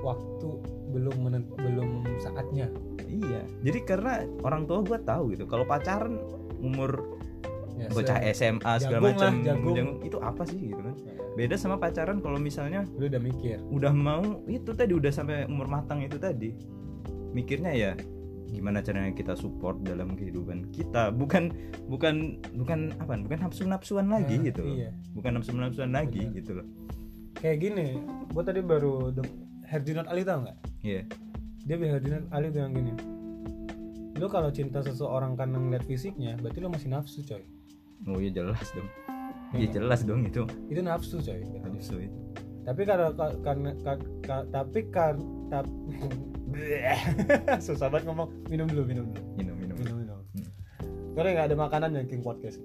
waktu 0.00 0.48
belum 0.96 1.16
menen- 1.20 1.52
belum 1.52 2.04
saatnya. 2.18 2.72
Iya. 3.06 3.44
Jadi 3.62 3.78
karena 3.84 4.24
orang 4.42 4.64
tua 4.64 4.82
gue 4.82 4.98
tahu 5.04 5.36
gitu 5.36 5.44
kalau 5.46 5.68
pacaran 5.68 6.16
umur 6.58 7.16
ya, 7.76 7.88
bocah 7.92 8.18
SMA 8.32 8.72
segala 8.80 9.12
macam 9.12 9.32
itu 10.00 10.18
apa 10.18 10.42
sih 10.48 10.72
gitu 10.72 10.80
kan 10.80 10.96
beda 11.36 11.54
sama 11.60 11.76
pacaran 11.76 12.24
kalau 12.24 12.40
misalnya 12.40 12.88
lu 12.96 13.12
udah 13.12 13.20
mikir? 13.20 13.60
udah 13.68 13.92
mau 13.92 14.40
itu 14.48 14.72
tadi 14.72 14.96
udah 14.96 15.12
sampai 15.12 15.44
umur 15.46 15.68
matang 15.68 16.00
itu 16.00 16.16
tadi. 16.16 16.56
Mikirnya 17.36 17.76
ya 17.76 17.92
gimana 18.48 18.80
caranya 18.80 19.12
kita 19.12 19.36
support 19.36 19.76
dalam 19.84 20.16
kehidupan 20.16 20.72
kita? 20.72 21.12
Bukan 21.12 21.52
bukan 21.92 22.40
bukan 22.56 22.96
apa 22.96 23.20
bukan 23.20 23.38
nafsu 23.44 23.68
nafsuan 23.68 24.08
lagi 24.08 24.40
Nah, 24.40 24.44
gitu 24.48 24.62
iya. 24.64 24.90
Bukan 25.12 25.36
nafsu 25.36 25.52
nafsuan 25.52 25.92
lagi 25.92 26.24
Benar. 26.24 26.36
gitu 26.40 26.50
loh. 26.56 26.66
Kayak 27.36 27.58
gini 27.60 27.86
gua 28.32 28.42
tadi 28.42 28.64
baru 28.64 29.12
Herjunot 29.68 30.08
Ali 30.08 30.24
tau 30.24 30.40
nggak? 30.40 30.56
Iya. 30.80 31.04
Dia 31.68 31.76
bilang 31.76 31.92
Herjunot 32.00 32.24
Ali 32.32 32.48
bilang 32.48 32.72
gini 32.72 32.92
lu 34.16 34.32
kalau 34.32 34.48
cinta 34.48 34.80
seseorang 34.80 35.36
karena 35.36 35.60
ngeliat 35.60 35.84
fisiknya 35.84 36.40
berarti 36.40 36.64
lu 36.64 36.72
masih 36.72 36.88
nafsu 36.88 37.20
coy. 37.20 37.44
Oh 38.08 38.16
iya 38.16 38.32
jelas 38.32 38.64
dong 38.72 38.88
Iya 39.54 39.58
iya. 39.62 39.68
jelas 39.78 40.00
dong 40.02 40.26
itu. 40.26 40.42
Itu 40.66 40.80
nafsu 40.82 41.22
coy. 41.22 41.40
Nafsu 41.62 41.96
itu. 42.02 42.16
Tapi 42.66 42.82
kalau 42.82 43.14
ka- 43.14 43.38
karena 43.46 43.70
ka- 43.84 44.02
ka- 44.26 44.46
tapi 44.50 44.80
kan 44.90 45.22
tap 45.46 45.66
susah 47.66 47.86
banget 47.86 48.10
ngomong. 48.10 48.28
Minum 48.50 48.66
dulu 48.66 48.82
minum 48.88 49.04
dulu. 49.12 49.22
Minum 49.38 49.54
minum. 49.60 49.76
Minum 49.78 49.96
minum. 50.02 50.18
Hmm. 50.34 50.48
karena 51.14 51.28
nggak 51.32 51.46
ada 51.52 51.56
makanan 51.56 51.90
yang 51.94 52.06
king 52.10 52.22
podcast? 52.24 52.58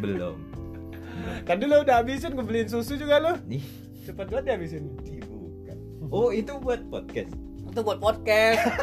Belum. 0.00 0.40
Kan 1.48 1.62
dulu 1.62 1.86
udah 1.86 2.02
habisin 2.02 2.34
ngebeliin 2.34 2.66
susu 2.66 2.98
juga 2.98 3.22
lo 3.22 3.38
ih. 3.46 3.62
Cepet 4.02 4.26
banget 4.32 4.44
dihabisin. 4.50 4.84
Bukan 4.98 5.78
oh 6.10 6.34
itu 6.34 6.52
buat 6.58 6.82
podcast? 6.90 7.30
Itu 7.70 7.80
buat 7.82 7.98
podcast. 8.02 8.60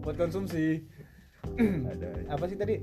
Buat 0.00 0.16
konsumsi. 0.16 0.80
Ada. 1.92 2.32
Apa 2.32 2.48
sih 2.48 2.56
tadi 2.56 2.80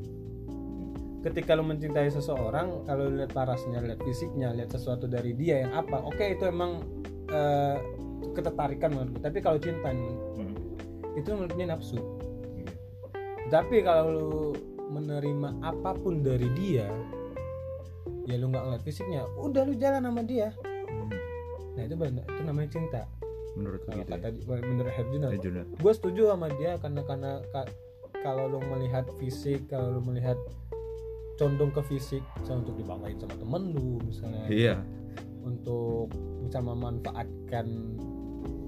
ketika 1.20 1.54
lu 1.54 1.64
mencintai 1.64 2.08
seseorang 2.08 2.84
kalau 2.84 3.08
lu 3.08 3.20
lihat 3.20 3.32
parasnya 3.32 3.80
lihat 3.80 4.00
fisiknya 4.02 4.54
lihat 4.54 4.70
sesuatu 4.70 5.06
dari 5.06 5.34
dia 5.34 5.66
yang 5.66 5.74
apa 5.76 6.00
oke 6.00 6.22
itu 6.22 6.46
emang 6.46 6.84
eh, 7.28 7.78
ketertarikan 8.32 8.90
menurut 8.92 9.10
gue 9.14 9.22
tapi 9.22 9.40
kalau 9.40 9.58
cinta 9.58 9.90
nih, 9.90 10.14
Hmm. 10.36 10.54
itu 11.14 11.30
menurutnya 11.30 11.66
nafsu 11.72 11.98
Iya. 12.54 12.72
tapi 13.50 13.82
kalau 13.82 14.06
lu 14.08 14.36
menerima 14.88 15.58
apa 15.60 15.92
pun 15.94 16.22
dari 16.22 16.48
dia 16.54 16.88
ya 18.24 18.36
lu 18.36 18.48
nggak 18.48 18.64
ngeliat 18.64 18.84
fisiknya 18.84 19.26
udah 19.36 19.62
lu 19.64 19.74
jalan 19.74 20.02
sama 20.02 20.22
dia 20.22 20.54
Hmm. 20.86 21.12
nah 21.74 21.82
itu 21.84 21.96
benar 21.96 22.24
itu 22.26 22.42
namanya 22.42 22.70
cinta 22.70 23.02
menurut 23.54 23.82
kalau 23.84 23.98
gitu 23.98 24.08
ya. 24.08 24.16
kata 24.16 24.28
menurut 24.64 24.94
Herjuna 24.94 25.28
Juna. 25.36 25.62
gue 25.66 25.92
setuju 25.92 26.22
sama 26.30 26.48
dia 26.54 26.78
karena 26.78 27.02
karena 27.02 27.32
ka- 27.50 27.72
kalau 28.18 28.46
lu 28.48 28.60
melihat 28.64 29.06
fisik 29.18 29.66
kalau 29.66 29.98
lu 29.98 30.02
melihat 30.04 30.38
condong 31.38 31.70
ke 31.70 31.82
fisik 31.86 32.24
misalnya 32.36 32.66
untuk 32.66 32.76
dibanggain 32.78 33.18
sama 33.18 33.36
temen 33.38 33.62
lu 33.72 34.02
misalnya. 34.02 34.44
Iya. 34.48 34.76
Untuk 35.42 36.10
bisa 36.42 36.60
memanfaatkan 36.60 37.66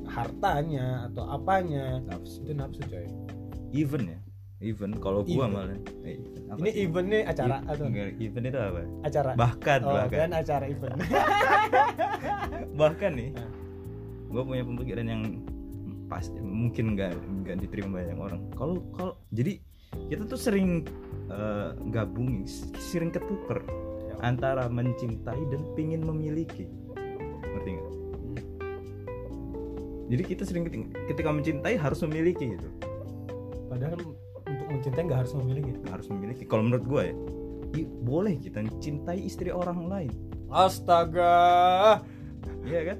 hartanya 0.06 1.06
atau 1.06 1.24
apanya. 1.28 2.00
Nafsu. 2.06 2.42
Itu 2.42 2.54
nafsu 2.54 2.82
coy. 2.86 3.06
Even 3.72 4.04
ya? 4.08 4.20
Even 4.60 4.92
kalau 4.94 5.24
gua 5.24 5.46
Even. 5.46 5.50
malah. 5.50 5.78
Eh, 6.04 6.20
even. 6.20 6.42
Apa 6.50 6.60
ini 6.60 6.70
sih? 6.70 6.84
event 6.84 7.08
nih 7.08 7.22
acara 7.24 7.56
I- 7.56 7.66
atau? 7.70 7.86
enggak, 7.86 8.10
event 8.20 8.46
itu 8.46 8.60
apa? 8.60 8.82
Acara. 9.02 9.32
Bahkan 9.34 9.80
oh 9.82 9.94
bahkan. 9.96 10.18
dan 10.20 10.32
acara 10.34 10.66
event 10.68 10.98
bahkan 12.80 13.12
nih 13.14 13.30
Nah. 13.32 13.50
gue 14.30 14.42
punya 14.46 14.62
pemikiran 14.62 15.06
yang 15.06 15.24
pas 16.06 16.22
mungkin 16.38 16.94
nggak 16.94 17.12
nggak 17.18 17.56
diterima 17.60 17.98
banyak 17.98 18.18
orang. 18.18 18.42
Kalau 18.54 18.78
kalau 18.94 19.14
jadi 19.32 19.58
kita 20.06 20.26
tuh 20.26 20.38
sering 20.38 20.86
eh, 21.30 21.70
gabung 21.90 22.44
sering 22.76 23.10
ketuker 23.10 23.62
Ya. 24.06 24.16
antara 24.22 24.66
mencintai 24.68 25.42
dan 25.48 25.62
pingin 25.74 26.02
memiliki. 26.02 26.66
Ngerti 27.46 27.70
nggak? 27.72 27.94
Jadi 30.10 30.24
kita 30.26 30.44
sering 30.44 30.66
ketika 31.06 31.30
mencintai 31.30 31.78
harus 31.78 32.02
memiliki 32.02 32.58
gitu. 32.58 32.70
Padahal 33.70 34.02
untuk 34.42 34.68
mencintai 34.68 35.06
nggak 35.06 35.20
harus 35.22 35.34
memiliki. 35.38 35.72
Harus 35.86 36.08
memiliki. 36.10 36.44
Kalau 36.44 36.66
menurut 36.66 36.86
gue 36.86 37.04
ya 37.06 37.16
i- 37.78 37.86
boleh 37.86 38.42
kita 38.42 38.66
cintai 38.82 39.22
istri 39.22 39.54
orang 39.54 39.86
lain. 39.86 40.12
Astaga. 40.50 42.02
Iya 42.66 42.82
kan? 42.94 42.98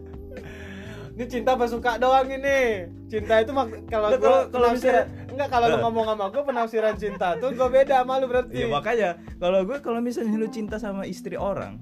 Ini 1.18 1.26
cinta 1.28 1.58
apa 1.58 1.66
suka 1.66 1.98
doang 1.98 2.30
ini? 2.30 2.86
Cinta 3.10 3.42
itu 3.42 3.52
mak 3.52 3.74
kalau 3.90 4.14
kalau- 4.16 4.48
penafsiran 4.48 5.10
enggak 5.40 5.56
kalau 5.56 5.72
lu 5.72 5.78
Nah. 5.80 5.84
ngomong 5.88 6.06
sama 6.12 6.26
gue 6.28 6.44
penafsiran 6.44 6.96
cinta 7.00 7.28
tuh 7.40 7.56
gue 7.56 7.70
beda 7.72 8.04
sama 8.04 8.20
lu 8.20 8.28
berarti 8.28 8.52
Iya 8.60 8.68
makanya 8.68 9.10
kalau 9.40 9.64
gue 9.64 9.78
kalau 9.80 10.00
misalnya 10.04 10.36
lu 10.36 10.52
cinta 10.52 10.76
sama 10.76 11.08
istri 11.08 11.40
orang, 11.40 11.80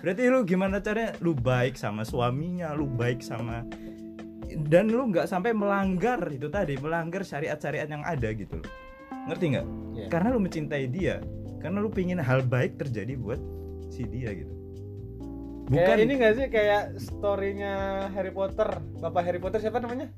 berarti 0.00 0.32
lu 0.32 0.40
gimana 0.48 0.80
caranya 0.80 1.12
lu 1.20 1.36
baik 1.36 1.76
sama 1.76 2.08
suaminya, 2.08 2.72
lu 2.72 2.88
baik 2.88 3.20
sama 3.20 3.68
dan 4.72 4.88
lu 4.88 5.12
nggak 5.12 5.28
sampai 5.28 5.52
melanggar 5.52 6.24
itu 6.32 6.48
tadi 6.48 6.80
melanggar 6.80 7.20
syariat-syariat 7.20 7.92
yang 7.92 8.00
ada 8.08 8.32
gitu 8.32 8.56
loh. 8.56 8.68
Ngerti 9.28 9.44
nggak? 9.52 9.66
Iya. 10.00 10.06
Karena 10.08 10.28
lu 10.32 10.40
mencintai 10.40 10.84
dia, 10.88 11.20
karena 11.60 11.84
lu 11.84 11.92
pingin 11.92 12.20
hal 12.20 12.40
baik 12.40 12.80
terjadi 12.80 13.20
buat 13.20 13.40
si 13.92 14.08
dia 14.08 14.32
gitu. 14.32 14.52
kayak 15.64 15.96
ini 15.96 16.20
gak 16.20 16.34
sih 16.36 16.46
kayak 16.52 17.00
storynya 17.00 18.06
Harry 18.12 18.28
Potter 18.28 18.68
bapak 19.00 19.22
Harry 19.24 19.40
Potter 19.40 19.64
siapa 19.64 19.80
namanya 19.80 20.12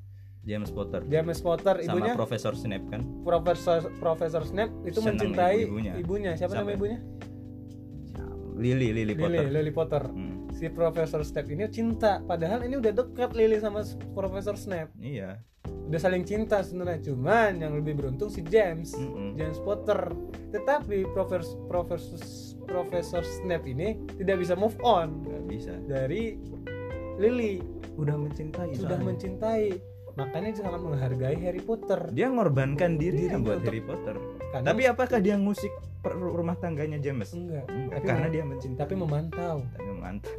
James 0.47 0.71
Potter 0.71 1.03
James 1.05 1.39
Potter 1.41 1.75
sama 1.83 1.99
ibunya 1.99 2.15
Profesor 2.15 2.55
Snape 2.55 2.87
kan 2.87 3.03
Profesor 3.21 3.91
Profesor 3.99 4.43
Snape 4.43 4.73
itu 4.85 4.99
Senang 4.99 5.19
mencintai 5.19 5.59
ibu-ibunya. 5.61 5.93
ibunya. 5.99 6.33
Siapa, 6.33 6.55
Siapa 6.55 6.63
nama 6.63 6.71
ya? 6.71 6.77
ibunya? 6.79 6.99
Lily 8.57 8.89
Lily 8.95 9.13
Potter. 9.13 9.33
Lily, 9.37 9.51
Lily 9.53 9.71
Potter. 9.71 10.03
Hmm, 10.07 10.35
Si 10.49 10.73
Profesor 10.73 11.21
Snape 11.21 11.53
ini 11.53 11.69
cinta, 11.69 12.25
padahal 12.25 12.65
ini 12.65 12.81
udah 12.81 12.89
dekat 12.91 13.37
Lily 13.37 13.61
sama 13.61 13.85
Profesor 14.15 14.57
Snape. 14.57 14.89
iya. 14.97 15.37
Udah 15.87 16.01
saling 16.01 16.25
cinta 16.25 16.63
sebenarnya, 16.63 16.99
cuman 17.07 17.61
yang 17.61 17.77
lebih 17.77 17.95
beruntung 17.95 18.27
si 18.27 18.41
James, 18.43 18.91
Mm-mm. 18.93 19.37
James 19.37 19.61
Potter. 19.61 20.11
Tetapi 20.51 21.07
Profesor 21.13 21.55
Profesor 21.69 22.19
Profesor 22.65 23.23
Snape 23.23 23.67
ini 23.67 23.89
tidak 24.17 24.41
bisa 24.41 24.55
move 24.55 24.75
on 24.81 25.21
Nggak 25.23 25.43
bisa. 25.47 25.73
dari 25.85 26.41
Lily. 27.17 27.61
Udah 27.95 28.17
mencintai. 28.17 28.73
Sudah 28.73 28.97
soalnya. 28.97 29.07
mencintai. 29.07 29.65
Makanya 30.17 30.49
sangat 30.55 30.81
menghargai 30.81 31.37
Harry 31.39 31.61
Potter. 31.61 32.09
dia 32.11 32.27
ngorbankan 32.27 32.97
dirinya 32.97 33.37
Dirinya 33.37 33.39
buat 33.39 33.61
Harry 33.63 33.83
Potter. 33.83 34.17
Karena 34.49 34.67
Tapi 34.67 34.83
apakah 34.87 35.19
dia 35.21 35.37
ngusik 35.37 35.73
rumah 36.07 36.57
tangganya 36.57 36.97
James? 36.97 37.29
enggak, 37.31 37.69
Enggak, 37.69 37.93
Tapi 37.93 38.07
karena 38.07 38.27
dia 38.27 38.43
mencintai. 38.43 38.81
tapi 38.81 38.95
memantau. 38.95 39.57
Tapi 39.71 39.91
mantap. 39.93 40.33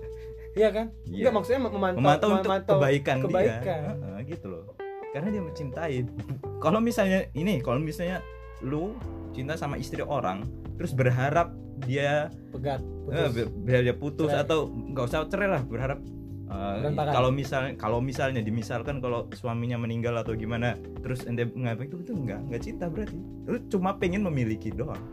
Iya 0.51 0.69
kan? 0.71 0.85
Iya. 1.03 1.17
Enggak 1.19 1.33
maksudnya 1.35 1.59
mem- 1.59 1.71
memantau, 1.71 2.01
Memantau 2.01 2.29
untuk 2.31 2.51
kebaikan, 2.73 3.17
kebaikan. 3.21 3.61
dia. 3.61 3.77
Heeh, 3.93 4.17
gitu 4.27 4.45
loh. 4.49 4.63
Karena 5.07 5.29
dia 5.29 5.43
mencintai. 5.43 5.95
Kalau 6.63 6.79
misalnya 6.79 7.29
ini, 7.31 7.61
kalau 7.61 7.77
misalnya 7.77 8.25
lu 8.59 8.97
cinta 9.29 9.53
sama 9.53 9.77
istri 9.77 10.01
orang, 10.01 10.41
terus 10.73 10.89
berharap 10.91 11.53
dia 11.79 12.33
Pegat. 12.49 12.81
eh, 12.81 13.29
putus. 13.29 13.33
ber- 13.35 13.53
biar 13.61 13.81
dia 13.83 13.93
putus 13.93 14.25
Cerai. 14.27 14.41
atau 14.41 14.65
nggak 14.65 15.05
usah 15.05 15.29
cerai 15.29 15.45
lah, 15.47 15.61
berharap 15.61 16.01
Berantakan. 16.47 17.11
kalau 17.11 17.29
misalnya 17.29 17.71
kalau 17.75 17.99
misalnya 17.99 18.39
dimisalkan 18.39 19.03
kalau 19.03 19.27
suaminya 19.35 19.75
meninggal 19.75 20.15
atau 20.15 20.31
gimana 20.31 20.79
terus 21.03 21.27
ente 21.27 21.43
ngapain 21.43 21.91
itu 21.91 21.99
itu 21.99 22.13
enggak 22.15 22.39
enggak 22.47 22.61
cinta 22.63 22.85
berarti 22.87 23.19
lu 23.51 23.57
cuma 23.67 23.99
pengen 23.99 24.23
memiliki 24.23 24.71
doang 24.71 25.03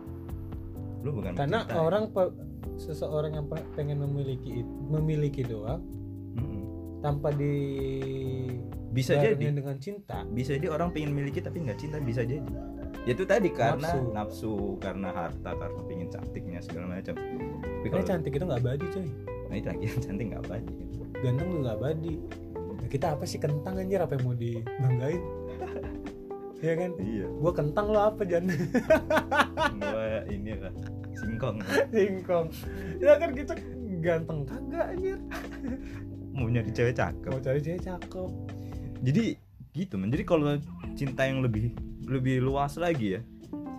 lu 1.02 1.10
bukan 1.10 1.34
karena 1.34 1.66
mencintai. 1.66 1.82
orang 1.82 2.04
pe- 2.14 2.34
seseorang 2.78 3.32
yang 3.34 3.46
pe- 3.50 3.66
pengen 3.74 3.98
memiliki 3.98 4.62
memiliki 4.86 5.42
doang 5.42 5.82
Mm-mm. 6.38 6.62
tanpa 7.02 7.34
di 7.34 7.54
bisa 8.94 9.18
jadi 9.18 9.50
dengan 9.50 9.76
cinta 9.82 10.22
bisa 10.30 10.54
jadi 10.54 10.70
orang 10.70 10.94
pengen 10.94 11.10
miliki 11.10 11.42
tapi 11.42 11.66
nggak 11.66 11.82
cinta 11.82 11.98
bisa 11.98 12.22
jadi 12.22 12.46
ya 13.04 13.12
itu 13.12 13.26
tadi 13.26 13.50
karena 13.52 13.90
Nafsu. 13.90 14.00
nafsu, 14.14 14.54
karena 14.80 15.10
harta 15.12 15.50
karena 15.52 15.80
pengen 15.84 16.08
cantiknya 16.08 16.62
segala 16.62 16.94
macam 16.94 17.14
tapi 17.18 17.86
kalau 17.90 18.06
cantik 18.06 18.32
itu 18.32 18.44
nggak 18.46 18.60
abadi 18.62 18.86
coy 18.94 19.06
nah 19.50 19.54
itu 19.58 19.66
lagi 19.68 19.86
cantik 19.98 20.26
nggak 20.30 20.42
gitu. 20.62 20.93
Ganteng 21.24 21.46
tuh 21.48 21.58
nggak 21.64 21.76
abadi 21.80 22.14
Nah, 22.84 22.92
kita 22.92 23.16
apa 23.16 23.24
sih 23.24 23.40
kentang 23.40 23.80
anjir? 23.80 23.96
Apa 23.96 24.20
yang 24.20 24.28
mau 24.28 24.36
dibanggain? 24.36 25.22
Iya 26.64 26.80
kan? 26.80 26.90
Iya. 26.96 27.26
Gua 27.44 27.52
kentang 27.52 27.92
lo 27.92 28.00
apa 28.08 28.24
Jan? 28.24 28.48
Gua 29.84 30.24
ini 30.32 30.56
lah 30.56 30.72
singkong. 31.12 31.60
Singkong. 31.92 32.46
Ya 33.04 33.20
kan 33.20 33.36
kita 33.36 33.52
ganteng 34.00 34.48
kagak 34.48 34.96
anjir? 34.96 35.20
Mau 36.32 36.48
nyari 36.48 36.72
cewek 36.72 36.96
cakep. 36.96 37.28
Mau 37.28 37.42
cari 37.44 37.60
cewek 37.60 37.84
cakep. 37.84 38.30
Jadi 39.04 39.24
gitu 39.76 40.00
men 40.00 40.08
jadi 40.08 40.24
kalau 40.24 40.56
cinta 40.96 41.28
yang 41.28 41.44
lebih 41.44 41.76
lebih 42.08 42.40
luas 42.40 42.80
lagi 42.80 43.18
ya 43.18 43.20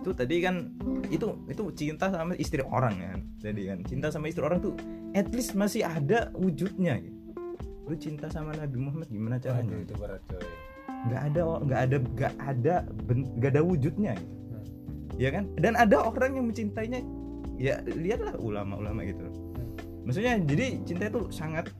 itu 0.06 0.14
tadi 0.14 0.38
kan 0.38 0.70
itu 1.10 1.26
itu 1.50 1.62
cinta 1.74 2.06
sama 2.06 2.38
istri 2.38 2.62
orang 2.62 2.94
kan. 3.02 3.18
Tadi 3.42 3.62
kan 3.66 3.78
cinta 3.82 4.14
sama 4.14 4.30
istri 4.30 4.46
orang 4.46 4.62
tuh 4.62 4.78
at 5.10 5.26
least 5.34 5.58
masih 5.58 5.82
ada 5.82 6.30
wujudnya 6.38 7.02
gitu. 7.02 7.15
Lu 7.86 7.94
cinta 7.94 8.26
sama 8.26 8.50
Nabi 8.58 8.76
Muhammad 8.82 9.08
gimana 9.08 9.38
caranya? 9.38 9.78
Waduh, 9.78 9.86
itu 9.86 9.94
berat 9.94 10.22
coy. 10.26 10.42
Nggak 11.06 11.22
ada 11.22 11.40
nggak 11.62 11.80
ada 11.80 11.96
nggak 12.02 12.34
ada 12.42 12.74
nggak 13.38 13.50
ada 13.54 13.62
wujudnya 13.62 14.12
gitu. 14.18 14.34
Hmm. 14.34 14.66
ya 15.22 15.30
kan? 15.30 15.44
Dan 15.54 15.72
ada 15.78 15.96
orang 16.02 16.34
yang 16.34 16.46
mencintainya 16.50 17.00
ya 17.56 17.78
lihatlah 17.86 18.34
ulama-ulama 18.42 19.06
gitu. 19.06 19.22
Maksudnya 20.02 20.42
jadi 20.42 20.82
cinta 20.82 21.06
itu 21.06 21.30
sangat 21.30 21.70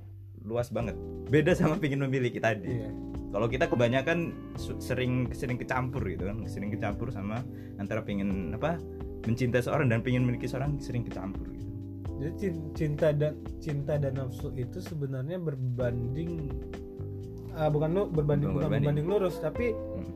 luas 0.46 0.70
banget. 0.70 0.94
Beda 1.26 1.59
sama 1.59 1.74
pingin 1.74 1.98
memiliki 2.07 2.38
tadi. 2.38 2.70
Iya. 2.70 2.90
Kalau 3.34 3.50
kita 3.50 3.66
kebanyakan 3.66 4.30
sering 4.78 5.28
sering 5.34 5.59
kecampur 5.59 6.07
gitu 6.07 6.30
kan 6.30 6.46
sering 6.46 6.70
kecampur 6.70 7.11
sama 7.11 7.42
antara 7.82 8.00
pengen 8.00 8.54
apa 8.54 8.78
mencintai 9.26 9.61
seorang 9.61 9.90
dan 9.90 10.00
pengen 10.07 10.22
memiliki 10.22 10.46
seorang 10.46 10.78
sering 10.78 11.02
kecampur 11.02 11.50
gitu 11.50 11.65
Jadi 12.16 12.32
cin- 12.38 12.70
cinta 12.72 13.08
dan 13.10 13.32
cinta 13.58 13.94
dan 13.94 14.16
nafsu 14.16 14.48
itu 14.50 14.78
sebenarnya 14.78 15.36
berbanding 15.36 16.48
ah, 17.52 17.68
bukan 17.68 17.88
lu 17.90 18.02
berbanding 18.06 18.48
Bukan 18.48 18.56
bukan 18.56 18.68
berbanding. 18.70 18.82
berbanding 18.82 19.06
lurus 19.06 19.36
tapi 19.36 19.72
Hmm. 19.72 20.08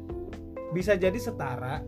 bisa 0.70 0.94
jadi 0.94 1.16
setara 1.16 1.84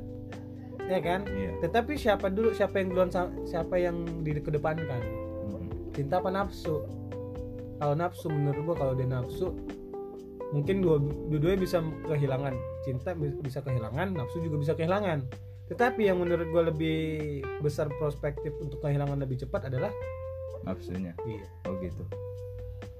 ya 0.82 0.98
kan 0.98 1.24
iya 1.26 1.56
tetapi 1.58 1.94
siapa 1.94 2.26
dulu 2.26 2.50
siapa 2.50 2.76
yang 2.76 2.88
duluan 2.88 3.10
siapa 3.42 3.76
yang 3.76 3.96
dikedepankan 4.20 5.00
Mm. 5.44 5.64
cinta 5.92 6.18
apa 6.18 6.28
nafsu 6.28 6.82
kalau 7.76 7.94
nafsu 7.94 8.26
menurut 8.26 8.60
gua 8.64 8.76
kalau 8.76 8.92
dia 8.92 9.06
nafsu 9.06 9.54
mungkin 10.50 10.80
dua 10.80 10.98
dua-duanya 11.26 11.58
bisa 11.58 11.78
kehilangan 12.04 12.52
cinta 12.82 13.12
bi- 13.12 13.38
bisa 13.38 13.60
kehilangan 13.60 14.12
nafsu 14.12 14.40
juga 14.40 14.56
bisa 14.58 14.72
kehilangan 14.74 15.24
tetapi 15.72 16.04
yang 16.04 16.20
menurut 16.20 16.46
gua 16.48 16.68
lebih 16.68 17.00
besar 17.58 17.88
prospektif 17.96 18.52
untuk 18.60 18.78
kehilangan 18.78 19.16
lebih 19.16 19.40
cepat 19.40 19.72
adalah 19.72 19.88
nafsunya. 20.62 21.16
Iya. 21.24 21.46
Oh 21.66 21.74
gitu. 21.80 22.04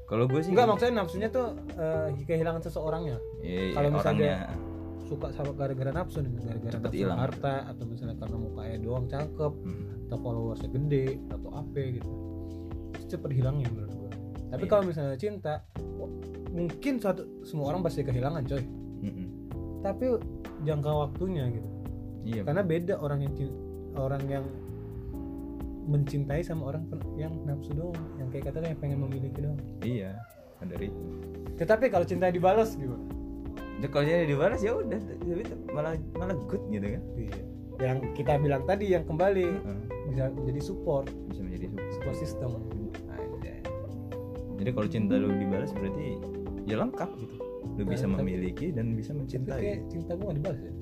Kalau 0.03 0.29
gue 0.29 0.45
sih 0.45 0.53
Enggak 0.53 0.69
maksudnya 0.69 0.95
nafsunya 1.01 1.29
tuh 1.29 1.57
eh, 1.73 2.09
kehilangan 2.25 2.61
seseorangnya. 2.61 3.17
Iya, 3.41 3.61
iya, 3.63 3.73
kalau 3.73 3.89
misalnya 3.93 4.33
orangnya. 4.45 5.07
suka 5.09 5.27
sama 5.33 5.53
gara-gara 5.53 5.91
nafsu 5.91 6.19
nih 6.21 6.33
gara-gara 6.43 6.77
nafsu 6.81 6.97
hilang. 6.97 7.19
harta 7.21 7.55
atau 7.69 7.85
misalnya 7.85 8.17
karena 8.21 8.37
mukanya 8.37 8.77
doang 8.81 9.07
cakep 9.07 9.53
Hmm. 9.65 9.85
atau 10.05 10.17
followersnya 10.21 10.69
gede 10.69 11.07
atau 11.29 11.49
apa 11.53 11.81
gitu. 11.81 12.11
Itu 12.93 13.05
cepet 13.09 13.31
hilangnya 13.33 13.69
menurut 13.73 13.93
gue 13.95 14.11
tapi 14.53 14.65
Iya. 14.69 14.71
kalau 14.71 14.83
misalnya 14.85 15.17
cinta 15.17 15.55
mungkin 16.53 16.95
suatu 17.01 17.25
semua 17.43 17.73
orang 17.73 17.81
pasti 17.81 18.05
kehilangan 18.05 18.45
coy. 18.45 18.61
Mm-mm. 19.03 19.27
tapi 19.81 20.05
jangka 20.63 20.93
waktunya 20.93 21.49
gitu 21.51 21.69
iya 22.23 22.43
karena 22.43 22.63
beda 22.63 22.95
orang 22.97 23.21
yang 23.23 23.35
orang 23.95 24.23
yang 24.27 24.45
mencintai 25.83 26.41
sama 26.41 26.71
orang 26.71 26.87
yang 27.19 27.35
nafsu 27.43 27.75
doang 27.75 27.99
yang 28.17 28.31
kayak 28.31 28.51
katanya 28.51 28.71
yang 28.71 28.81
pengen 28.81 28.99
memiliki 29.03 29.39
doang. 29.43 29.59
Iya 29.83 30.15
ada 30.63 30.75
itu. 30.79 30.95
Tetapi 31.59 31.91
kalau 31.91 32.07
cinta 32.07 32.31
dibalas 32.31 32.79
gimana? 32.79 33.03
Ya, 33.83 33.91
kalau 33.91 34.07
jadi 34.07 34.31
dibalas 34.31 34.63
ya 34.63 34.79
udah 34.79 35.01
tapi 35.03 35.43
malah 35.75 35.99
malah 36.15 36.39
good 36.47 36.63
gitu 36.71 36.87
kan? 36.87 37.03
Iya. 37.19 37.35
Yang 37.83 37.99
kita 38.15 38.33
bilang 38.39 38.63
tadi 38.63 38.95
yang 38.95 39.03
kembali 39.03 39.43
Heeh, 39.43 39.79
bisa 40.07 40.31
jadi 40.31 40.61
support. 40.63 41.11
Bisa 41.27 41.43
menjadi 41.43 41.67
support. 41.67 41.91
support 41.91 42.17
system. 42.17 42.51
Jadi 44.63 44.71
kalau 44.71 44.87
cinta 44.87 45.19
lu 45.19 45.35
dibalas 45.35 45.75
berarti 45.75 46.15
ya 46.63 46.79
lengkap 46.79 47.11
gitu. 47.19 47.35
Lu 47.75 47.83
bisa 47.83 48.07
Nah, 48.07 48.15
tapi- 48.15 48.31
memiliki 48.31 48.71
dan 48.71 48.95
bisa 48.95 49.11
mencintai. 49.11 49.59
kayak 49.59 49.81
cinta 49.91 50.15
gue 50.15 50.23
gak 50.23 50.39
dibalas 50.39 50.61
ya 50.63 50.73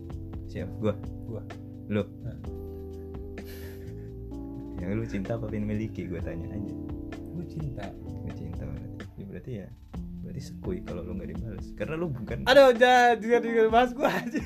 siapa 0.51 0.73
gua. 0.83 0.95
Gua. 1.31 1.43
lu. 1.87 2.03
Nah. 2.27 2.39
yang 4.83 4.99
lu 4.99 5.07
cinta 5.07 5.39
apa 5.39 5.47
pengen 5.47 5.71
miliki? 5.71 6.11
Gua 6.11 6.19
tanya 6.19 6.51
aja. 6.51 6.75
Gue 7.15 7.47
cinta. 7.47 7.87
Gua 8.03 8.35
cinta 8.35 8.63
berarti. 8.67 8.99
Ya 9.15 9.25
berarti 9.31 9.53
ya 9.65 9.69
berarti 10.21 10.43
sekui 10.47 10.79
kalau 10.85 11.01
lu 11.03 11.17
nggak 11.17 11.33
dibalas 11.33 11.67
karena 11.75 11.95
lu 11.97 12.13
bukan 12.13 12.45
aduh 12.45 12.77
jangan 12.77 13.19
jangan 13.19 13.41
jangan 13.41 13.73
bahas 13.73 13.91
gue 13.97 14.09
aja. 14.09 14.43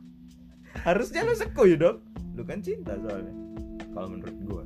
Harusnya 0.86 1.20
lu 1.26 1.34
sekui 1.34 1.72
dong. 1.78 2.02
Lu 2.34 2.42
kan 2.42 2.58
cinta 2.62 2.98
soalnya. 2.98 3.34
Kalau 3.94 4.08
menurut 4.10 4.36
gua. 4.46 4.64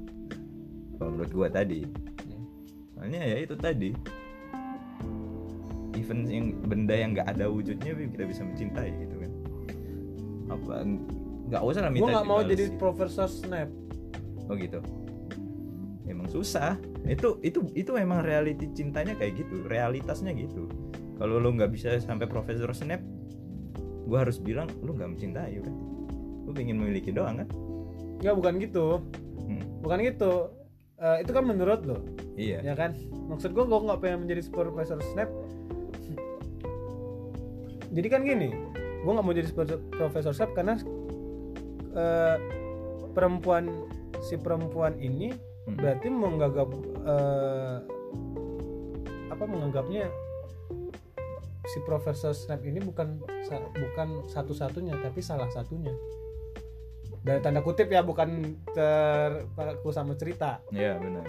Kalau 0.97 1.11
menurut 1.13 1.33
gua 1.33 1.49
tadi. 1.53 1.85
Soalnya 2.97 3.21
ya 3.21 3.37
itu 3.45 3.55
tadi. 3.57 3.91
Even 5.97 6.29
yang 6.29 6.57
benda 6.65 6.93
yang 6.97 7.17
nggak 7.17 7.29
ada 7.37 7.49
wujudnya 7.49 7.93
kita 7.97 8.25
bisa 8.29 8.45
mencintai 8.45 8.93
gitu 8.97 9.16
apa 10.47 10.87
nggak 11.47 11.63
usah 11.63 11.81
lah 11.87 11.91
gue 11.91 12.03
minta 12.03 12.23
gak 12.23 12.27
mau 12.27 12.43
dibales. 12.43 12.51
jadi 12.55 12.65
gitu. 12.71 12.79
profesor 12.79 13.29
snap. 13.31 13.69
Oh 14.47 14.55
gitu. 14.55 14.81
Emang 16.07 16.27
susah. 16.31 16.79
Itu 17.07 17.39
itu 17.43 17.67
itu 17.75 17.95
emang 17.99 18.23
reality 18.27 18.67
cintanya 18.75 19.15
kayak 19.15 19.47
gitu 19.47 19.63
realitasnya 19.67 20.35
gitu. 20.35 20.67
Kalau 21.17 21.39
lu 21.39 21.55
nggak 21.55 21.71
bisa 21.71 21.97
sampai 22.03 22.27
profesor 22.27 22.71
snap 22.75 23.01
gua 24.07 24.23
harus 24.23 24.39
bilang 24.39 24.71
lu 24.87 24.95
nggak 24.95 25.19
mencintai 25.19 25.59
kan 25.59 25.75
lu 26.47 26.55
pengen 26.55 26.79
memiliki 26.79 27.11
doang 27.11 27.43
kan? 27.43 27.49
Enggak 28.23 28.35
bukan 28.39 28.53
gitu. 28.63 28.87
Hmm, 29.47 29.63
bukan 29.83 29.99
gitu. 30.03 30.33
Eh, 30.97 31.17
itu 31.27 31.31
kan 31.35 31.45
menurut 31.45 31.83
lo. 31.85 31.99
Iya. 32.39 32.63
Ya 32.63 32.75
kan? 32.79 32.95
Maksud 33.27 33.53
gue 33.53 33.65
gue 33.67 33.81
nggak 33.83 34.01
pengen 34.01 34.25
menjadi 34.25 34.43
profesor 34.49 34.99
snap. 35.13 35.29
Jadi 37.97 38.09
kan 38.13 38.29
gini 38.29 38.76
gue 39.03 39.11
nggak 39.13 39.27
mau 39.27 39.35
jadi 39.35 39.49
profesor 39.97 40.33
snap 40.33 40.55
karena 40.57 40.81
eh, 41.97 42.37
perempuan 43.13 43.89
si 44.21 44.37
perempuan 44.41 44.97
ini 45.01 45.33
Hmm. 45.67 45.75
berarti 45.75 46.07
menganggap 46.07 46.69
eh, 47.03 47.77
apa 49.35 49.45
menganggapnya 49.51 50.07
si 51.67 51.83
profesor 51.83 52.31
snap 52.31 52.63
ini 52.63 52.79
bukan 52.79 53.19
bukan 53.75 54.09
satu-satunya 54.31 54.95
tapi 55.03 55.19
salah 55.19 55.51
satunya. 55.51 55.91
Dari 57.27 57.43
tanda 57.43 57.59
kutip 57.59 57.91
ya 57.91 58.07
bukan 58.07 58.55
terpaku 58.71 59.91
sama 59.91 60.15
cerita. 60.15 60.63
Iya 60.71 61.03
benar. 61.03 61.27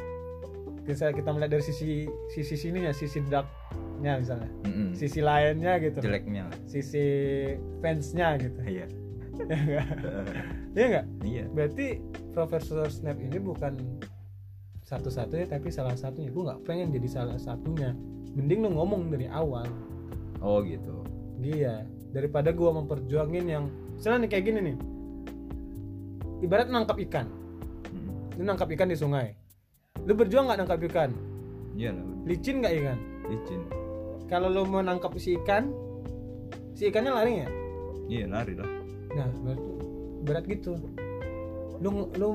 Misalnya 0.86 1.18
kita 1.18 1.30
melihat 1.34 1.57
dari 1.57 1.65
sisi 1.65 2.05
sisi 2.30 2.53
sininya 2.53 2.93
sisi 2.93 3.18
darknya 3.98 4.14
misalnya. 4.22 4.50
Mm-mm. 4.70 4.89
sisi 4.93 5.20
lainnya 5.26 5.74
gitu. 5.82 6.00
Jeleknya. 6.06 6.43
Lah. 6.45 6.58
sisi 6.70 7.06
fansnya 7.82 8.38
gitu. 8.38 8.62
Iya. 8.62 8.88
Ya 9.38 9.58
enggak 9.58 9.86
ya 10.78 10.86
enggak 10.86 11.06
iya. 11.26 11.45
Berarti 11.50 11.86
Profesor 12.38 12.86
Snap 12.86 13.18
ini 13.18 13.41
bukan 13.41 13.74
satu-satunya 14.86 15.50
tapi 15.50 15.74
salah 15.74 15.98
satunya. 15.98 16.30
Gue 16.30 16.45
nggak 16.45 16.62
pengen 16.70 16.93
jadi 16.93 17.10
salah 17.10 17.38
satunya. 17.41 17.98
Mending 18.38 18.70
lu 18.70 18.70
ngomong 18.78 19.10
dari 19.10 19.26
awal. 19.26 19.66
Oh 20.41 20.62
gitu. 20.62 21.02
Iya. 21.41 21.89
Daripada 22.14 22.54
gua 22.54 22.78
memperjuangin 22.78 23.45
yang 23.50 23.74
misalnya 23.98 24.26
nih 24.26 24.30
kayak 24.30 24.45
gini 24.45 24.60
nih. 24.62 24.78
Ibarat 26.45 26.70
nangkap 26.70 26.98
ikan. 27.10 27.26
Mm. 27.89 28.38
lu 28.38 28.43
nangkap 28.45 28.70
ikan 28.74 28.89
di 28.89 28.98
sungai. 28.98 29.34
Lu 30.06 30.14
berjuang 30.14 30.45
nggak 30.45 30.60
nangkap 30.62 30.82
ikan? 30.93 31.10
Iya 31.74 31.93
licin 32.26 32.62
nggak 32.62 32.74
ikan? 32.74 32.98
Licin 33.34 33.87
kalau 34.28 34.48
lu 34.48 34.64
mau 34.64 34.80
nangkap 34.80 35.16
si 35.16 35.36
ikan 35.38 35.72
si 36.74 36.88
ikannya 36.88 37.12
lari 37.12 37.34
ya 37.38 37.48
iya 38.08 38.26
lari 38.26 38.54
lah 38.54 38.70
nah 39.12 39.28
berat, 39.42 39.60
berat 40.24 40.44
gitu 40.46 40.76
lu 41.80 42.12
lu 42.14 42.28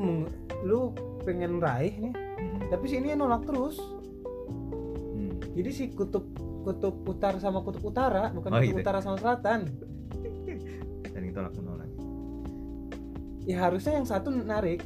lu 0.62 0.78
pengen 1.22 1.58
raih 1.58 1.94
nih 1.98 2.14
Mm. 2.42 2.74
tapi 2.74 2.84
si 2.86 2.98
ini 2.98 3.14
nolak 3.14 3.46
terus 3.46 3.78
Mm. 5.14 5.54
jadi 5.54 5.70
si 5.70 5.84
kutub 5.92 6.26
kutub 6.62 7.06
utara 7.06 7.38
sama 7.38 7.62
kutub 7.62 7.86
utara 7.86 8.30
bukan 8.30 8.50
Oh, 8.50 8.58
kutub 8.58 8.74
gitu. 8.74 8.82
utara 8.82 8.98
sama 8.98 9.14
selatan 9.16 9.70
saling 11.06 11.30
tolak 11.30 11.54
menolak 11.54 11.86
ya 13.42 13.56
harusnya 13.60 13.92
yang 13.94 14.06
satu 14.06 14.34
narik 14.34 14.82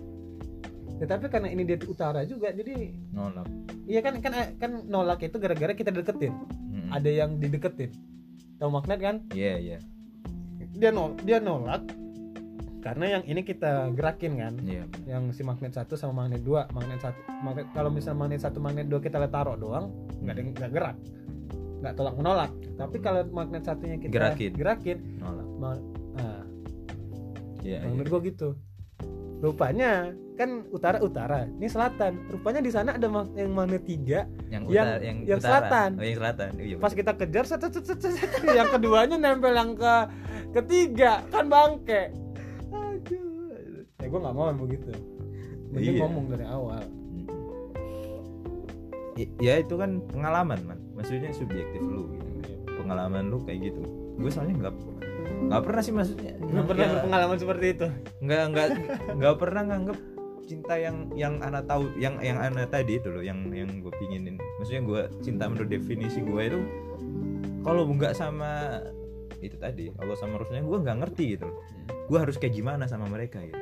tetapi 0.96 1.28
karena 1.28 1.48
ini 1.48 1.64
dia 1.64 1.76
di 1.76 1.86
utara 1.86 2.24
juga 2.24 2.52
jadi 2.52 2.92
nolak 3.10 3.48
iya 3.84 4.00
kan 4.00 4.20
kan 4.20 4.32
kan 4.56 4.72
nolak 4.84 5.22
itu 5.22 5.36
gara-gara 5.36 5.72
kita 5.72 5.88
deketin. 5.88 6.32
Ada 6.96 7.10
yang 7.12 7.36
dideketin. 7.36 7.92
Tahu 8.56 8.70
magnet 8.72 9.00
kan? 9.04 9.16
Iya 9.36 9.54
iya. 9.60 9.78
Dia 10.76 10.90
nol 10.92 11.16
dia 11.24 11.40
nolak 11.40 11.84
karena 12.80 13.18
yang 13.18 13.22
ini 13.26 13.42
kita 13.44 13.92
gerakin 13.92 14.32
kan. 14.40 14.54
Iya. 14.64 14.84
Yang 15.04 15.22
si 15.36 15.42
magnet 15.44 15.76
satu 15.76 15.98
sama 15.98 16.24
magnet 16.24 16.40
dua 16.40 16.64
magnet 16.72 17.04
satu 17.04 17.20
magnet 17.44 17.66
kalau 17.76 17.92
misalnya 17.92 18.18
magnet 18.24 18.40
satu 18.40 18.58
magnet 18.62 18.86
dua 18.88 19.00
kita 19.04 19.20
taruh 19.28 19.56
doang 19.60 19.92
nggak 20.24 20.32
ada 20.32 20.40
yang 20.40 20.50
nggak 20.56 20.72
gerak. 20.72 20.96
Nggak 21.84 21.94
tolak 22.00 22.14
menolak. 22.16 22.52
Tapi 22.80 22.96
kalau 23.04 23.20
magnet 23.28 23.62
satunya 23.64 23.96
kita 24.00 24.12
Gerakin. 24.16 24.52
gerakin 24.56 24.98
nolak. 25.20 25.46
ma- 25.56 25.84
nah, 26.16 26.44
iya 27.64 27.80
iya. 27.80 27.88
menurut 27.88 28.08
gua 28.12 28.20
gitu 28.24 28.48
rupanya 29.36 30.10
kan 30.34 30.64
utara 30.68 30.98
utara 30.98 31.44
ini 31.46 31.66
selatan. 31.66 32.28
Rupanya 32.28 32.60
di 32.60 32.68
sana 32.68 32.94
ada 32.94 33.06
mag- 33.06 33.32
yang 33.32 33.52
magnet 33.52 33.84
tiga? 33.84 34.24
Yang 34.46 34.62
yang- 34.66 34.86
utara 34.86 35.00
yang, 35.00 35.18
yang 35.22 35.38
utara. 35.38 35.48
selatan. 35.50 35.90
oh 35.92 36.04
yang 36.04 36.18
selatan. 36.18 36.48
Iya 36.56 36.76
pas 36.76 36.92
kita 36.92 37.12
kejar 37.14 37.44
set, 37.44 37.60
set, 37.60 37.72
set, 37.74 37.84
set, 37.86 38.12
set, 38.12 38.30
yang 38.58 38.68
keduanya 38.68 39.16
nempel 39.16 39.52
yang 39.52 39.72
ke 39.72 39.94
ketiga 40.52 41.24
kan 41.28 41.46
bangke. 41.46 42.12
Aduh. 42.68 43.84
Ya 43.96 44.06
gua 44.06 44.20
nggak 44.22 44.34
mau 44.34 44.46
yang 44.46 44.60
begitu 44.60 44.92
mending 45.66 45.94
Iya. 45.94 46.02
ngomong 46.02 46.24
dari 46.28 46.46
awal. 46.46 46.82
Ya 49.40 49.54
itu 49.56 49.74
kan 49.74 50.04
pengalaman 50.06 50.60
man. 50.62 50.78
Maksudnya 50.92 51.32
subjektif 51.32 51.80
lu 51.80 52.12
gitu. 52.12 52.28
Pengalaman 52.76 53.32
lu 53.32 53.40
kayak 53.42 53.72
gitu. 53.72 53.80
Gue 54.16 54.28
soalnya 54.28 54.68
nggak 54.68 54.74
nggak 55.46 55.62
pernah 55.62 55.82
sih 55.82 55.92
maksudnya. 55.94 56.32
Belum 56.42 56.64
pernah 56.66 56.84
Ya, 56.86 56.92
berpengalaman 56.98 57.36
seperti 57.38 57.66
itu. 57.72 57.86
Nggak 58.22 58.42
nggak 58.52 58.66
nggak 59.18 59.34
pernah 59.38 59.62
nganggep 59.66 59.98
cinta 60.46 60.74
yang 60.78 61.10
yang 61.18 61.34
anak 61.42 61.66
tahu 61.66 61.90
yang 61.98 62.22
yang 62.22 62.38
anak 62.38 62.70
tadi 62.70 63.02
itu 63.02 63.10
loh 63.10 63.22
yang 63.22 63.50
yang 63.50 63.82
gue 63.82 63.92
pinginin. 63.98 64.38
Maksudnya 64.62 64.82
gue 64.86 65.00
cinta 65.20 65.50
menurut 65.50 65.70
definisi 65.70 66.22
gue 66.22 66.42
itu 66.46 66.60
kalau 67.66 67.82
nggak 67.90 68.14
sama 68.14 68.82
itu 69.42 69.58
tadi 69.58 69.92
Allah 70.00 70.16
sama 70.16 70.40
Rasulnya 70.40 70.64
gue 70.64 70.78
nggak 70.80 70.96
ngerti 71.02 71.24
gitu 71.36 71.44
loh. 71.50 71.56
Gue 72.06 72.18
harus 72.22 72.38
kayak 72.38 72.54
gimana 72.54 72.86
sama 72.86 73.10
mereka 73.10 73.42
gitu. 73.42 73.58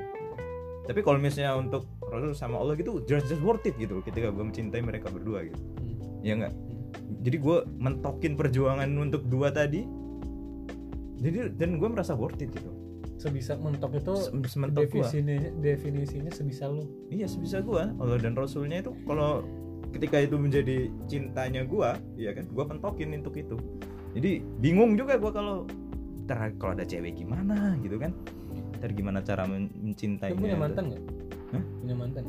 Tapi 0.84 1.00
kalau 1.00 1.16
misalnya 1.16 1.56
untuk 1.56 1.88
Rasul 2.04 2.36
sama 2.36 2.60
Allah 2.60 2.76
gitu 2.76 3.00
just 3.08 3.32
just 3.32 3.40
worth 3.40 3.64
it 3.64 3.72
gitu 3.80 3.98
loh 3.98 4.04
ketika 4.04 4.28
gue 4.28 4.44
mencintai 4.44 4.84
mereka 4.84 5.08
berdua 5.08 5.48
gitu. 5.48 5.58
Ya 6.20 6.36
nggak? 6.36 6.52
Jadi 7.24 7.36
gue 7.40 7.58
mentokin 7.80 8.36
perjuangan 8.36 8.86
untuk 9.00 9.24
dua 9.26 9.48
tadi 9.50 10.03
jadi 11.24 11.48
dan 11.56 11.80
gue 11.80 11.88
merasa 11.88 12.12
worth 12.12 12.36
it 12.38 12.52
gitu 12.52 12.68
sebisa 13.16 13.56
mentok 13.56 13.96
itu 13.96 14.14
Se- 14.20 14.34
sementok 14.52 14.84
gue 14.84 15.00
definisinya 15.00 15.36
definisinya 15.62 16.28
sebisa 16.28 16.68
lu 16.68 16.84
Iya 17.08 17.24
sebisa 17.24 17.64
gua 17.64 17.88
Allah 17.96 18.20
dan 18.20 18.36
Rasulnya 18.36 18.84
itu 18.84 18.92
kalau 19.08 19.40
ketika 19.94 20.18
itu 20.18 20.34
menjadi 20.34 20.90
cintanya 21.06 21.62
gua, 21.62 21.94
ya 22.18 22.34
kan, 22.34 22.50
gua 22.50 22.66
pentokin 22.66 23.14
untuk 23.14 23.38
itu. 23.38 23.54
Jadi 24.10 24.42
bingung 24.58 24.98
juga 24.98 25.14
gua 25.14 25.30
kalau 25.30 25.56
ntar 26.26 26.50
kalau 26.58 26.74
ada 26.74 26.82
cewek 26.82 27.14
gimana 27.14 27.78
gitu 27.78 28.02
kan, 28.02 28.10
ntar 28.82 28.90
gimana 28.90 29.22
cara 29.22 29.46
men- 29.46 29.70
lu 29.70 29.94
mencintainya. 29.94 30.34
punya 30.34 30.58
mantan 30.58 30.82
nggak 30.90 31.02
Hah? 31.54 31.62
punya 31.80 31.94
mantan? 31.94 32.24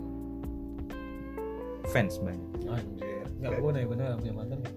Fans 1.90 2.22
banyak. 2.22 2.50
anjir 2.70 3.26
nggak 3.42 3.52
gue 3.58 3.72
nanya 3.74 3.88
bener 3.90 4.06
punya 4.22 4.34
mantan 4.38 4.58
nggak? 4.62 4.76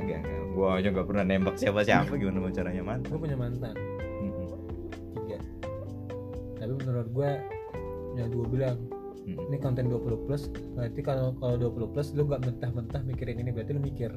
Kagak, 0.00 0.20
kagak. 0.24 0.46
Gua 0.56 0.68
aja 0.80 0.88
nggak 0.88 1.06
pernah 1.06 1.24
nembak 1.28 1.56
siapa-siapa 1.60 2.12
gimana 2.16 2.38
mau 2.40 2.52
caranya 2.52 2.82
mantan. 2.82 3.08
gue 3.12 3.20
punya 3.20 3.36
mantan. 3.36 3.74
Tiga. 5.14 5.38
Tapi 6.56 6.72
menurut 6.80 7.08
gue 7.12 7.30
yang 8.18 8.28
gue 8.32 8.46
bilang 8.50 8.76
Mm-mm. 9.22 9.46
ini 9.52 9.56
konten 9.60 9.86
20 9.86 10.26
plus 10.26 10.50
berarti 10.74 11.00
kalau 11.04 11.36
kalau 11.38 11.54
20 11.70 11.92
plus 11.94 12.08
lu 12.16 12.26
gak 12.26 12.42
mentah-mentah 12.42 13.04
mikirin 13.06 13.38
ini 13.38 13.54
berarti 13.54 13.70
lu 13.76 13.82
mikir 13.84 14.10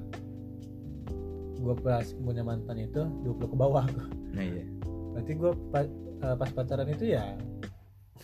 gue 1.64 1.76
pas 1.80 2.04
punya 2.20 2.44
mantan 2.44 2.76
itu 2.82 3.04
20 3.24 3.52
ke 3.52 3.56
bawah. 3.56 3.88
Nah 4.36 4.44
iya. 4.44 4.68
Berarti 5.16 5.32
gue 5.38 5.52
pas, 5.72 5.88
pas 6.20 6.50
pacaran 6.52 6.90
itu 6.92 7.16
ya 7.16 7.38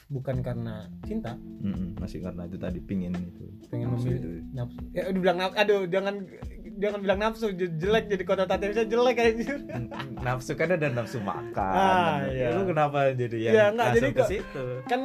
bukan 0.09 0.41
karena 0.41 0.89
cinta. 1.05 1.37
Mm-mm. 1.61 1.95
masih 2.01 2.19
karena 2.19 2.49
itu 2.49 2.57
tadi 2.59 2.79
pingin 2.83 3.13
itu. 3.15 3.45
Pengen 3.69 3.95
memilih 3.95 4.43
nafsu. 4.51 4.81
Ya 4.91 5.07
udah 5.07 5.19
bilang 5.21 5.37
aduh 5.55 5.85
jangan 5.87 6.27
jangan 6.79 6.99
bilang 6.99 7.19
nafsu 7.19 7.51
jelek 7.51 8.07
jadi 8.07 8.23
konotatifnya 8.23 8.83
jelek 8.85 9.17
aja 9.17 9.53
nafsu 10.25 10.51
kan 10.53 10.71
ada 10.71 10.87
nafsu 10.87 11.19
makan 11.19 11.75
Ah, 11.75 12.23
iya. 12.25 12.51
lu 12.51 12.63
kenapa 12.65 13.11
jadi 13.11 13.37
yang 13.37 13.53
Iya, 13.53 13.65
enggak, 13.69 13.87
jadi 13.93 14.09
ke 14.09 14.23
situ 14.25 14.65
kan 14.85 15.01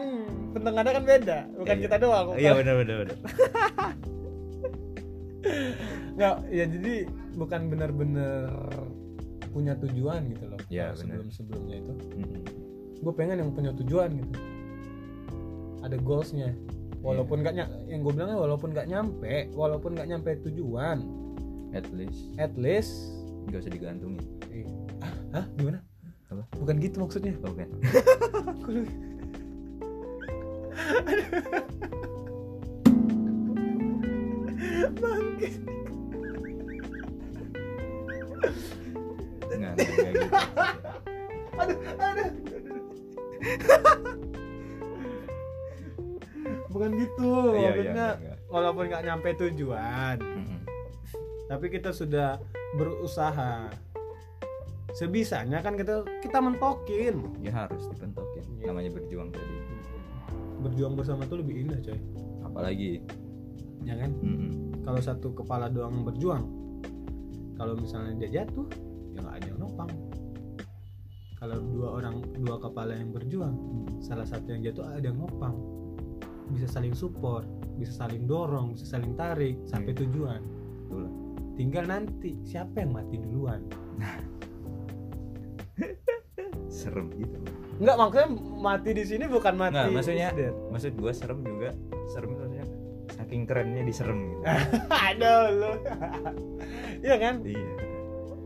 pendengarnya 0.50 0.92
kan 0.92 1.04
beda 1.04 1.38
bukan 1.52 1.74
Iya. 1.74 1.82
kita 1.84 1.96
doang 1.98 2.26
iya 2.36 2.50
benar 2.52 2.74
benar 2.76 2.96
benar 3.00 3.18
nggak 6.14 6.34
ya 6.48 6.64
jadi 6.64 6.94
bukan 7.34 7.60
benar-benar 7.68 8.48
punya 9.50 9.74
tujuan 9.76 10.30
gitu 10.30 10.44
loh 10.46 10.58
Iya, 10.66 10.94
benar. 10.94 11.20
sebelum 11.20 11.28
sebelumnya 11.28 11.76
itu 11.76 11.92
Mm-mm. 12.12 12.42
gue 12.96 13.12
pengen 13.12 13.36
yang 13.38 13.50
punya 13.50 13.70
tujuan 13.76 14.14
gitu 14.14 14.34
ada 15.80 15.96
goalsnya 15.98 16.54
walaupun 17.00 17.36
Iya. 17.36 17.42
nggak 17.44 17.54
ny- 17.60 17.74
yang 17.88 18.00
gue 18.00 18.12
bilangnya 18.14 18.38
walaupun 18.38 18.68
nggak 18.70 18.88
nyampe 18.88 19.34
walaupun 19.52 19.90
nggak 19.92 20.08
nyampe 20.08 20.30
tujuan 20.44 20.98
at 21.74 21.86
least. 21.92 22.20
At 22.38 22.54
least. 22.56 22.94
Nggak 23.44 23.60
usah 23.60 23.72
digantungin. 23.72 24.24
Eh, 24.48 24.64
ah, 25.02 25.12
hah? 25.34 25.44
Gimana? 25.58 25.78
Apa? 26.32 26.42
bukan 26.56 26.76
gitu 26.80 26.96
maksudnya? 26.98 27.34
Kan 27.36 27.68
Kok 28.64 28.70
lu- 28.70 28.90
Bangkit. 34.94 35.54
nggak 39.54 39.72
gitu. 39.78 40.26
Aduh 41.54 41.78
aduh. 41.98 42.28
Bukan 46.68 46.90
gitu 46.98 47.30
Iya, 47.54 47.54
iya, 47.54 47.70
maksudnya 47.70 48.08
nggak. 48.18 48.36
walaupun 48.50 48.84
nggak 48.90 49.02
nyampe 49.06 49.28
tujuan. 49.38 50.16
Tapi 51.46 51.66
kita 51.68 51.92
sudah 51.92 52.40
berusaha. 52.76 53.68
Sebisanya 54.94 55.58
kan 55.58 55.74
kita 55.74 56.06
kita 56.22 56.38
mentokin. 56.38 57.18
Ya 57.42 57.50
harus 57.50 57.90
dipentokin 57.90 58.46
Iya. 58.62 58.70
namanya 58.70 58.90
berjuang 58.94 59.28
tadi. 59.34 59.56
Berjuang 60.62 60.94
bersama 60.94 61.26
tuh 61.26 61.42
lebih 61.42 61.66
indah 61.66 61.78
coy. 61.82 61.98
Apalagi? 62.46 63.02
Ya 63.84 63.98
kan? 64.00 64.16
Mm-mm. 64.22 64.52
kalau 64.84 65.00
satu 65.00 65.32
kepala 65.32 65.72
doang 65.72 66.04
berjuang 66.04 66.44
kalau 67.56 67.72
misalnya 67.72 68.20
dia 68.20 68.44
jatuh 68.44 68.68
ya 69.16 69.24
nggak 69.24 69.36
ada 69.40 69.46
yang 69.48 69.58
nopang. 69.60 69.90
Kalau 71.40 71.56
dua 71.60 71.88
orang 72.00 72.20
dua 72.40 72.56
kepala 72.56 72.92
yang 72.96 73.12
berjuang 73.12 73.54
salah 74.00 74.24
satu 74.24 74.52
yang 74.52 74.60
jatuh 74.64 74.84
ada 74.88 75.04
yang 75.08 75.18
nopang. 75.20 75.56
Bisa 76.52 76.68
saling 76.68 76.92
support 76.92 77.44
bisa 77.74 77.90
saling 77.90 78.24
dorong 78.28 78.76
bisa 78.78 78.96
saling 78.96 79.12
tarik 79.16 79.56
sampai 79.68 79.92
tujuan. 79.96 80.40
Itulah. 80.88 81.12
Tinggal 81.54 81.84
nanti 81.84 82.34
siapa 82.42 82.82
yang 82.82 82.92
mati 82.92 83.16
duluan? 83.16 83.62
Serem 86.68 87.10
gitu. 87.14 87.38
Enggak 87.74 87.96
maksudnya 87.98 88.28
mati 88.58 88.90
di 88.94 89.04
sini 89.04 89.24
bukan 89.26 89.54
mati 89.54 89.74
Nggak, 89.74 89.90
maksudnya 89.90 90.28
instant. 90.30 90.56
maksud 90.70 90.92
gua 90.94 91.12
serem 91.12 91.40
juga. 91.42 91.70
Serem 92.06 92.30
itu 92.30 92.40
maksudnya 92.40 92.66
saking 93.10 93.42
kerennya 93.44 93.82
diserem 93.82 94.18
gitu. 94.30 94.42
Aduh 95.10 95.42
lu. 95.52 95.72
Iya 97.04 97.16
kan? 97.20 97.34
Iya. 97.44 97.72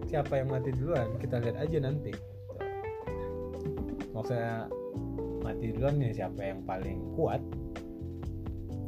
Siapa 0.05 0.33
yang 0.35 0.49
mati 0.51 0.71
duluan? 0.73 1.09
Kita 1.17 1.39
lihat 1.39 1.57
aja 1.61 1.79
nanti. 1.79 2.13
Maksudnya 4.11 4.67
mati 5.41 5.65
duluan 5.71 5.97
ya 6.01 6.11
siapa 6.15 6.41
yang 6.43 6.61
paling 6.65 6.99
kuat? 7.15 7.39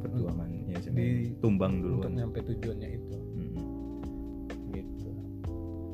Perjuangan 0.01 0.49
ya 0.67 0.81
Di- 0.81 0.91
di 0.97 1.07
tumbang 1.39 1.79
untuk 1.79 2.03
duluan 2.03 2.13
nyampe 2.17 2.41
tujuannya 2.43 2.89
itu 2.97 3.00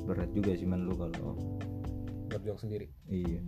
berat 0.07 0.31
juga 0.31 0.55
sih 0.55 0.65
man 0.65 0.83
lu 0.83 0.95
kalau 0.95 1.35
berjuang 2.29 2.57
sendiri 2.57 2.87
iya 3.07 3.43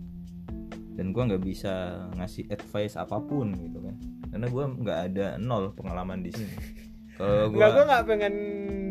dan 0.93 1.09
gua 1.09 1.25
nggak 1.25 1.41
bisa 1.41 1.73
ngasih 2.13 2.47
advice 2.49 2.93
apa 2.93 3.17
pun 3.17 3.55
gitu 3.55 3.79
kan 3.79 3.95
karena 4.29 4.47
gua 4.47 4.63
nggak 4.67 4.99
ada 5.07 5.27
nol 5.37 5.71
pengalaman 5.73 6.19
di 6.19 6.29
sini 6.29 6.55
kalau 7.17 7.47
gue 7.47 7.59
gua 7.59 7.83
nggak 7.85 8.05
pengen 8.05 8.35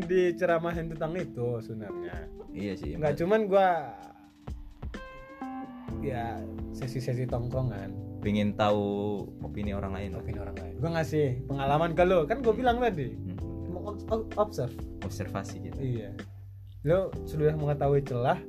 diceramahin 0.01 0.89
tentang 0.89 1.13
itu 1.13 1.61
sebenarnya. 1.61 2.15
iya 2.49 2.73
sih 2.73 2.93
Enggak 2.93 3.17
cuman 3.17 3.45
gue 3.45 3.67
ya 5.99 6.39
sesi-sesi 6.71 7.25
tongkrongan, 7.25 7.91
pengen 8.21 8.55
tahu 8.55 8.81
opini 9.43 9.75
orang 9.75 9.91
lain 9.91 10.09
lah. 10.15 10.23
opini 10.23 10.39
orang 10.39 10.55
lain. 10.55 10.73
Gue 10.79 10.89
ngasih 10.89 11.25
pengalaman 11.45 11.91
ke 11.91 12.03
lo, 12.05 12.23
kan 12.23 12.39
gue 12.39 12.53
bilang 12.55 12.79
tadi, 12.79 13.11
Hmm. 13.11 13.37
observe. 14.35 14.71
observasi 15.01 15.59
gitu 15.61 15.77
Iya. 15.77 16.15
Lo 16.83 17.11
sudah 17.23 17.51
mengetahui 17.53 18.01
celah 18.01 18.39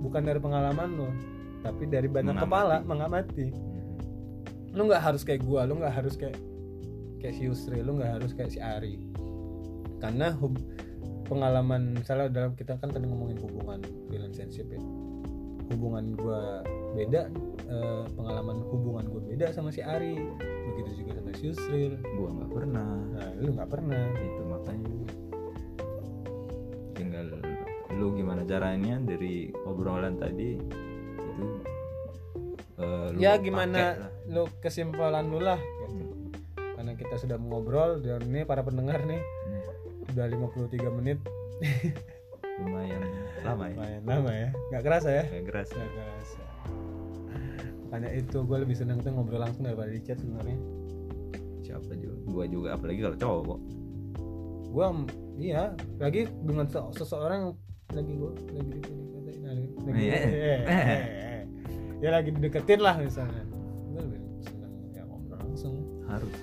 bukan 0.00 0.22
dari 0.22 0.36
pengalaman 0.36 0.88
lo, 0.92 1.08
tapi 1.60 1.88
dari 1.88 2.06
banyak 2.06 2.36
Mengamati. 2.36 2.46
kepala 2.48 2.76
mengamati. 2.82 3.46
Hmm. 3.48 4.76
Lo 4.76 4.82
nggak 4.84 5.02
harus 5.02 5.22
kayak 5.24 5.40
gue, 5.40 5.60
lo 5.64 5.72
nggak 5.74 5.94
harus 5.94 6.14
kayak 6.14 6.36
kayak 7.16 7.34
si 7.34 7.48
Yusri, 7.48 7.80
lo 7.80 7.96
nggak 7.96 8.20
harus 8.20 8.30
kayak 8.32 8.52
si 8.52 8.60
Ari. 8.60 9.00
Karena 9.96 10.36
hub- 10.36 10.60
pengalaman 11.26 11.96
misalnya 11.96 12.30
dalam 12.30 12.52
kita 12.54 12.78
kan 12.78 12.86
tadi 12.86 13.02
ngomongin 13.02 13.40
hubungan 13.40 13.80
relationship 14.06 14.68
ya. 14.68 14.78
Hubungan 15.66 16.14
gue 16.14 16.40
beda, 16.94 17.26
eh, 17.66 18.04
pengalaman 18.14 18.62
hubungan 18.70 19.10
gue 19.10 19.34
beda 19.34 19.50
sama 19.50 19.74
si 19.74 19.82
Ari. 19.82 20.14
Begitu 20.70 21.02
juga 21.02 21.18
sama 21.18 21.30
si 21.34 21.42
Yusril. 21.50 21.98
gua 22.14 22.30
nggak 22.30 22.50
pernah 22.52 22.90
Nah, 23.10 23.30
lu 23.40 23.48
nggak 23.56 23.70
pernah. 23.70 24.06
itu 24.14 24.42
lu 27.96 28.12
gimana 28.12 28.44
caranya 28.44 29.00
dari 29.00 29.50
obrolan 29.64 30.20
tadi? 30.20 30.60
Itu 31.16 31.44
eh, 32.76 33.06
lu 33.16 33.18
ya 33.18 33.40
gimana 33.40 34.12
lu 34.28 34.44
kesimpulan 34.60 35.24
lu 35.26 35.40
lah 35.40 35.56
gitu. 35.56 35.96
Hmm. 35.96 36.28
karena 36.76 36.92
kita 36.92 37.16
sudah 37.16 37.40
ngobrol 37.40 38.04
dan 38.04 38.20
ini 38.28 38.44
para 38.44 38.60
pendengar 38.60 39.00
nih 39.08 39.18
Hmm, 39.18 40.12
udah 40.12 40.26
53 40.28 40.98
menit. 41.00 41.18
Lumayan 42.60 43.00
lama 43.44 43.64
ya. 43.68 43.74
Lumayan 43.76 44.02
lama 44.04 44.30
ya. 44.32 44.48
Nggak 44.72 44.82
kerasa 44.84 45.08
ya? 45.12 45.24
Gak 45.28 45.44
keras 45.48 45.68
nggak 45.72 45.90
kerasa. 45.92 46.42
Makanya 47.86 48.10
itu 48.18 48.38
gue 48.42 48.58
lebih 48.60 48.76
seneng 48.76 48.98
tuh 49.00 49.12
ngobrol 49.12 49.40
langsung 49.40 49.64
daripada 49.64 49.88
di 49.92 50.00
chat 50.04 50.18
sebenarnya. 50.20 50.58
Siapa 51.64 51.92
juga? 51.96 52.16
Gua 52.26 52.44
juga 52.44 52.68
apalagi 52.76 53.00
kalau 53.00 53.16
cowok 53.16 53.42
gue 54.76 54.86
iya. 55.40 55.72
Lagi 55.96 56.28
dengan 56.44 56.68
se- 56.68 56.92
seseorang 57.00 57.56
lagi 57.94 58.12
gue 58.18 58.32
lagi 58.50 58.70
dideketin 58.82 59.42
lagi, 59.46 59.66
lagi 59.86 60.04
eh, 60.10 60.60
eh. 60.66 61.02
ya 62.02 62.08
lagi 62.10 62.30
dideketin 62.34 62.80
lah 62.82 62.94
misalnya. 62.98 63.44
Gue 63.94 64.00
lebih 64.02 64.20
seneng 64.42 64.72
ya 64.90 65.02
ngobrol 65.06 65.38
langsung. 65.38 65.74
Harus. 66.10 66.36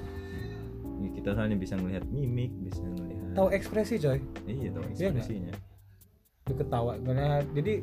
Ya, 1.03 1.09
kita 1.19 1.29
soalnya 1.35 1.57
bisa 1.59 1.75
melihat 1.75 2.07
mimik 2.07 2.51
bisa 2.63 2.83
melihat 2.87 3.35
tahu 3.35 3.47
ekspresi 3.51 3.95
coy. 3.99 4.19
Iya 4.47 4.69
tahu 4.71 4.83
Iya 4.93 5.09
ekspresinya. 5.11 5.53
Lu 6.47 6.53
ketawa. 6.55 6.93
Ngeliat 7.01 7.47
jadi 7.51 7.73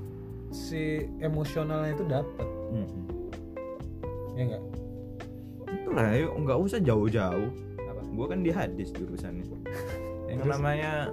si 0.50 1.06
emosionalnya 1.22 1.94
itu 1.94 2.04
dapat 2.10 2.46
Mm-mm. 2.74 3.06
ya 4.34 4.50
enggak 4.50 4.62
itulah 5.70 6.06
yuk 6.14 6.32
nggak 6.46 6.58
usah 6.58 6.78
jauh-jauh. 6.82 7.50
Apa? 7.86 8.02
Gua 8.14 8.26
kan 8.30 8.46
di 8.46 8.50
hadis 8.54 8.94
jurusannya. 8.94 9.46
Yang 10.30 10.46
namanya 10.46 11.10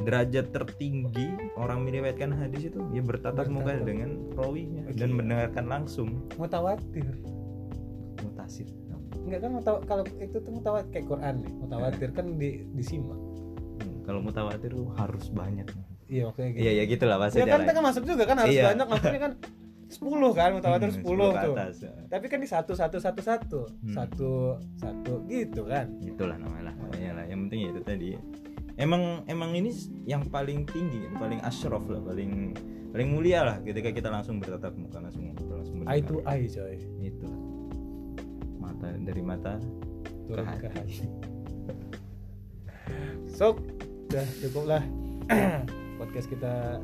derajat 0.00 0.46
tertinggi 0.48 1.26
orang 1.54 1.82
meriwayatkan 1.82 2.30
hadis 2.32 2.68
itu 2.68 2.80
ya 2.90 3.00
bertatap 3.00 3.46
muka 3.46 3.74
dengan 3.78 4.14
rawinya 4.32 4.86
Oke. 4.86 4.96
dan 4.96 5.10
mendengarkan 5.12 5.66
langsung. 5.66 6.26
Mutawatir. 6.34 7.06
Mutasir. 8.18 8.68
Enggak 9.18 9.40
kan 9.44 9.50
mutaw- 9.52 9.82
kalau 9.84 10.04
itu 10.16 10.36
tuh 10.36 10.48
mutawatir 10.50 10.88
kayak 10.90 11.06
Quran 11.06 11.34
nih 11.38 11.52
mutawatir 11.54 12.08
kan 12.10 12.26
di 12.34 12.48
disimak. 12.72 13.20
Hmm, 13.78 13.96
kalau 14.02 14.20
mutawatir 14.20 14.70
tuh 14.70 14.88
harus 14.94 15.28
banyak. 15.28 15.68
Iya 16.08 16.22
maksudnya 16.26 16.50
gitu. 16.50 16.60
Iya 16.62 16.72
ya 16.72 16.84
gitulah 16.86 17.16
bahasa 17.18 17.34
ya 17.36 17.44
kan 17.44 17.60
kita 17.60 17.74
kan 17.74 17.84
masuk 17.84 18.02
juga 18.08 18.24
kan 18.24 18.36
harus 18.40 18.56
Iya. 18.56 18.64
banyak 18.72 18.86
maksudnya 18.88 19.20
kan 19.20 19.32
10 19.88 20.32
kan 20.32 20.50
mutawatir 20.52 20.88
10 20.90 21.04
tuh. 21.32 21.32
atas 21.32 21.74
ya. 21.80 21.92
tapi 22.08 22.26
kan 22.26 22.38
di 22.38 22.48
satu 22.48 22.72
satu 22.72 22.96
satu 22.96 23.20
satu. 23.20 23.60
Hmm. 23.82 23.92
satu 23.92 24.30
satu 24.74 25.12
gitu 25.26 25.64
kan. 25.64 25.92
Itulah 26.00 26.36
namanya 26.36 26.72
lah 26.72 26.74
namanya 26.78 27.10
lah. 27.12 27.24
Yang 27.24 27.38
penting 27.44 27.58
ya 27.60 27.68
itu 27.70 27.82
tadi 27.82 28.08
emang 28.78 29.26
emang 29.26 29.50
ini 29.58 29.74
yang 30.06 30.22
paling 30.30 30.62
tinggi 30.70 31.10
paling 31.18 31.42
asyraf 31.42 31.82
lah 31.90 31.98
paling 31.98 32.54
paling 32.94 33.08
mulia 33.12 33.44
lah 33.44 33.56
ketika 33.60 33.92
kita 33.92 34.08
langsung 34.08 34.40
bertatap 34.40 34.72
muka 34.78 35.02
langsung 35.02 35.28
ngobrol 35.28 35.60
langsung 35.60 35.84
eye 35.84 36.00
to 36.00 36.22
eye 36.24 36.46
coy. 36.48 36.78
Itu. 37.04 37.28
Mata 38.56 38.88
dari 38.96 39.20
mata 39.20 39.60
turun 40.24 40.46
Ke 40.46 40.56
ke 40.56 40.68
hati. 40.72 40.78
hati. 40.78 40.96
So 43.28 43.58
udah 44.08 44.26
cukup 44.40 44.64
lah. 44.64 44.82
Podcast 46.00 46.32
kita 46.32 46.80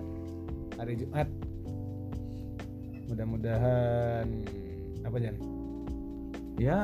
hari 0.76 1.00
Jumat. 1.00 1.30
Mudah-mudahan 3.08 4.26
apa 5.04 5.16
Jan? 5.20 5.36
ya 6.54 6.78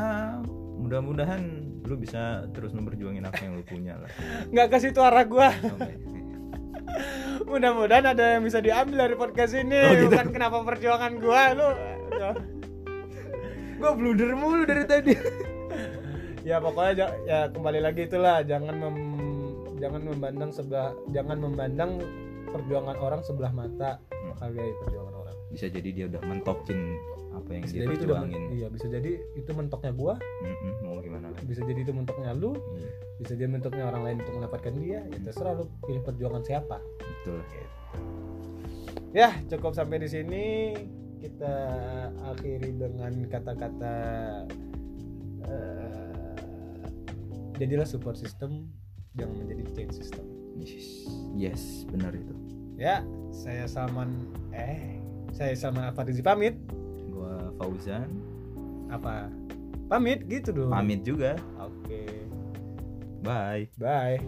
mudah-mudahan 0.82 1.69
lu 1.84 1.96
bisa 1.96 2.44
terus 2.52 2.70
memperjuangin 2.76 3.24
apa 3.24 3.40
yang 3.42 3.56
lu 3.56 3.64
punya 3.64 3.96
lah. 3.98 4.10
Nggak 4.52 4.66
ke 4.70 4.78
situ 4.78 5.00
arah 5.00 5.24
gua. 5.26 5.50
Oke. 5.52 5.94
mudah-mudahan 7.50 8.14
ada 8.14 8.38
yang 8.38 8.42
bisa 8.46 8.62
diambil 8.62 9.08
dari 9.08 9.16
podcast 9.18 9.54
ini. 9.58 9.78
Oh, 9.80 9.92
gitu. 9.96 10.04
bukan 10.12 10.26
kenapa 10.30 10.56
perjuangan 10.62 11.12
gua 11.18 11.42
lu. 11.56 11.70
Gua 13.80 13.90
blunder 13.96 14.36
mulu 14.36 14.62
dari 14.68 14.84
tadi. 14.84 15.14
Ya 16.40 16.56
pokoknya 16.56 17.06
ya 17.28 17.52
kembali 17.52 17.80
lagi 17.84 18.08
itulah. 18.08 18.40
Jangan 18.44 18.74
mem- 18.76 19.76
jangan 19.80 20.02
memandang 20.04 20.50
sebelah 20.52 20.92
jangan 21.12 21.36
memandang 21.40 22.00
perjuangan 22.48 22.96
orang 23.00 23.20
sebelah 23.24 23.52
mata. 23.52 24.00
Hmm. 24.12 24.36
hargai 24.40 24.72
perjuangan 24.84 25.14
orang. 25.16 25.36
Bisa 25.50 25.66
jadi 25.68 25.88
dia 25.90 26.04
udah 26.06 26.22
mentokin 26.24 26.96
apa 27.30 27.48
yang 27.54 27.62
bisa 27.62 27.74
dia 27.74 27.82
jadi 27.86 27.94
itu 27.94 28.04
udah 28.04 28.18
perjuangin 28.18 28.42
iya 28.50 28.66
bisa 28.70 28.86
jadi 28.90 29.12
itu 29.38 29.50
mentoknya 29.54 29.92
gua. 29.94 30.14
Mm-mm, 30.18 30.72
mau 30.82 30.98
gimana? 30.98 31.26
Lagi 31.30 31.46
bisa 31.46 31.62
jadi 31.62 31.80
itu 31.82 31.92
mentoknya 31.94 32.30
lu. 32.34 32.58
Iya, 32.74 32.90
bisa 33.22 33.32
jadi 33.38 33.50
mentoknya 33.50 33.84
orang 33.86 34.02
lain 34.02 34.16
untuk 34.22 34.34
mendapatkan 34.34 34.72
dia. 34.82 35.00
Ya 35.06 35.18
terserah 35.22 35.54
lu 35.58 35.64
pilih 35.86 36.02
perjuangan 36.02 36.42
siapa. 36.42 36.76
Betul 36.98 37.38
ya 39.10 39.34
cukup 39.50 39.74
sampai 39.74 40.02
di 40.02 40.08
sini. 40.10 40.46
Kita 41.20 41.52
akhiri 42.32 42.80
dengan 42.80 43.12
kata-kata 43.28 43.94
eh, 45.44 46.40
jadilah 47.60 47.84
support 47.84 48.16
system 48.16 48.72
jangan 49.20 49.44
menjadi 49.44 49.62
change 49.76 50.00
system. 50.00 50.24
Yes, 50.56 51.04
yes 51.36 51.62
benar 51.92 52.16
itu. 52.16 52.32
Ya 52.80 53.04
saya 53.36 53.68
Salman 53.68 54.32
eh 54.56 54.96
saya 55.36 55.52
Salman 55.52 55.92
Afarizi 55.92 56.24
pamit 56.24 56.56
Fauzan. 57.60 58.08
Apa? 58.88 59.28
Pamit 59.92 60.24
gitu 60.24 60.56
dong. 60.56 60.72
Pamit 60.72 61.04
juga. 61.04 61.36
Oke. 61.60 62.24
Bye. 63.20 63.68
Bye 63.76 64.24